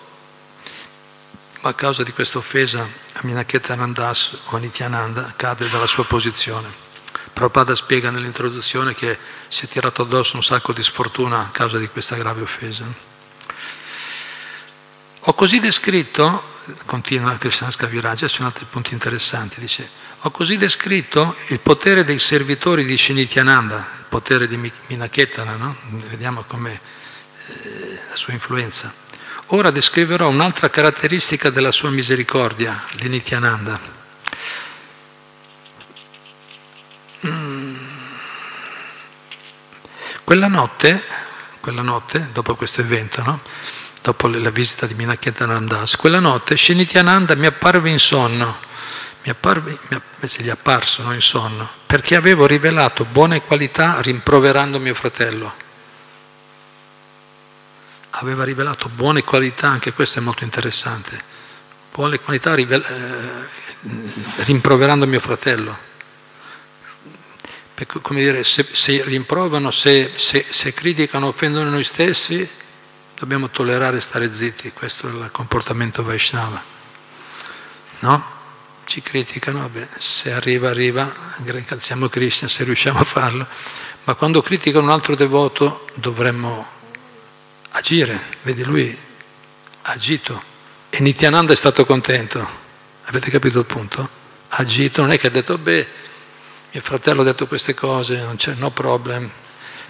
ma 1.62 1.70
a 1.70 1.74
causa 1.74 2.02
di 2.02 2.12
questa 2.12 2.36
offesa 2.36 2.82
a 2.82 3.20
Minaketa 3.22 3.74
Nandas 3.74 4.40
o 4.44 4.56
a 4.56 4.58
Nityananda 4.58 5.32
cade 5.36 5.70
dalla 5.70 5.86
sua 5.86 6.04
posizione. 6.04 6.70
Prabhupada 7.32 7.74
spiega 7.74 8.10
nell'introduzione 8.10 8.94
che 8.94 9.18
si 9.48 9.64
è 9.64 9.68
tirato 9.68 10.02
addosso 10.02 10.36
un 10.36 10.42
sacco 10.42 10.74
di 10.74 10.82
sfortuna 10.82 11.40
a 11.40 11.48
causa 11.48 11.78
di 11.78 11.88
questa 11.88 12.16
grave 12.16 12.42
offesa. 12.42 12.84
Ho 15.20 15.32
così 15.32 15.60
descritto, 15.60 16.58
continua 16.84 17.38
Krishnasca 17.38 17.86
Viraja, 17.86 18.28
sono 18.28 18.48
altri 18.48 18.66
punti 18.68 18.92
interessanti, 18.92 19.58
dice, 19.58 20.10
ho 20.24 20.30
così 20.30 20.56
descritto 20.56 21.34
il 21.48 21.58
potere 21.58 22.04
dei 22.04 22.20
servitori 22.20 22.84
di 22.84 22.96
Shinityananda, 22.96 23.76
il 23.98 24.04
potere 24.08 24.46
di 24.46 24.72
Minaketana, 24.86 25.56
no? 25.56 25.76
vediamo 26.08 26.44
com'è 26.46 26.70
eh, 27.46 28.00
la 28.08 28.14
sua 28.14 28.32
influenza. 28.32 28.94
Ora 29.46 29.72
descriverò 29.72 30.28
un'altra 30.28 30.70
caratteristica 30.70 31.50
della 31.50 31.72
sua 31.72 31.90
misericordia 31.90 32.80
di 32.94 33.08
Nityananda. 33.08 33.80
Mm. 37.26 37.76
Quella 40.22 40.46
notte, 40.46 41.02
quella 41.58 41.82
notte, 41.82 42.28
dopo 42.32 42.54
questo 42.54 42.80
evento, 42.80 43.22
no? 43.24 43.40
dopo 44.00 44.28
la 44.28 44.50
visita 44.50 44.86
di 44.86 44.94
Minakyanandas, 44.94 45.96
quella 45.96 46.20
notte 46.20 46.56
Shinityananda 46.56 47.34
mi 47.34 47.46
apparve 47.46 47.90
in 47.90 47.98
sonno, 47.98 48.70
mi 49.24 49.30
apparve, 49.30 49.78
invece 49.88 50.42
gli 50.42 50.48
è 50.48 50.50
apparso 50.50 51.02
no, 51.02 51.12
in 51.14 51.20
sonno, 51.20 51.68
perché 51.86 52.16
avevo 52.16 52.44
rivelato 52.44 53.04
buone 53.04 53.42
qualità 53.42 54.00
rimproverando 54.00 54.80
mio 54.80 54.94
fratello. 54.94 55.60
Aveva 58.10 58.42
rivelato 58.42 58.88
buone 58.88 59.22
qualità, 59.22 59.68
anche 59.68 59.92
questo 59.92 60.18
è 60.18 60.22
molto 60.22 60.42
interessante, 60.42 61.22
buone 61.92 62.18
qualità 62.18 62.54
rivel- 62.54 62.84
eh, 62.84 64.42
rimproverando 64.44 65.06
mio 65.06 65.20
fratello. 65.20 65.90
Per, 67.74 67.86
come 68.02 68.20
dire, 68.20 68.42
se, 68.42 68.66
se 68.70 69.04
rimprovano, 69.04 69.70
se, 69.70 70.12
se, 70.16 70.44
se 70.50 70.74
criticano, 70.74 71.28
offendono 71.28 71.70
noi 71.70 71.84
stessi, 71.84 72.48
dobbiamo 73.16 73.50
tollerare 73.50 74.00
stare 74.00 74.32
zitti, 74.32 74.72
questo 74.72 75.06
è 75.06 75.10
il 75.10 75.28
comportamento 75.30 76.02
Vaishnava. 76.02 76.60
No? 78.00 78.40
Ci 78.84 79.00
criticano, 79.00 79.60
vabbè, 79.60 79.88
se 79.96 80.32
arriva, 80.32 80.70
arriva, 80.70 81.12
ringraziamo 81.44 82.08
Krishna 82.08 82.48
se 82.48 82.64
riusciamo 82.64 82.98
a 82.98 83.04
farlo, 83.04 83.46
ma 84.04 84.14
quando 84.14 84.42
criticano 84.42 84.84
un 84.84 84.90
altro 84.90 85.14
devoto 85.14 85.86
dovremmo 85.94 86.66
agire, 87.70 88.20
vedi 88.42 88.64
lui 88.64 88.96
ha 89.82 89.92
agito 89.92 90.42
e 90.90 91.00
Nityananda 91.00 91.52
è 91.52 91.56
stato 91.56 91.86
contento, 91.86 92.46
avete 93.04 93.30
capito 93.30 93.60
il 93.60 93.64
punto? 93.64 94.08
Ha 94.48 94.56
agito, 94.58 95.00
non 95.00 95.10
è 95.10 95.18
che 95.18 95.28
ha 95.28 95.30
detto, 95.30 95.56
beh, 95.56 95.88
mio 96.72 96.82
fratello 96.82 97.22
ha 97.22 97.24
detto 97.24 97.46
queste 97.46 97.74
cose, 97.74 98.18
non 98.18 98.36
c'è 98.36 98.54
no 98.54 98.70
problem, 98.70 99.30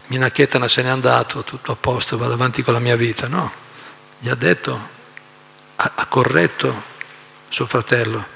Minaketana 0.06 0.68
se 0.68 0.82
n'è 0.82 0.90
andato, 0.90 1.42
tutto 1.42 1.72
a 1.72 1.76
posto, 1.76 2.18
vado 2.18 2.34
avanti 2.34 2.62
con 2.62 2.74
la 2.74 2.80
mia 2.80 2.96
vita. 2.96 3.28
No, 3.28 3.50
gli 4.18 4.28
ha 4.28 4.34
detto, 4.34 4.88
ha, 5.76 5.92
ha 5.94 6.06
corretto 6.06 6.82
suo 7.48 7.66
fratello. 7.66 8.31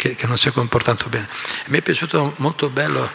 Che, 0.00 0.14
che 0.14 0.26
non 0.26 0.38
si 0.38 0.48
è 0.48 0.52
comportato 0.52 1.10
bene. 1.10 1.28
Mi 1.66 1.76
è 1.76 1.82
piaciuto 1.82 2.32
molto 2.36 2.70
bello 2.70 3.06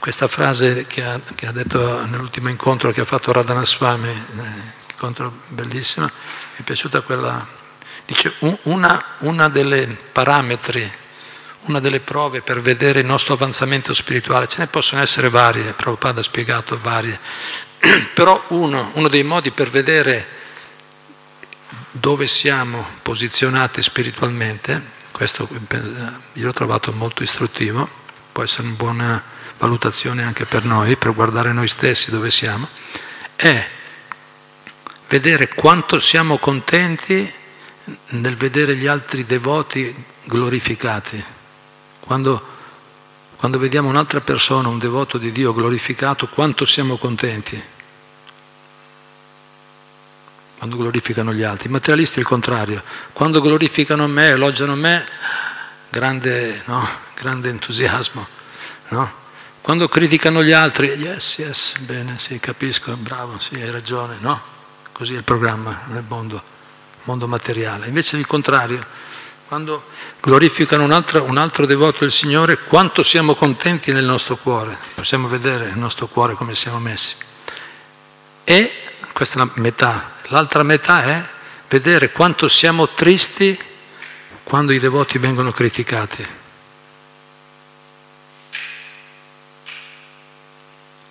questa 0.00 0.26
frase 0.26 0.84
che 0.84 1.04
ha, 1.04 1.20
che 1.36 1.46
ha 1.46 1.52
detto 1.52 2.04
nell'ultimo 2.06 2.48
incontro 2.48 2.90
che 2.90 3.02
ha 3.02 3.04
fatto 3.04 3.30
Radhanaswami, 3.30 4.08
eh, 4.08 4.42
incontro 4.90 5.42
bellissimo, 5.46 6.06
mi 6.06 6.56
è 6.56 6.62
piaciuta 6.62 7.02
quella, 7.02 7.46
dice 8.04 8.34
una, 8.62 9.02
una 9.18 9.48
delle 9.48 9.86
parametri, 9.86 10.92
una 11.66 11.78
delle 11.78 12.00
prove 12.00 12.42
per 12.42 12.60
vedere 12.60 12.98
il 12.98 13.06
nostro 13.06 13.34
avanzamento 13.34 13.94
spirituale, 13.94 14.48
ce 14.48 14.58
ne 14.58 14.66
possono 14.66 15.02
essere 15.02 15.28
varie, 15.28 15.72
Prabhupada 15.72 16.18
ha 16.18 16.24
spiegato 16.24 16.80
varie, 16.82 17.16
però 18.12 18.42
uno, 18.48 18.90
uno 18.94 19.06
dei 19.06 19.22
modi 19.22 19.52
per 19.52 19.70
vedere 19.70 20.26
dove 21.92 22.26
siamo 22.26 22.84
posizionati 23.02 23.80
spiritualmente, 23.80 24.93
questo 25.14 25.48
io 26.32 26.44
l'ho 26.44 26.52
trovato 26.52 26.92
molto 26.92 27.22
istruttivo, 27.22 27.88
può 28.32 28.42
essere 28.42 28.66
una 28.66 28.76
buona 28.76 29.22
valutazione 29.58 30.24
anche 30.24 30.44
per 30.44 30.64
noi, 30.64 30.96
per 30.96 31.14
guardare 31.14 31.52
noi 31.52 31.68
stessi 31.68 32.10
dove 32.10 32.32
siamo, 32.32 32.66
è 33.36 33.68
vedere 35.06 35.46
quanto 35.54 36.00
siamo 36.00 36.38
contenti 36.38 37.32
nel 38.08 38.34
vedere 38.34 38.74
gli 38.74 38.88
altri 38.88 39.24
devoti 39.24 39.94
glorificati. 40.24 41.22
Quando, 42.00 42.46
quando 43.36 43.60
vediamo 43.60 43.88
un'altra 43.88 44.20
persona, 44.20 44.66
un 44.66 44.80
devoto 44.80 45.16
di 45.16 45.30
Dio 45.30 45.54
glorificato, 45.54 46.26
quanto 46.26 46.64
siamo 46.64 46.96
contenti 46.96 47.62
quando 50.64 50.82
glorificano 50.82 51.34
gli 51.34 51.42
altri. 51.42 51.68
I 51.68 51.72
materialisti 51.72 52.16
è 52.16 52.20
il 52.20 52.26
contrario, 52.26 52.82
quando 53.12 53.42
glorificano 53.42 54.06
me, 54.06 54.28
elogiano 54.28 54.74
me, 54.74 55.06
grande, 55.90 56.62
no? 56.64 56.88
grande 57.14 57.50
entusiasmo. 57.50 58.26
No? 58.88 59.12
Quando 59.60 59.88
criticano 59.88 60.42
gli 60.42 60.52
altri, 60.52 60.86
yes, 60.86 61.36
yes, 61.36 61.78
bene, 61.80 62.18
sì, 62.18 62.40
capisco, 62.40 62.96
bravo, 62.96 63.38
sì, 63.38 63.56
hai 63.56 63.70
ragione, 63.70 64.16
no? 64.20 64.40
Così 64.90 65.12
è 65.12 65.18
il 65.18 65.22
programma 65.22 65.82
nel 65.88 66.04
mondo, 66.08 66.42
mondo 67.02 67.28
materiale. 67.28 67.86
Invece 67.86 68.16
il 68.16 68.26
contrario, 68.26 68.82
quando 69.46 69.84
glorificano 70.22 70.82
un 70.82 70.92
altro, 70.92 71.24
un 71.24 71.36
altro 71.36 71.66
devoto 71.66 71.98
del 72.00 72.12
Signore, 72.12 72.56
quanto 72.56 73.02
siamo 73.02 73.34
contenti 73.34 73.92
nel 73.92 74.04
nostro 74.04 74.36
cuore, 74.36 74.78
possiamo 74.94 75.28
vedere 75.28 75.66
nel 75.66 75.78
nostro 75.78 76.06
cuore 76.06 76.32
come 76.32 76.54
siamo 76.54 76.78
messi. 76.78 77.16
E 78.44 78.72
questa 79.12 79.42
è 79.42 79.44
la 79.44 79.50
metà 79.56 80.12
L'altra 80.28 80.62
metà 80.62 81.04
è 81.04 81.28
vedere 81.68 82.12
quanto 82.12 82.48
siamo 82.48 82.88
tristi 82.88 83.58
quando 84.42 84.72
i 84.72 84.78
devoti 84.78 85.18
vengono 85.18 85.52
criticati. 85.52 86.26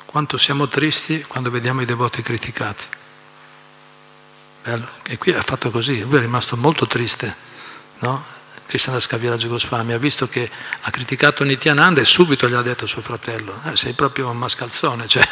Quanto 0.05 0.37
siamo 0.37 0.67
tristi 0.67 1.23
quando 1.23 1.49
vediamo 1.49 1.81
i 1.81 1.85
devoti 1.85 2.21
criticati. 2.21 2.85
Bello. 4.63 4.87
E 5.03 5.17
qui 5.17 5.33
ha 5.33 5.41
fatto 5.41 5.69
così, 5.71 6.01
lui 6.01 6.17
è 6.17 6.21
rimasto 6.21 6.55
molto 6.55 6.87
triste, 6.87 7.35
no? 7.99 8.31
Krishnadas 8.65 9.07
Kaviraj 9.07 9.45
Goswami 9.47 9.91
ha 9.93 9.97
visto 9.97 10.29
che 10.29 10.49
ha 10.81 10.89
criticato 10.89 11.43
Nityananda 11.43 11.99
e 11.99 12.05
subito 12.05 12.47
gli 12.47 12.53
ha 12.53 12.61
detto 12.61 12.85
suo 12.85 13.01
fratello, 13.01 13.59
eh, 13.65 13.75
sei 13.75 13.93
proprio 13.93 14.29
un 14.29 14.37
mascalzone, 14.37 15.05
cioè, 15.09 15.27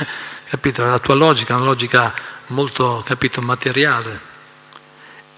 capito, 0.49 0.83
la 0.85 0.99
tua 0.99 1.15
logica 1.15 1.53
è 1.53 1.55
una 1.55 1.65
logica 1.65 2.13
molto, 2.51 3.01
capito, 3.05 3.41
materiale. 3.41 4.29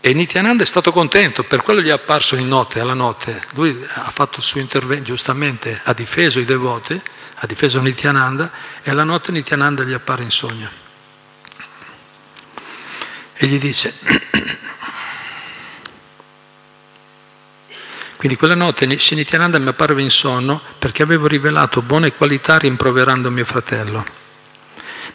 E 0.02 0.14
Nityananda 0.14 0.64
è 0.64 0.66
stato 0.66 0.92
contento, 0.92 1.44
per 1.44 1.62
quello 1.62 1.80
gli 1.80 1.88
è 1.88 1.92
apparso 1.92 2.36
in 2.36 2.48
notte, 2.48 2.82
alla 2.82 2.94
notte. 2.94 3.42
Lui 3.54 3.70
ha 3.94 4.12
fatto 4.12 4.40
il 4.40 4.44
suo 4.44 4.60
intervento, 4.60 5.06
giustamente, 5.06 5.80
ha 5.82 5.94
difeso 5.94 6.40
i 6.40 6.46
devoti, 6.46 7.00
ha 7.36 7.46
difeso 7.46 7.80
Nityananda 7.80 8.52
e 8.82 8.92
alla 8.92 9.06
notte 9.06 9.32
Nityananda 9.32 9.84
gli 9.84 9.94
appare 9.94 10.24
in 10.24 10.32
sogno. 10.32 10.70
E 13.36 13.48
gli 13.48 13.58
dice, 13.58 13.94
Quindi 18.24 18.40
quella 18.40 18.56
notte 18.56 18.98
Shinityananda 18.98 19.60
mi 19.60 19.68
apparve 19.68 20.02
in 20.02 20.10
sonno 20.10 20.62
perché 20.80 21.04
avevo 21.04 21.28
rivelato 21.28 21.82
buone 21.82 22.14
qualità 22.14 22.58
rimproverando 22.58 23.30
mio 23.30 23.44
fratello. 23.44 24.23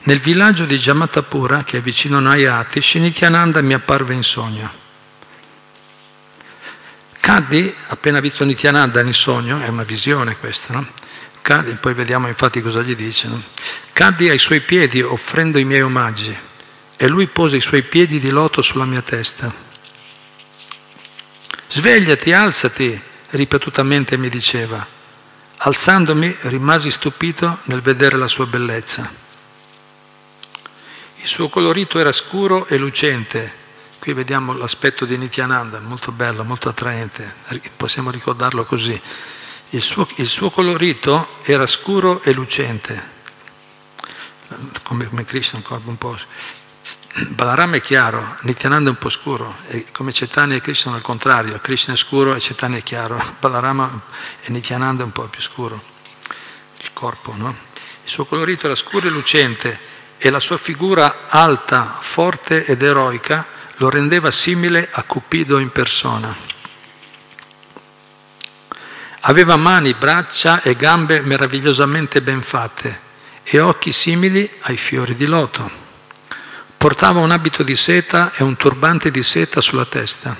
Nel 0.09 0.21
villaggio 0.21 0.65
di 0.65 0.79
Jamatapura, 0.79 1.65
che 1.65 1.77
è 1.77 1.81
vicino 1.83 2.17
a 2.17 2.21
Nayati, 2.21 2.81
Shinityananda 2.81 3.61
mi 3.61 3.75
apparve 3.75 4.15
in 4.15 4.23
sogno. 4.23 4.73
Caddi, 7.21 7.75
appena 7.89 8.19
visto 8.19 8.43
Nityananda 8.47 9.03
in 9.03 9.13
sogno, 9.13 9.61
è 9.61 9.69
una 9.69 9.83
visione 9.83 10.39
questa, 10.39 10.73
no? 10.73 10.87
Caddi, 11.43 11.75
poi 11.75 11.93
vediamo 11.93 12.27
infatti 12.27 12.63
cosa 12.63 12.81
gli 12.81 12.97
dice. 12.97 13.29
No? 13.29 13.43
Caddi 13.93 14.31
ai 14.31 14.39
suoi 14.39 14.61
piedi 14.61 15.03
offrendo 15.03 15.59
i 15.59 15.65
miei 15.65 15.83
omaggi 15.83 16.35
e 16.97 17.07
lui 17.07 17.27
pose 17.27 17.57
i 17.57 17.61
suoi 17.61 17.83
piedi 17.83 18.19
di 18.19 18.31
loto 18.31 18.63
sulla 18.63 18.87
mia 18.87 19.03
testa. 19.03 19.53
Svegliati, 21.67 22.33
alzati, 22.33 22.99
ripetutamente 23.33 24.17
mi 24.17 24.31
diceva. 24.31 24.87
Alzandomi 25.59 26.35
rimasi 26.45 26.91
stupito 26.91 27.59
nel 27.65 27.83
vedere 27.83 28.17
la 28.17 28.27
sua 28.27 28.47
bellezza. 28.47 29.27
Il 31.21 31.27
suo 31.27 31.49
colorito 31.49 31.99
era 31.99 32.13
scuro 32.13 32.67
e 32.67 32.77
lucente. 32.77 33.67
Qui 33.99 34.13
vediamo 34.13 34.53
l'aspetto 34.53 35.05
di 35.05 35.19
Nityananda, 35.19 35.81
molto 35.81 36.13
bello, 36.13 36.45
molto 36.45 36.69
attraente, 36.69 37.35
possiamo 37.77 38.11
ricordarlo 38.11 38.65
così. 38.65 38.99
Il 39.71 39.83
suo, 39.83 40.07
il 40.17 40.29
suo 40.29 40.51
colorito 40.51 41.37
era 41.43 41.67
scuro 41.67 42.23
e 42.23 42.33
lucente, 42.33 43.11
come, 44.85 45.09
come 45.09 45.25
Krishna, 45.25 45.61
un 45.85 45.99
po' 45.99 46.17
Balaram 47.27 47.75
è 47.75 47.81
chiaro, 47.81 48.37
Nityananda 48.43 48.91
è 48.91 48.93
un 48.93 48.99
po' 48.99 49.09
scuro, 49.09 49.57
come 49.93 50.13
Chaitanya 50.13 50.55
e 50.55 50.61
Krishna 50.61 50.95
al 50.95 51.03
contrario, 51.03 51.59
Krishna 51.59 51.95
è 51.95 51.97
scuro 51.97 52.35
e 52.35 52.39
Chaitanya 52.39 52.79
è 52.79 52.83
chiaro, 52.85 53.21
Balarama 53.41 54.03
e 54.41 54.51
Nityananda 54.51 55.03
è 55.03 55.05
un 55.05 55.13
po' 55.13 55.25
più 55.25 55.43
scuro, 55.43 55.83
il 56.79 56.93
corpo, 56.93 57.35
no? 57.37 57.55
Il 58.05 58.09
suo 58.09 58.25
colorito 58.25 58.67
era 58.67 58.77
scuro 58.77 59.09
e 59.09 59.11
lucente 59.11 59.98
e 60.19 60.31
la 60.31 60.41
sua 60.41 60.59
figura 60.59 61.27
alta, 61.29 61.99
forte 62.01 62.65
ed 62.65 62.83
eroica 62.83 63.47
lo 63.77 63.89
rendeva 63.89 64.31
simile 64.31 64.89
a 64.91 65.05
Cupido 65.05 65.59
in 65.59 65.71
persona. 65.71 66.35
Aveva 69.21 69.57
mani, 69.57 69.95
braccia 69.95 70.61
e 70.63 70.75
gambe 70.75 71.21
meravigliosamente 71.21 72.23
ben 72.23 72.43
fatte 72.43 73.07
e 73.43 73.61
occhi 73.61 73.93
simili 73.93 74.49
ai 74.63 74.77
fiori 74.77 75.15
di 75.15 75.27
loto. 75.27 75.71
Portava 76.77 77.21
un 77.21 77.31
abito 77.31 77.63
di 77.63 77.77
seta 77.77 78.33
e 78.33 78.43
un 78.43 78.57
turbante 78.57 79.11
di 79.11 79.23
seta 79.23 79.61
sulla 79.61 79.85
testa. 79.85 80.37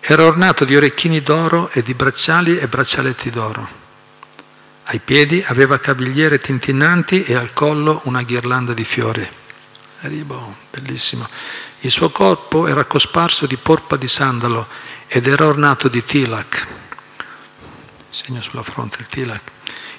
Era 0.00 0.24
ornato 0.24 0.64
di 0.64 0.76
orecchini 0.76 1.22
d'oro 1.22 1.70
e 1.70 1.82
di 1.82 1.94
bracciali 1.94 2.58
e 2.58 2.68
braccialetti 2.68 3.30
d'oro. 3.30 3.81
Ai 4.92 4.98
piedi 4.98 5.42
aveva 5.46 5.78
cavigliere 5.78 6.38
tintinnanti 6.38 7.24
e 7.24 7.34
al 7.34 7.54
collo 7.54 8.02
una 8.04 8.20
ghirlanda 8.20 8.74
di 8.74 8.84
fiori. 8.84 9.26
Arribo, 10.00 10.56
bellissimo. 10.70 11.26
Il 11.80 11.90
suo 11.90 12.10
corpo 12.10 12.66
era 12.66 12.84
cosparso 12.84 13.46
di 13.46 13.56
porpa 13.56 13.96
di 13.96 14.06
sandalo 14.06 14.68
ed 15.06 15.26
era 15.26 15.46
ornato 15.46 15.88
di 15.88 16.02
tilak. 16.02 16.66
Segno 18.10 18.42
sulla 18.42 18.62
fronte 18.62 18.98
il 19.00 19.06
tilak. 19.06 19.40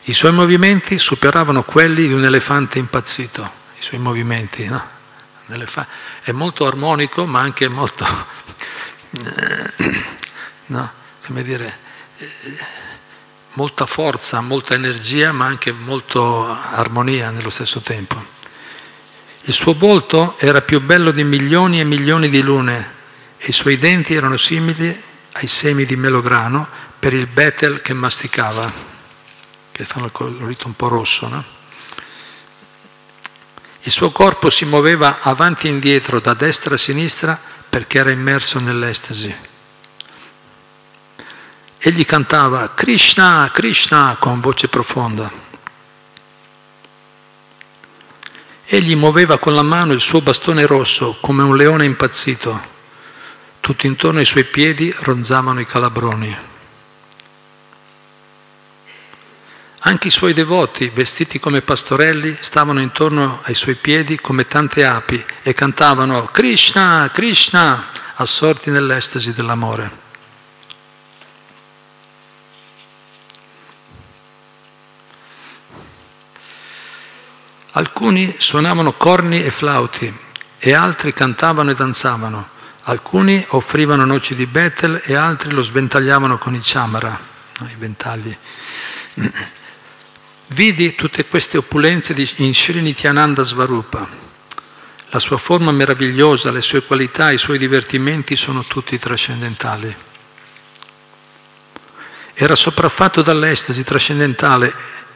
I 0.04 0.14
suoi 0.14 0.32
movimenti 0.32 1.00
superavano 1.00 1.64
quelli 1.64 2.06
di 2.06 2.14
un 2.14 2.24
elefante 2.24 2.78
impazzito 2.78 3.62
i 3.80 3.82
suoi 3.82 4.00
movimenti. 4.00 4.68
No? 4.68 4.90
È 6.22 6.32
molto 6.32 6.68
armonico 6.68 7.26
ma 7.26 7.40
anche 7.40 7.68
molto, 7.68 8.06
no? 10.68 10.92
come 11.26 11.42
dire, 11.42 11.78
molta 13.54 13.86
forza, 13.86 14.42
molta 14.42 14.74
energia 14.74 15.32
ma 15.32 15.46
anche 15.46 15.72
molta 15.72 16.72
armonia 16.72 17.32
nello 17.32 17.50
stesso 17.50 17.82
tempo. 17.82 18.32
Il 19.44 19.54
suo 19.54 19.74
volto 19.74 20.36
era 20.38 20.62
più 20.62 20.82
bello 20.82 21.12
di 21.12 21.24
milioni 21.24 21.80
e 21.80 21.84
milioni 21.84 22.30
di 22.30 22.42
lune 22.42 22.92
e 23.38 23.48
i 23.48 23.52
suoi 23.52 23.78
denti 23.78 24.14
erano 24.14 24.38
simili 24.38 25.02
ai 25.34 25.48
semi 25.48 25.86
di 25.86 25.96
melograno 25.96 26.68
per 26.98 27.14
il 27.14 27.28
betel 27.28 27.82
che 27.82 27.94
masticava, 27.94 28.72
che 29.72 29.84
fanno 29.84 30.06
il 30.06 30.12
colorito 30.12 30.68
un 30.68 30.76
po' 30.76 30.88
rosso. 30.88 31.28
No? 31.28 31.44
Il 33.82 33.92
suo 33.92 34.12
corpo 34.12 34.50
si 34.50 34.64
muoveva 34.64 35.20
avanti 35.20 35.68
e 35.68 35.72
indietro, 35.72 36.22
da 36.22 36.34
destra 36.34 36.76
a 36.76 36.78
sinistra, 36.78 37.38
perché 37.68 37.98
era 37.98 38.12
immerso 38.12 38.60
nell'estasi. 38.60 39.36
Egli 41.86 42.06
cantava 42.06 42.70
Krishna, 42.74 43.50
Krishna 43.52 44.16
con 44.18 44.40
voce 44.40 44.70
profonda. 44.70 45.30
Egli 48.64 48.96
muoveva 48.96 49.38
con 49.38 49.54
la 49.54 49.64
mano 49.64 49.92
il 49.92 50.00
suo 50.00 50.22
bastone 50.22 50.66
rosso 50.66 51.18
come 51.20 51.44
un 51.44 51.58
leone 51.58 51.84
impazzito. 51.84 52.62
Tutto 53.60 53.86
intorno 53.86 54.20
ai 54.20 54.26
suoi 54.26 54.46
piedi 54.46 54.96
ronzavano 54.98 55.60
i 55.60 55.66
calabroni. 55.66 56.38
Anche 59.80 60.08
i 60.08 60.12
suoi 60.12 60.32
devoti, 60.32 60.88
vestiti 60.88 61.38
come 61.38 61.62
pastorelli, 61.62 62.38
stavano 62.40 62.80
intorno 62.80 63.42
ai 63.44 63.56
suoi 63.56 63.76
piedi 63.76 64.18
come 64.22 64.48
tante 64.48 64.86
api 64.86 65.22
e 65.42 65.54
cantavano 65.54 66.28
Krishna, 66.28 67.12
Krishna, 67.12 67.88
assorti 68.16 68.70
nell'estasi 68.70 69.34
dell'amore. 69.34 70.03
Alcuni 77.76 78.36
suonavano 78.38 78.94
corni 78.94 79.44
e 79.44 79.50
flauti 79.50 80.16
e 80.60 80.74
altri 80.74 81.12
cantavano 81.12 81.72
e 81.72 81.74
danzavano. 81.74 82.50
Alcuni 82.84 83.44
offrivano 83.50 84.06
noci 84.06 84.36
di 84.36 84.46
Betel 84.46 85.02
e 85.04 85.16
altri 85.16 85.52
lo 85.52 85.64
sventagliavano 85.64 86.38
con 86.38 86.54
i 86.54 86.60
chamara, 86.62 87.20
i 87.62 87.76
ventagli. 87.76 88.38
Vidi 90.48 90.94
tutte 90.94 91.26
queste 91.26 91.58
opulenze 91.58 92.14
in 92.36 92.54
Srinityananda 92.54 93.42
Svarupa. 93.42 94.08
La 95.10 95.20
sua 95.20 95.38
forma 95.38 95.72
meravigliosa, 95.72 96.52
le 96.52 96.62
sue 96.62 96.84
qualità, 96.84 97.32
i 97.32 97.40
suoi 97.40 97.58
divertimenti 97.58 98.36
sono 98.36 98.64
tutti 98.64 99.00
trascendentali. 99.00 99.96
Era 102.36 102.56
sopraffatto 102.56 103.24
dall'estasi 103.24 103.84
trascendentale, 103.84 104.74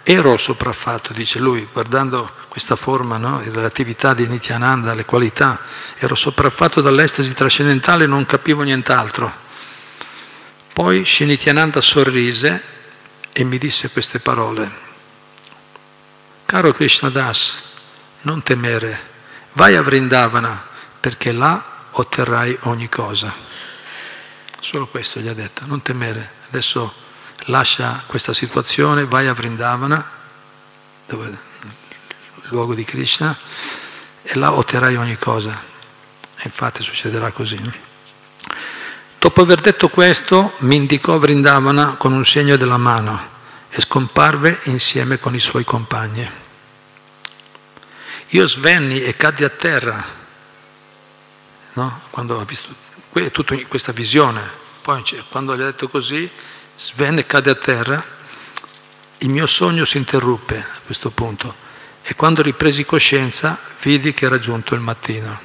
ero 0.09 0.37
sopraffatto, 0.37 1.11
dice 1.11 1.37
lui, 1.37 1.67
guardando 1.69 2.31
questa 2.47 2.77
forma 2.77 3.17
no, 3.17 3.41
dell'attività 3.43 4.13
di 4.13 4.25
Nityananda, 4.25 4.93
le 4.93 5.03
qualità, 5.03 5.59
ero 5.97 6.15
sopraffatto 6.15 6.79
dall'estasi 6.79 7.33
trascendentale 7.33 8.05
e 8.05 8.07
non 8.07 8.25
capivo 8.25 8.61
nient'altro. 8.61 9.29
Poi 10.71 11.03
Shinityananda 11.03 11.81
sorrise 11.81 12.63
e 13.33 13.43
mi 13.43 13.57
disse 13.57 13.91
queste 13.91 14.19
parole. 14.19 14.71
Caro 16.45 16.71
Krishna 16.71 17.09
Das, 17.09 17.61
non 18.21 18.41
temere, 18.43 18.97
vai 19.53 19.75
a 19.75 19.81
Vrindavana 19.81 20.67
perché 21.01 21.33
là 21.33 21.61
otterrai 21.91 22.57
ogni 22.61 22.87
cosa. 22.87 23.35
Solo 24.61 24.87
questo 24.87 25.19
gli 25.19 25.27
ha 25.27 25.33
detto, 25.33 25.65
non 25.65 25.81
temere. 25.81 26.31
Adesso 26.47 27.05
lascia 27.47 28.03
questa 28.05 28.33
situazione, 28.33 29.05
vai 29.05 29.27
a 29.27 29.33
Vrindavana, 29.33 30.11
dove, 31.05 31.27
il 31.27 32.47
luogo 32.49 32.73
di 32.73 32.83
Krishna, 32.83 33.37
e 34.21 34.35
là 34.35 34.53
otterrai 34.53 34.95
ogni 34.95 35.17
cosa. 35.17 35.61
E 36.35 36.41
infatti 36.43 36.83
succederà 36.83 37.31
così. 37.31 37.59
Dopo 39.19 39.41
aver 39.41 39.61
detto 39.61 39.89
questo, 39.89 40.53
mi 40.59 40.75
indicò 40.75 41.17
Vrindavana 41.17 41.95
con 41.95 42.13
un 42.13 42.25
segno 42.25 42.55
della 42.55 42.77
mano 42.77 43.35
e 43.69 43.81
scomparve 43.81 44.59
insieme 44.65 45.19
con 45.19 45.33
i 45.33 45.39
suoi 45.39 45.63
compagni. 45.63 46.29
Io 48.31 48.47
svenni 48.47 49.01
e 49.01 49.15
caddi 49.15 49.43
a 49.43 49.49
terra, 49.49 50.03
no? 51.73 52.01
quando 52.09 52.37
ho 52.37 52.45
visto 52.45 52.85
tutta 53.31 53.55
questa 53.67 53.91
visione, 53.93 54.41
poi 54.81 55.03
quando 55.29 55.55
gli 55.55 55.61
ha 55.61 55.65
detto 55.65 55.89
così, 55.89 56.29
svenne 56.77 57.21
e 57.21 57.25
cadde 57.25 57.49
a 57.49 57.55
terra, 57.55 58.05
il 59.19 59.29
mio 59.29 59.47
sogno 59.47 59.83
si 59.83 59.97
interruppe 59.97 60.57
a 60.57 60.79
questo 60.85 61.09
punto 61.09 61.65
e 62.03 62.15
quando 62.15 62.41
ripresi 62.41 62.85
coscienza 62.85 63.59
vidi 63.81 64.13
che 64.13 64.25
era 64.25 64.37
giunto 64.39 64.75
il 64.75 64.81
mattino. 64.81 65.39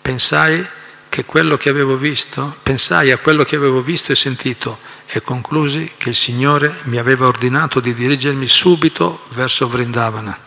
Pensai 0.00 0.66
che 1.08 1.24
quello 1.24 1.56
che 1.56 1.68
avevo 1.68 1.96
visto, 1.96 2.56
pensai 2.62 3.10
a 3.10 3.18
quello 3.18 3.44
che 3.44 3.56
avevo 3.56 3.82
visto 3.82 4.12
e 4.12 4.16
sentito 4.16 4.78
e 5.06 5.20
conclusi 5.20 5.92
che 5.96 6.08
il 6.08 6.14
Signore 6.14 6.74
mi 6.84 6.96
aveva 6.96 7.26
ordinato 7.26 7.80
di 7.80 7.92
dirigermi 7.92 8.46
subito 8.46 9.24
verso 9.30 9.68
Vrindavana. 9.68 10.46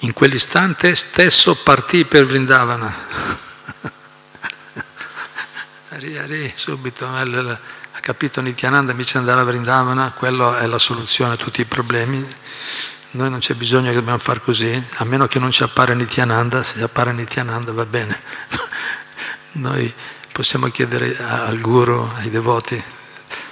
In 0.00 0.12
quell'istante 0.12 0.94
stesso 0.94 1.56
partì 1.56 2.04
per 2.04 2.24
Vrindavana. 2.24 3.48
Ari, 5.92 6.16
ari, 6.18 6.52
subito, 6.54 7.04
ha 7.04 7.58
capito 8.00 8.40
Nityananda, 8.40 8.92
invece 8.92 9.14
di 9.14 9.18
andare 9.18 9.40
a 9.40 9.42
Vrindavana, 9.42 10.12
quella 10.12 10.60
è 10.60 10.66
la 10.66 10.78
soluzione 10.78 11.32
a 11.32 11.36
tutti 11.36 11.62
i 11.62 11.64
problemi. 11.64 12.24
Noi 13.12 13.28
non 13.28 13.40
c'è 13.40 13.54
bisogno 13.54 13.88
che 13.88 13.96
dobbiamo 13.96 14.18
fare 14.18 14.40
così, 14.40 14.70
a 14.98 15.04
meno 15.04 15.26
che 15.26 15.40
non 15.40 15.50
ci 15.50 15.64
appare 15.64 15.94
Nityananda, 15.94 16.62
se 16.62 16.80
appare 16.80 17.12
Nityananda 17.12 17.72
va 17.72 17.84
bene. 17.86 18.22
Noi 19.58 19.92
possiamo 20.30 20.68
chiedere 20.68 21.16
al 21.18 21.58
guru, 21.58 22.08
ai 22.18 22.30
devoti, 22.30 22.80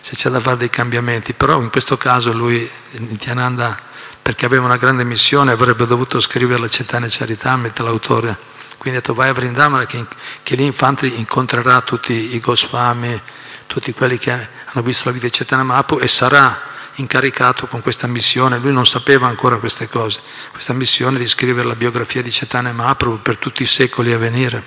se 0.01 0.14
c'è 0.14 0.30
da 0.30 0.39
fare 0.39 0.59
dei 0.59 0.70
cambiamenti, 0.70 1.32
però 1.32 1.61
in 1.61 1.70
questo 1.70 1.97
caso 1.97 2.32
lui, 2.32 2.70
Nityananda, 2.99 3.76
perché 4.22 4.47
aveva 4.47 4.66
una 4.66 4.76
grande 4.76 5.03
missione, 5.03 5.51
avrebbe 5.51 5.86
dovuto 5.86 6.20
scrivere 6.20 6.61
la 6.61 6.68
Cetane 6.68 7.09
Charitamrita, 7.11 7.82
l'autore. 7.82 8.57
Quindi 8.89 8.97
ha 8.97 9.01
detto 9.03 9.12
vai 9.12 9.28
a 9.28 9.34
Vrindamana 9.34 9.84
che, 9.84 10.07
che 10.43 10.57
lì 10.57 10.64
infatti 10.64 11.18
incontrerà 11.18 11.82
tutti 11.82 12.34
i 12.34 12.41
Goswami, 12.41 13.20
tutti 13.66 13.93
quelli 13.93 14.16
che 14.16 14.32
hanno 14.32 14.82
visto 14.82 15.05
la 15.05 15.12
vita 15.12 15.26
di 15.26 15.32
Cetana 15.32 15.62
Mahaprabhu 15.62 16.03
e 16.03 16.09
sarà 16.09 16.59
incaricato 16.95 17.66
con 17.66 17.82
questa 17.82 18.07
missione, 18.07 18.59
lui 18.59 18.72
non 18.72 18.86
sapeva 18.86 19.26
ancora 19.26 19.59
queste 19.59 19.91
cose, 19.91 20.20
questa 20.53 20.72
missione 20.72 21.18
di 21.18 21.28
scrivere 21.28 21.68
la 21.68 21.76
biografia 21.76 22.22
di 22.22 22.32
Cetane 22.32 22.72
Mahaprabhu 22.72 23.20
per 23.20 23.36
tutti 23.36 23.62
i 23.62 23.66
secoli 23.66 24.11
a 24.14 24.16
venire. 24.18 24.62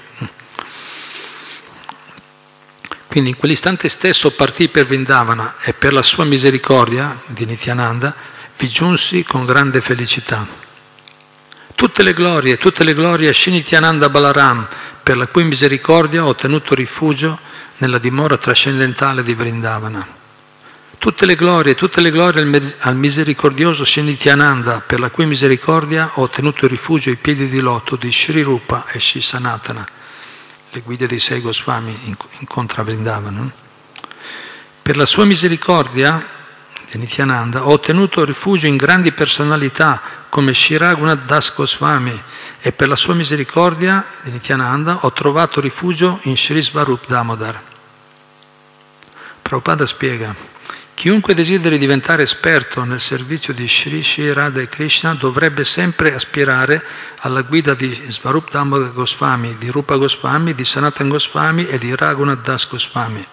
Quindi 3.07 3.31
in 3.31 3.37
quell'istante 3.37 3.89
stesso 3.89 4.29
partì 4.31 4.69
per 4.69 4.85
Vrindavana 4.85 5.55
e 5.63 5.73
per 5.73 5.93
la 5.93 6.03
sua 6.03 6.25
misericordia 6.25 7.19
di 7.25 7.45
Nityananda 7.45 8.15
vi 8.55 8.69
giunsi 8.69 9.23
con 9.23 9.45
grande 9.45 9.81
felicità. 9.81 10.69
Tutte 11.81 12.03
le 12.03 12.13
glorie, 12.13 12.59
tutte 12.59 12.83
le 12.83 12.93
glorie 12.93 13.29
a 13.29 13.33
Shinityananda 13.33 14.07
Balaram, 14.07 14.67
per 15.01 15.17
la 15.17 15.25
cui 15.25 15.43
misericordia 15.45 16.23
ho 16.23 16.27
ottenuto 16.27 16.75
rifugio 16.75 17.39
nella 17.77 17.97
dimora 17.97 18.37
trascendentale 18.37 19.23
di 19.23 19.33
Vrindavana. 19.33 20.07
Tutte 20.99 21.25
le 21.25 21.33
glorie, 21.33 21.73
tutte 21.73 21.99
le 21.99 22.11
glorie 22.11 22.75
al 22.81 22.95
misericordioso 22.95 23.83
Shinityananda, 23.83 24.83
per 24.85 24.99
la 24.99 25.09
cui 25.09 25.25
misericordia 25.25 26.11
ho 26.13 26.21
ottenuto 26.21 26.67
rifugio 26.67 27.09
ai 27.09 27.15
piedi 27.15 27.49
di 27.49 27.59
loto 27.61 27.95
di 27.95 28.11
Sri 28.11 28.43
Rupa 28.43 28.85
e 28.91 28.99
Sri 28.99 29.19
Sanatana 29.19 29.83
le 30.69 30.81
guide 30.81 31.07
dei 31.07 31.17
sei 31.17 31.41
Goswami 31.41 32.15
incontra 32.37 32.83
Vrindavana. 32.83 33.51
Per 34.83 34.95
la 34.95 35.07
sua 35.07 35.25
misericordia, 35.25 36.23
di 36.91 36.99
Nityananda, 36.99 37.65
ho 37.65 37.71
ottenuto 37.71 38.23
rifugio 38.23 38.67
in 38.67 38.77
grandi 38.77 39.11
personalità 39.13 40.20
come 40.31 40.53
Shiragunath 40.53 41.25
Das 41.25 41.53
Goswami 41.53 42.17
e 42.61 42.71
per 42.71 42.87
la 42.87 42.95
sua 42.95 43.13
misericordia 43.13 44.03
di 44.23 44.31
Nityananda 44.31 44.99
ho 45.01 45.11
trovato 45.11 45.59
rifugio 45.59 46.19
in 46.23 46.37
Sri 46.37 46.61
Svarup 46.61 47.05
Damodar. 47.05 47.61
Prabhupada 49.41 49.85
spiega 49.85 50.33
Chiunque 50.93 51.33
desideri 51.33 51.77
diventare 51.77 52.23
esperto 52.23 52.83
nel 52.83 53.01
servizio 53.01 53.53
di 53.53 53.67
Sri 53.67 54.03
Sri 54.03 54.31
Radha 54.31 54.61
e 54.61 54.69
Krishna 54.69 55.15
dovrebbe 55.15 55.65
sempre 55.65 56.13
aspirare 56.13 56.81
alla 57.21 57.41
guida 57.41 57.73
di 57.73 57.91
Svarup 58.07 58.51
Damodar 58.51 58.93
Goswami, 58.93 59.57
di 59.57 59.69
Rupa 59.69 59.97
Goswami, 59.97 60.53
di 60.53 60.63
Sanatan 60.63 61.09
Goswami 61.09 61.65
e 61.65 61.77
di 61.77 61.93
Raghunath 61.93 62.43
Das 62.43 62.69
Goswami. 62.69 63.25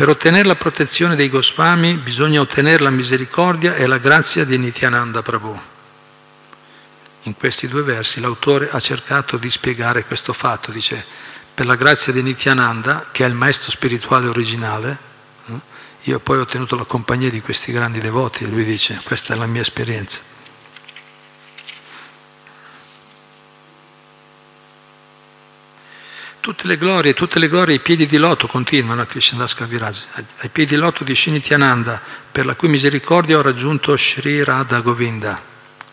Per 0.00 0.08
ottenere 0.08 0.48
la 0.48 0.56
protezione 0.56 1.14
dei 1.14 1.28
Goswami 1.28 1.92
bisogna 1.96 2.40
ottenere 2.40 2.82
la 2.82 2.88
misericordia 2.88 3.74
e 3.74 3.86
la 3.86 3.98
grazia 3.98 4.46
di 4.46 4.56
Nityananda 4.56 5.20
Prabhu. 5.20 5.60
In 7.24 7.36
questi 7.36 7.68
due 7.68 7.82
versi 7.82 8.18
l'autore 8.18 8.70
ha 8.70 8.80
cercato 8.80 9.36
di 9.36 9.50
spiegare 9.50 10.06
questo 10.06 10.32
fatto, 10.32 10.70
dice, 10.70 11.04
per 11.52 11.66
la 11.66 11.74
grazia 11.74 12.14
di 12.14 12.22
Nityananda, 12.22 13.08
che 13.12 13.26
è 13.26 13.28
il 13.28 13.34
maestro 13.34 13.70
spirituale 13.70 14.26
originale, 14.26 14.96
io 16.04 16.18
poi 16.18 16.38
ho 16.38 16.42
ottenuto 16.44 16.76
la 16.76 16.84
compagnia 16.84 17.28
di 17.28 17.42
questi 17.42 17.70
grandi 17.70 18.00
devoti 18.00 18.48
lui 18.48 18.64
dice, 18.64 19.02
questa 19.04 19.34
è 19.34 19.36
la 19.36 19.44
mia 19.44 19.60
esperienza. 19.60 20.22
Tutte 26.40 26.66
le 26.66 26.78
glorie, 26.78 27.12
tutte 27.12 27.38
le 27.38 27.48
glorie 27.48 27.74
ai 27.74 27.80
piedi 27.80 28.06
di 28.06 28.16
loto 28.16 28.46
continuano 28.46 29.02
a 29.02 29.06
Krishnadas 29.06 29.52
Kaviraj, 29.52 30.04
ai 30.38 30.48
piedi 30.48 30.74
di 30.74 30.80
loto 30.80 31.04
di 31.04 31.14
Shinityananda, 31.14 32.00
per 32.32 32.46
la 32.46 32.54
cui 32.54 32.68
misericordia 32.68 33.36
ho 33.36 33.42
raggiunto 33.42 33.94
Sri 33.94 34.42
Radha 34.42 34.80
Govinda, 34.80 35.38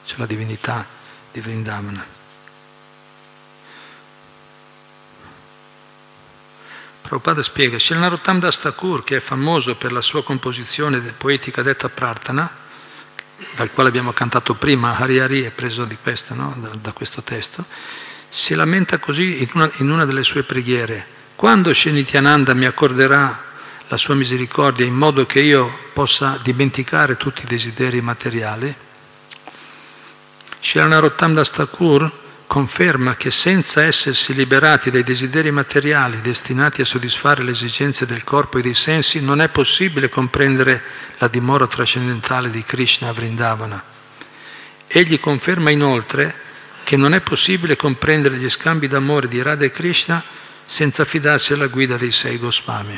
cioè 0.06 0.18
la 0.20 0.26
divinità 0.26 0.86
di 1.34 1.41
Vrindavana. 1.41 2.06
Prabhupada 7.02 7.41
spiega, 7.41 7.78
Sri 7.78 8.00
Narottam 8.00 8.39
Das 8.39 8.58
Thakur, 8.60 9.04
che 9.04 9.18
è 9.18 9.20
famoso 9.20 9.76
per 9.76 9.91
la 9.91 10.02
sua 10.02 10.24
composizione 10.24 11.00
poetica 11.00 11.62
detta 11.62 11.89
Prartana, 11.89 12.50
dal 13.54 13.72
quale 13.72 13.89
abbiamo 13.89 14.14
cantato 14.14 14.56
prima, 14.56 14.95
Hari 14.98 15.20
Hari 15.20 15.41
è 15.43 15.52
preso 15.52 15.88
questo, 16.02 16.34
no? 16.34 16.56
da, 16.58 16.70
da, 16.70 16.91
questo 16.93 17.22
testo, 17.22 17.66
si 18.30 18.53
lamenta 18.55 18.97
così 18.97 19.41
in 19.41 19.49
una, 19.53 19.69
in 19.78 19.89
una 19.89 20.05
delle 20.05 20.23
sue 20.23 20.43
preghiere, 20.43 21.05
quando 21.36 21.73
Shenityananda 21.73 22.53
mi 22.53 22.65
accorderà 22.65 23.43
la 23.88 23.97
sua 23.97 24.15
misericordia 24.15 24.86
in 24.86 24.95
modo 24.95 25.25
che 25.25 25.39
io 25.39 25.86
possa 25.93 26.39
dimenticare 26.43 27.15
tutti 27.15 27.43
i 27.43 27.47
desideri 27.47 28.01
materiali. 28.01 28.73
Sharanarottam 30.59 31.34
Das 31.34 31.51
conferma 32.47 33.15
che 33.17 33.30
senza 33.30 33.84
essersi 33.84 34.34
liberati 34.34 34.89
dai 34.89 35.03
desideri 35.03 35.51
materiali 35.51 36.21
destinati 36.21 36.82
a 36.82 36.86
soddisfare 36.86 37.43
le 37.43 37.51
esigenze 37.51 38.05
del 38.05 38.23
corpo 38.23 38.57
e 38.57 38.61
dei 38.61 38.73
sensi, 38.73 39.21
non 39.21 39.41
è 39.41 39.49
possibile 39.49 40.09
comprendere 40.09 40.82
la 41.17 41.28
dimora 41.28 41.67
trascendentale 41.67 42.49
di 42.49 42.63
Krishna 42.63 43.09
a 43.09 43.13
Vrindavana. 43.13 43.84
Egli 44.88 45.19
conferma 45.19 45.69
inoltre 45.69 46.45
che 46.88 46.95
non 46.95 47.13
è 47.13 47.19
possibile 47.19 47.75
comprendere 47.75 48.38
gli 48.38 48.49
scambi 48.49 48.88
d'amore 48.88 49.27
di 49.27 49.41
Radha 49.41 49.65
e 49.65 49.71
Krishna 49.71 50.23
senza 50.65 51.03
fidarsi 51.03 51.51
alla 51.51 51.67
guida 51.67 51.97
dei 51.97 52.13
sei 52.13 52.38
Goswami. 52.38 52.97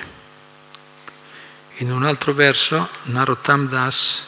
In 1.78 1.92
un 1.92 2.06
altro 2.06 2.34
verso, 2.34 2.88
Narottam 3.06 3.68
Das 3.68 4.28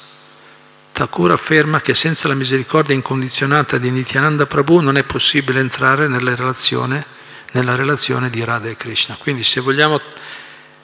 Thakur 0.92 1.30
afferma 1.30 1.80
che 1.80 1.94
senza 1.94 2.28
la 2.28 2.34
misericordia 2.34 2.96
incondizionata 2.96 3.78
di 3.78 3.92
Nityananda 3.92 4.48
Prabhu 4.48 4.80
non 4.80 4.98
è 4.98 5.04
possibile 5.04 5.60
entrare 5.60 6.08
nella 6.08 6.34
relazione, 6.34 7.06
nella 7.52 7.76
relazione 7.76 8.32
di 8.32 8.44
Radha 8.44 8.68
e 8.68 8.76
Krishna. 8.76 9.16
Quindi 9.20 9.44
se 9.44 9.60
vogliamo 9.60 10.02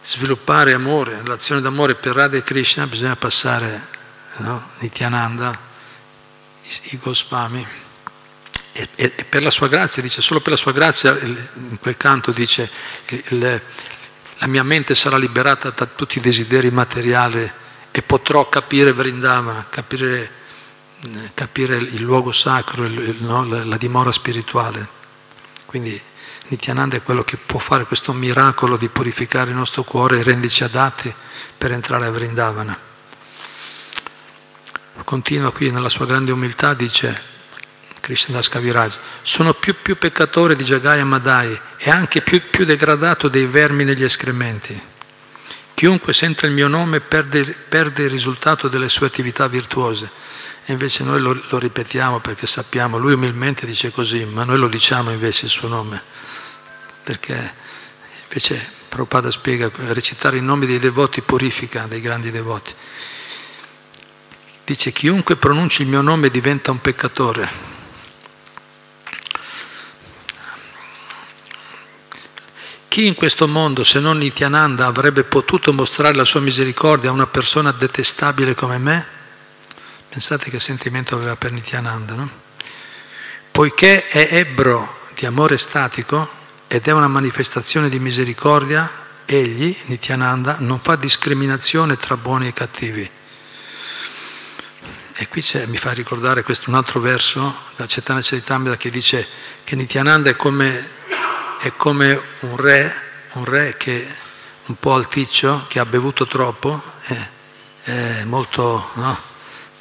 sviluppare 0.04 0.74
amore, 0.74 1.24
relazione 1.24 1.62
d'amore 1.62 1.96
per 1.96 2.14
Radha 2.14 2.38
e 2.38 2.44
Krishna, 2.44 2.86
bisogna 2.86 3.16
passare 3.16 3.88
no? 4.38 4.70
Nityananda, 4.78 5.60
i, 6.62 6.80
i 6.92 7.00
Goswami. 7.02 7.86
E, 8.78 8.90
e, 8.96 9.26
per 9.26 9.42
la 9.42 9.50
sua 9.50 9.68
grazia, 9.68 10.04
dice, 10.04 10.22
solo 10.22 10.40
per 10.40 10.52
la 10.52 10.58
sua 10.58 10.72
grazia, 10.72 11.18
in 11.20 11.80
quel 11.80 11.98
canto 11.98 12.32
dice, 12.32 12.70
il, 13.08 13.24
il, 13.30 13.62
la 14.38 14.48
mia 14.48 14.62
mente 14.62 14.94
sarà 14.94 15.18
liberata 15.18 15.72
da 15.72 15.88
tutti 15.88 16.20
i 16.20 16.22
desideri 16.22 16.70
materiali 16.70 17.52
e 17.90 18.02
potrò 18.04 18.48
capire 18.50 18.92
Vrindavana, 18.92 19.66
capire, 19.70 20.30
capire 21.34 21.78
il 21.78 22.02
luogo 22.04 22.32
sacro, 22.32 22.86
il, 22.86 23.16
no, 23.22 23.46
la, 23.46 23.66
la 23.66 23.78
dimora 23.78 24.12
spirituale. 24.12 24.88
Quindi 25.66 26.00
Nityananda 26.50 26.98
è 26.98 27.02
quello 27.02 27.24
che 27.24 27.38
può 27.38 27.60
fare 27.60 27.86
questo 27.86 28.14
miracolo 28.14 28.78
di 28.78 28.90
purificare 28.90 29.50
il 29.50 29.56
nostro 29.56 29.84
cuore 29.84 30.20
e 30.20 30.24
renderci 30.24 30.64
adatti 30.64 31.12
per 31.58 31.72
entrare 31.72 32.06
a 32.06 32.12
Vrindavana. 32.12 32.78
Continua 35.04 35.52
qui 35.52 35.72
nella 35.72 35.90
sua 35.90 36.06
grande 36.06 36.32
umiltà, 36.32 36.76
dice 36.76 37.36
Krishnadas 38.08 38.48
Kaviraj, 38.48 38.96
sono 39.22 39.54
più, 39.54 39.76
più 39.82 39.98
peccatore 39.98 40.56
di 40.56 40.64
Jagaya 40.64 41.04
Madai 41.04 41.60
e 41.76 41.90
anche 41.90 42.22
più, 42.22 42.42
più 42.50 42.64
degradato 42.64 43.28
dei 43.28 43.46
vermi 43.46 43.84
negli 43.84 44.06
escrementi. 44.06 44.82
Chiunque 45.74 46.14
senta 46.14 46.46
il 46.46 46.54
mio 46.54 46.70
nome 46.70 47.02
perde, 47.02 47.44
perde, 47.68 48.04
il 48.04 48.10
risultato 48.10 48.70
delle 48.70 48.88
sue 48.88 49.08
attività 49.08 49.50
virtuose. 49.50 50.10
E 50.64 50.72
invece 50.72 51.04
noi 51.04 51.20
lo, 51.20 51.38
lo, 51.50 51.60
ripetiamo 51.60 52.22
perché 52.22 52.48
sappiamo, 52.48 52.98
lui 52.98 53.12
umilmente 53.12 53.66
dice 53.66 53.92
così, 53.92 54.24
ma 54.24 54.46
noi 54.46 54.58
lo 54.58 54.70
diciamo 54.70 55.12
invece 55.12 55.44
il 55.44 55.52
suo 55.52 55.68
nome. 55.68 56.02
Perché 57.04 57.54
invece 58.24 58.70
Prabhupada 58.88 59.30
spiega, 59.30 59.70
recitare 59.90 60.38
i 60.38 60.42
nomi 60.42 60.66
dei 60.66 60.80
devoti 60.80 61.22
purifica 61.22 61.88
dei 61.88 62.00
grandi 62.00 62.32
devoti. 62.32 62.74
Dice, 64.64 64.94
chiunque 64.94 65.36
pronunci 65.36 65.82
il 65.82 65.90
mio 65.90 66.02
nome 66.02 66.30
diventa 66.30 66.72
un 66.72 66.80
peccatore. 66.80 67.67
Chi 72.98 73.06
in 73.06 73.14
questo 73.14 73.48
mondo, 73.48 73.84
se 73.84 74.00
non 74.00 74.18
Nityananda, 74.18 74.88
avrebbe 74.88 75.24
potuto 75.24 75.72
mostrare 75.72 76.16
la 76.16 76.26
sua 76.26 76.40
misericordia 76.40 77.12
a 77.12 77.14
una 77.14 77.28
persona 77.28 77.72
detestabile 77.72 78.56
come 78.56 78.80
me? 78.80 79.06
Pensate 80.10 80.50
che 80.50 80.60
sentimento 80.60 81.14
aveva 81.14 81.36
per 81.36 81.52
Nityananda, 81.52 82.16
no? 82.16 82.28
Poiché 83.52 84.08
è 84.08 84.30
ebbro 84.32 85.02
di 85.14 85.28
amore 85.28 85.60
statico 85.60 86.28
ed 86.66 86.88
è 86.88 86.92
una 86.92 87.08
manifestazione 87.08 87.88
di 87.88 88.00
misericordia, 88.00 88.92
egli, 89.26 89.78
Nityananda, 89.86 90.56
non 90.58 90.80
fa 90.82 90.96
discriminazione 90.96 91.98
tra 91.98 92.18
buoni 92.18 92.48
e 92.48 92.54
cattivi. 92.54 93.08
E 95.14 95.28
qui 95.28 95.46
mi 95.68 95.78
fa 95.78 95.92
ricordare 95.92 96.42
questo 96.42 96.72
un 96.72 96.76
altro 96.76 97.00
verso 97.00 97.58
da 97.76 97.86
Cetana 97.86 98.22
Charitamrita 98.24 98.76
che 98.76 98.90
dice 98.90 99.28
che 99.64 99.76
Nityananda 99.76 100.32
è 100.32 100.36
come 100.36 100.96
è 101.60 101.74
come 101.76 102.20
un 102.42 102.56
re, 102.56 102.94
un 103.34 103.46
re 103.46 103.76
che 103.78 104.08
un 104.66 104.76
po' 104.80 104.94
alticcio, 104.94 105.66
che 105.68 105.80
ha 105.80 105.86
bevuto 105.86 106.28
troppo, 106.28 106.82
è, 107.02 107.28
è 107.84 108.24
molto, 108.26 108.90
no? 108.94 109.18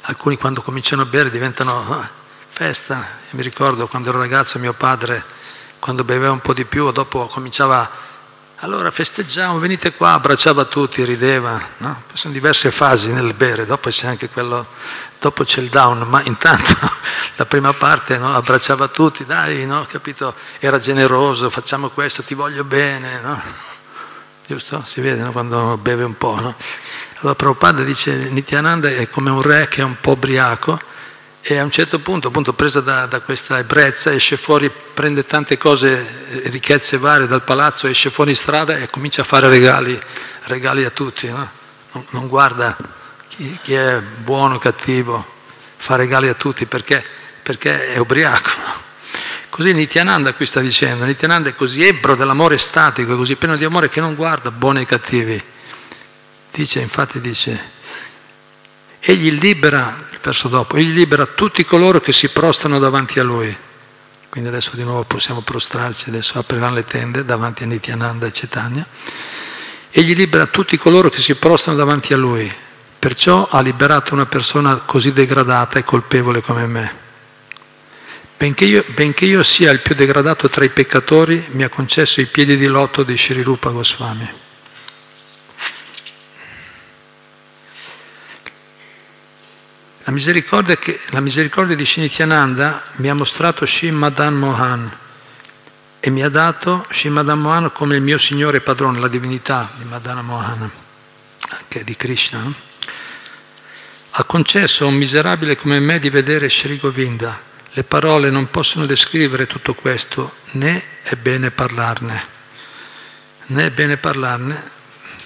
alcuni 0.01 0.37
quando 0.37 0.61
cominciano 0.61 1.01
a 1.01 1.05
bere 1.05 1.29
diventano 1.29 1.83
no? 1.83 2.09
festa. 2.47 2.95
Io 2.95 3.37
mi 3.37 3.43
ricordo 3.43 3.87
quando 3.87 4.09
ero 4.09 4.19
ragazzo 4.19 4.59
mio 4.59 4.73
padre, 4.73 5.23
quando 5.79 6.03
beveva 6.03 6.31
un 6.31 6.39
po' 6.39 6.53
di 6.53 6.65
più, 6.65 6.89
dopo 6.91 7.27
cominciava, 7.27 7.89
allora 8.57 8.89
festeggiamo, 8.89 9.59
venite 9.59 9.93
qua, 9.93 10.13
abbracciava 10.13 10.65
tutti, 10.65 11.03
rideva. 11.03 11.61
No? 11.77 12.03
Sono 12.13 12.33
diverse 12.33 12.71
fasi 12.71 13.11
nel 13.11 13.33
bere, 13.33 13.65
dopo 13.65 13.89
c'è 13.89 14.07
anche 14.07 14.29
quello 14.29 14.67
dopo 15.19 15.43
c'è 15.43 15.61
il 15.61 15.69
down, 15.69 16.01
ma 16.07 16.21
intanto 16.23 16.73
la 17.35 17.45
prima 17.45 17.73
parte 17.73 18.17
no, 18.17 18.33
abbracciava 18.35 18.87
tutti, 18.87 19.25
dai, 19.25 19.65
no, 19.65 19.85
capito? 19.89 20.33
Era 20.59 20.79
generoso, 20.79 21.49
facciamo 21.49 21.89
questo, 21.89 22.23
ti 22.23 22.33
voglio 22.33 22.63
bene, 22.63 23.19
no? 23.21 23.41
Giusto? 24.47 24.83
Si 24.85 25.01
vede 25.01 25.29
quando 25.31 25.77
beve 25.77 26.03
un 26.03 26.17
po', 26.17 26.39
no? 26.39 26.55
Allora 27.19 27.35
Prabhupada 27.35 27.83
dice 27.83 28.29
Nityananda 28.29 28.89
è 28.89 29.09
come 29.09 29.29
un 29.29 29.41
re 29.41 29.67
che 29.67 29.81
è 29.81 29.83
un 29.83 29.97
po' 29.99 30.11
ubriaco 30.11 30.79
e 31.41 31.57
a 31.57 31.63
un 31.63 31.71
certo 31.71 31.99
punto, 31.99 32.27
appunto 32.27 32.53
presa 32.53 32.81
da, 32.81 33.05
da 33.05 33.21
questa 33.21 33.57
ebbrezza, 33.57 34.11
esce 34.11 34.37
fuori, 34.37 34.69
prende 34.93 35.25
tante 35.25 35.57
cose, 35.57 36.41
ricchezze 36.45 36.97
varie 36.97 37.27
dal 37.27 37.43
palazzo, 37.43 37.87
esce 37.87 38.09
fuori 38.09 38.31
in 38.31 38.35
strada 38.35 38.77
e 38.77 38.89
comincia 38.89 39.21
a 39.21 39.25
fare 39.25 39.47
regali, 39.47 39.99
regali 40.43 40.83
a 40.83 40.89
tutti, 40.89 41.27
no? 41.29 41.49
non 42.09 42.27
guarda 42.27 42.75
chi, 43.37 43.59
chi 43.61 43.73
è 43.73 44.01
buono 44.01 44.57
cattivo, 44.57 45.23
fa 45.77 45.95
regali 45.95 46.27
a 46.27 46.33
tutti 46.33 46.65
perché, 46.65 47.05
perché 47.43 47.93
è 47.93 47.97
ubriaco. 47.97 48.49
Così 49.49 49.73
Nityananda 49.73 50.33
qui 50.33 50.45
sta 50.45 50.59
dicendo, 50.59 51.05
Nityananda 51.05 51.49
è 51.49 51.55
così 51.55 51.85
ebbro 51.85 52.15
dell'amore 52.15 52.57
statico, 52.57 53.13
è 53.13 53.15
così 53.15 53.35
pieno 53.35 53.55
di 53.55 53.63
amore 53.63 53.89
che 53.89 54.01
non 54.01 54.15
guarda 54.15 54.51
buoni 54.51 54.81
e 54.81 54.85
cattivi. 54.85 55.41
Dice, 56.51 56.79
infatti 56.81 57.21
dice, 57.21 57.71
egli 58.99 59.31
libera, 59.31 60.05
il 60.11 60.19
verso 60.21 60.47
dopo, 60.47 60.75
egli 60.75 60.91
libera 60.91 61.25
tutti 61.27 61.63
coloro 61.63 61.99
che 61.99 62.11
si 62.11 62.29
prostrano 62.29 62.79
davanti 62.79 63.19
a 63.19 63.23
lui. 63.23 63.55
Quindi 64.29 64.49
adesso 64.49 64.75
di 64.75 64.83
nuovo 64.83 65.03
possiamo 65.03 65.41
prostrarci, 65.41 66.09
adesso 66.09 66.37
apriranno 66.37 66.75
le 66.75 66.83
tende 66.83 67.23
davanti 67.23 67.63
a 67.63 67.67
Nityananda 67.67 68.25
e 68.25 68.33
Cetania. 68.33 68.85
Egli 69.89 70.15
libera 70.15 70.47
tutti 70.47 70.77
coloro 70.77 71.09
che 71.09 71.21
si 71.21 71.33
prostrano 71.35 71.77
davanti 71.77 72.13
a 72.13 72.17
lui 72.17 72.65
Perciò 72.99 73.47
ha 73.49 73.61
liberato 73.61 74.13
una 74.13 74.25
persona 74.25 74.77
così 74.77 75.13
degradata 75.13 75.79
e 75.79 75.83
colpevole 75.83 76.41
come 76.41 76.65
me. 76.65 77.05
Benché 78.37 78.65
io, 78.65 78.83
benché 78.89 79.25
io, 79.25 79.41
sia 79.41 79.71
il 79.71 79.81
più 79.81 79.95
degradato 79.95 80.47
tra 80.47 80.63
i 80.63 80.69
peccatori, 80.69 81.47
mi 81.51 81.63
ha 81.63 81.69
concesso 81.69 82.21
i 82.21 82.27
piedi 82.27 82.55
di 82.55 82.67
lotto 82.67 83.01
di 83.03 83.17
Sri 83.17 83.41
Rupa 83.41 83.71
Goswami. 83.71 84.29
La 90.03 90.11
misericordia, 90.11 90.75
che, 90.75 90.99
la 91.09 91.19
misericordia 91.19 91.75
di 91.75 91.85
Shinityananda 91.85 92.83
mi 92.97 93.09
ha 93.09 93.13
mostrato 93.13 93.65
Shimadan 93.65 94.35
Mohan 94.35 94.97
e 95.99 96.09
mi 96.09 96.23
ha 96.23 96.29
dato 96.29 96.85
Shimadan 96.91 97.39
Mohan 97.39 97.71
come 97.73 97.95
il 97.95 98.01
mio 98.01 98.17
Signore 98.17 98.61
Padrone, 98.61 98.99
la 98.99 99.09
divinità 99.09 99.71
di 99.75 99.83
Madana 99.83 100.21
Mohan, 100.21 100.71
che 101.67 101.79
è 101.79 101.83
di 101.83 101.95
Krishna. 101.95 102.65
Ha 104.19 104.23
concesso 104.23 104.83
a 104.83 104.87
un 104.87 104.95
miserabile 104.95 105.55
come 105.55 105.79
me 105.79 105.99
di 105.99 106.09
vedere 106.09 106.49
Sri 106.49 106.79
Govinda. 106.79 107.39
Le 107.69 107.83
parole 107.83 108.31
non 108.31 108.49
possono 108.49 108.87
descrivere 108.87 109.45
tutto 109.45 109.75
questo, 109.75 110.37
né 110.53 110.83
è 111.03 111.13
bene 111.13 111.51
parlarne. 111.51 112.25
Né 113.45 113.65
è 113.67 113.69
bene 113.69 113.97
parlarne, 113.97 114.71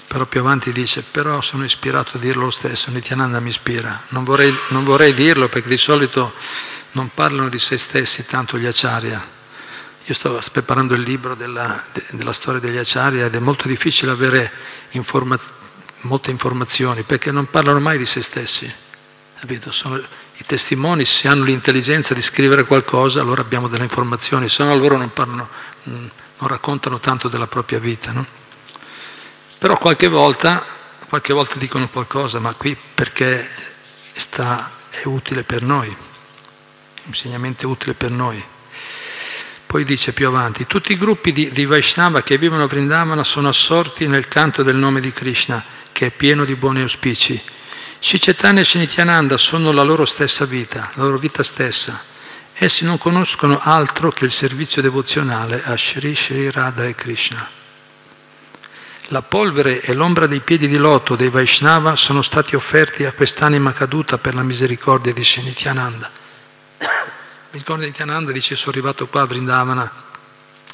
però 0.08 0.26
più 0.26 0.42
avanti 0.42 0.74
dice, 0.74 1.06
però 1.10 1.40
sono 1.40 1.64
ispirato 1.64 2.18
a 2.18 2.20
dirlo 2.20 2.44
lo 2.44 2.52
stesso, 2.52 2.92
Nityananda 2.92 3.40
mi 3.40 3.48
ispira. 3.48 4.08
Non 4.10 4.26
vorrei, 4.26 4.54
non 4.72 4.84
vorrei 4.84 5.14
dirlo 5.14 5.48
perché 5.48 5.70
di 5.70 5.78
solito 5.78 6.34
non 6.92 7.12
parlano 7.14 7.48
di 7.48 7.60
se 7.60 7.78
stessi 7.78 8.26
tanto 8.26 8.58
gli 8.58 8.66
acharya. 8.66 9.26
Io 10.04 10.14
sto 10.14 10.38
preparando 10.52 10.96
il 10.96 11.02
libro 11.04 11.34
della, 11.36 11.82
della 12.10 12.34
storia 12.34 12.60
degli 12.60 12.76
acharya 12.76 13.28
ed 13.28 13.36
è 13.36 13.40
molto 13.40 13.70
difficile 13.70 14.12
avere 14.12 14.52
informazioni 14.90 15.60
molte 16.02 16.32
informazioni 16.32 17.04
perché 17.04 17.32
non 17.32 17.50
parlano 17.50 17.80
mai 17.80 17.98
di 17.98 18.06
se 18.06 18.22
stessi. 18.22 18.72
Sono, 19.70 19.98
I 19.98 20.44
testimoni, 20.46 21.06
se 21.06 21.28
hanno 21.28 21.44
l'intelligenza 21.44 22.14
di 22.14 22.22
scrivere 22.22 22.64
qualcosa, 22.66 23.22
allora 23.22 23.42
abbiamo 23.42 23.68
delle 23.68 23.84
informazioni, 23.84 24.50
se 24.50 24.64
no 24.64 24.76
loro 24.76 24.98
non, 24.98 25.12
parlano, 25.12 25.50
mm, 25.90 26.08
non 26.38 26.50
raccontano 26.50 27.00
tanto 27.00 27.28
della 27.28 27.48
propria 27.48 27.80
vita. 27.80 28.12
No? 28.12 28.26
Però 29.58 29.78
qualche 29.78 30.08
volta, 30.08 30.64
qualche 31.08 31.34
volta 31.34 31.56
dicono 31.58 31.90
qualcosa, 31.90 32.40
ma 32.40 32.54
qui 32.54 32.76
perché 32.76 33.50
sta, 34.14 34.72
è 34.90 35.02
utile 35.06 35.44
per 35.44 35.64
noi, 35.64 35.96
insegnamento 37.06 37.68
utile 37.68 37.94
per 37.94 38.12
noi. 38.12 38.44
Poi 39.66 39.86
dice 39.86 40.12
più 40.12 40.28
avanti, 40.28 40.68
tutti 40.68 40.92
i 40.92 40.98
gruppi 40.98 41.32
di, 41.32 41.52
di 41.52 41.66
Vaishnava 41.66 42.22
che 42.22 42.38
vivono 42.38 42.64
a 42.64 42.68
Vrindavana 42.68 43.24
sono 43.24 43.48
assorti 43.48 44.06
nel 44.06 44.28
canto 44.28 44.64
del 44.64 44.76
nome 44.76 45.00
di 45.00 45.14
Krishna, 45.14 45.64
che 46.02 46.08
è 46.08 46.10
pieno 46.10 46.46
di 46.46 46.56
buoni 46.56 46.82
auspici. 46.82 47.40
Shicetana 48.00 48.62
e 48.62 48.66
Shinityananda 48.66 49.38
sono 49.38 49.72
la 49.72 49.84
loro 49.84 50.04
stessa 50.06 50.46
vita, 50.46 50.90
la 50.96 51.04
loro 51.04 51.20
vita 51.20 51.44
stessa. 51.44 52.02
Essi 52.54 52.86
non 52.86 52.98
conoscono 52.98 53.60
altro 53.62 54.12
che 54.12 54.26
il 54.26 54.32
servizio 54.32 54.82
devozionale 54.82 55.62
a 55.64 55.78
Shri 55.78 56.16
Shri 56.16 56.50
Radha 56.50 56.86
e 56.86 56.96
Krishna. 56.96 57.48
La 59.10 59.22
polvere 59.22 59.80
e 59.80 59.94
l'ombra 59.94 60.26
dei 60.26 60.40
piedi 60.40 60.68
di 60.68 60.78
loto 60.78 61.16
dei 61.16 61.30
Vaishnava 61.30 61.96
sono 61.96 62.24
stati 62.24 62.56
offerti 62.56 63.06
a 63.06 63.12
quest'anima 63.12 63.72
caduta 63.72 64.18
per 64.18 64.34
la 64.34 64.42
misericordia 64.42 65.14
di 65.14 65.24
Shinityananda. 65.24 66.10
Misericordia 67.52 67.86
di 67.86 67.92
Nityananda 67.92 68.32
dice 68.32 68.56
sono 68.56 68.72
arrivato 68.72 69.06
qua 69.06 69.22
a 69.22 69.26
Vrindavana 69.26 69.92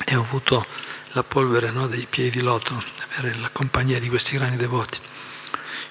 e 0.05 0.15
ho 0.15 0.21
avuto 0.21 0.65
la 1.11 1.23
polvere 1.23 1.69
no, 1.71 1.87
dei 1.87 2.07
piedi 2.09 2.29
di 2.29 2.41
loto, 2.41 2.81
avere 3.11 3.35
la 3.41 3.49
compagnia 3.51 3.99
di 3.99 4.07
questi 4.07 4.37
grandi 4.37 4.55
devoti. 4.55 4.99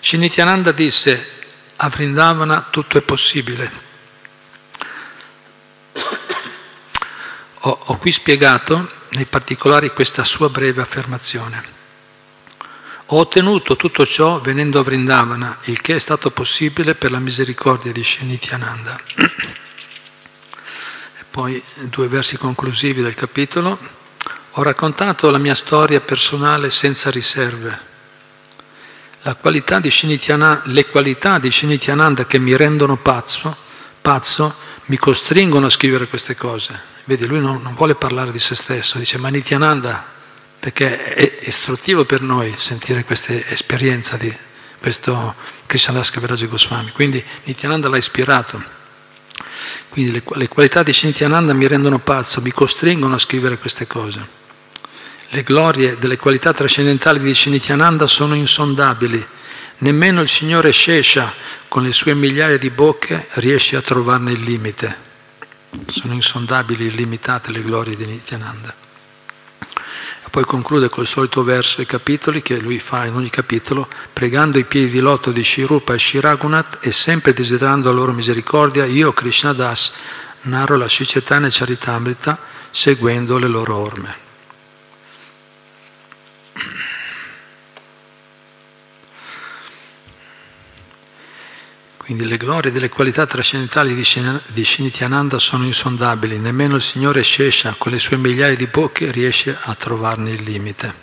Shinityananda 0.06 0.70
disse 0.70 1.30
a 1.74 1.88
Vrindavana 1.88 2.68
tutto 2.70 2.96
è 2.96 3.02
possibile. 3.02 3.72
Ho, 7.62 7.78
ho 7.86 7.96
qui 7.98 8.12
spiegato 8.12 8.88
nei 9.08 9.24
particolari 9.24 9.92
questa 9.92 10.22
sua 10.22 10.48
breve 10.48 10.80
affermazione. 10.80 11.64
Ho 13.06 13.18
ottenuto 13.18 13.74
tutto 13.74 14.06
ciò 14.06 14.40
venendo 14.40 14.78
a 14.78 14.84
Vrindavana, 14.84 15.58
il 15.64 15.80
che 15.80 15.96
è 15.96 15.98
stato 15.98 16.30
possibile 16.30 16.94
per 16.94 17.10
la 17.10 17.18
misericordia 17.18 17.90
di 17.90 18.04
Shinityananda. 18.04 19.00
Poi 21.28 21.60
due 21.80 22.06
versi 22.06 22.36
conclusivi 22.36 23.02
del 23.02 23.14
capitolo. 23.14 23.76
Ho 24.52 24.62
raccontato 24.62 25.32
la 25.32 25.38
mia 25.38 25.56
storia 25.56 26.00
personale 26.00 26.70
senza 26.70 27.10
riserve. 27.10 27.94
Qualità 29.34 29.80
le 30.64 30.86
qualità 30.86 31.38
di 31.38 31.50
Shinityananda 31.50 32.26
che 32.26 32.38
mi 32.38 32.56
rendono 32.56 32.96
pazzo, 32.96 33.56
pazzo, 34.00 34.54
mi 34.86 34.96
costringono 34.96 35.66
a 35.66 35.70
scrivere 35.70 36.06
queste 36.06 36.36
cose. 36.36 36.78
Vedi, 37.04 37.26
lui 37.26 37.40
non, 37.40 37.60
non 37.62 37.74
vuole 37.74 37.94
parlare 37.94 38.30
di 38.30 38.38
se 38.38 38.54
stesso, 38.54 38.98
dice 38.98 39.18
ma 39.18 39.28
Nityananda, 39.28 40.04
perché 40.58 41.14
è 41.14 41.38
istruttivo 41.48 42.04
per 42.04 42.20
noi 42.20 42.54
sentire 42.56 43.04
questa 43.04 43.32
esperienza 43.32 44.16
di 44.16 44.34
questo 44.78 45.34
Krishnadas 45.66 46.10
Kaviraja 46.10 46.46
Goswami. 46.46 46.90
Quindi 46.90 47.22
Nityananda 47.44 47.88
l'ha 47.88 47.96
ispirato. 47.96 48.62
Quindi 49.88 50.12
le, 50.12 50.22
le 50.34 50.48
qualità 50.48 50.82
di 50.82 50.92
Shintiananda 50.92 51.52
mi 51.52 51.66
rendono 51.66 51.98
pazzo, 51.98 52.40
mi 52.40 52.52
costringono 52.52 53.16
a 53.16 53.18
scrivere 53.18 53.58
queste 53.58 53.86
cose. 53.86 54.44
Le 55.30 55.42
glorie 55.42 55.98
delle 55.98 56.16
qualità 56.16 56.52
trascendentali 56.52 57.18
di 57.18 57.34
Shinityananda 57.34 58.06
sono 58.06 58.34
insondabili. 58.34 59.24
Nemmeno 59.78 60.20
il 60.20 60.28
Signore 60.28 60.72
Shesha, 60.72 61.32
con 61.68 61.82
le 61.82 61.92
sue 61.92 62.14
migliaia 62.14 62.58
di 62.58 62.70
bocche, 62.70 63.26
riesce 63.34 63.76
a 63.76 63.82
trovarne 63.82 64.32
il 64.32 64.42
limite. 64.42 64.96
Sono 65.88 66.14
insondabili, 66.14 66.86
illimitate 66.86 67.50
le 67.50 67.62
glorie 67.62 67.96
di 67.96 68.06
Nityananda. 68.06 68.72
Poi 70.30 70.44
conclude 70.44 70.90
col 70.90 71.06
solito 71.06 71.42
verso 71.42 71.80
i 71.80 71.86
capitoli 71.86 72.42
che 72.42 72.60
lui 72.60 72.78
fa 72.78 73.06
in 73.06 73.14
ogni 73.14 73.30
capitolo, 73.30 73.88
pregando 74.12 74.58
i 74.58 74.64
piedi 74.64 74.90
di 74.90 75.00
loto 75.00 75.32
di 75.32 75.42
Shirupa 75.42 75.94
e 75.94 75.98
Shiragunat 75.98 76.78
e 76.82 76.92
sempre 76.92 77.32
desiderando 77.32 77.88
la 77.88 77.94
loro 77.94 78.12
misericordia, 78.12 78.84
io, 78.84 79.14
Krishna 79.14 79.54
Das, 79.54 79.92
narro 80.42 80.76
la 80.76 80.88
Shicetana 80.88 81.46
e 81.46 81.50
Charitamrita 81.50 82.38
seguendo 82.70 83.38
le 83.38 83.48
loro 83.48 83.76
orme. 83.76 84.25
Quindi 92.06 92.28
le 92.28 92.36
glorie 92.36 92.70
delle 92.70 92.88
qualità 92.88 93.26
trascendentali 93.26 93.92
di 93.92 94.64
Shinityananda 94.64 95.40
sono 95.40 95.64
insondabili, 95.64 96.38
nemmeno 96.38 96.76
il 96.76 96.82
Signore 96.82 97.24
Shesha 97.24 97.74
con 97.76 97.90
le 97.90 97.98
sue 97.98 98.16
migliaia 98.16 98.54
di 98.54 98.68
bocche 98.68 99.10
riesce 99.10 99.58
a 99.60 99.74
trovarne 99.74 100.30
il 100.30 100.44
limite. 100.44 100.94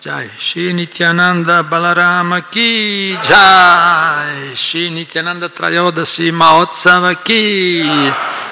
Jai, 0.00 0.30
Shinityananda 0.34 1.62
Balarama 1.62 2.48
Ki 2.48 3.18
Jai, 3.20 4.54
Shinityananda 4.54 5.50
Trayodasi 5.50 6.30
Mahotsava 6.30 7.12
Ki, 7.20 7.86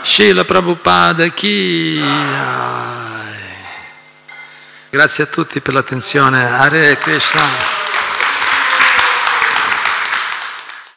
Shila 0.02 0.44
Prabhupada 0.44 1.28
Ki 1.28 2.00
Jai. 2.00 3.38
Grazie 4.90 5.24
a 5.24 5.26
tutti 5.26 5.62
per 5.62 5.72
l'attenzione. 5.72 6.44
Hare 6.44 6.98
Krishna. 6.98 7.73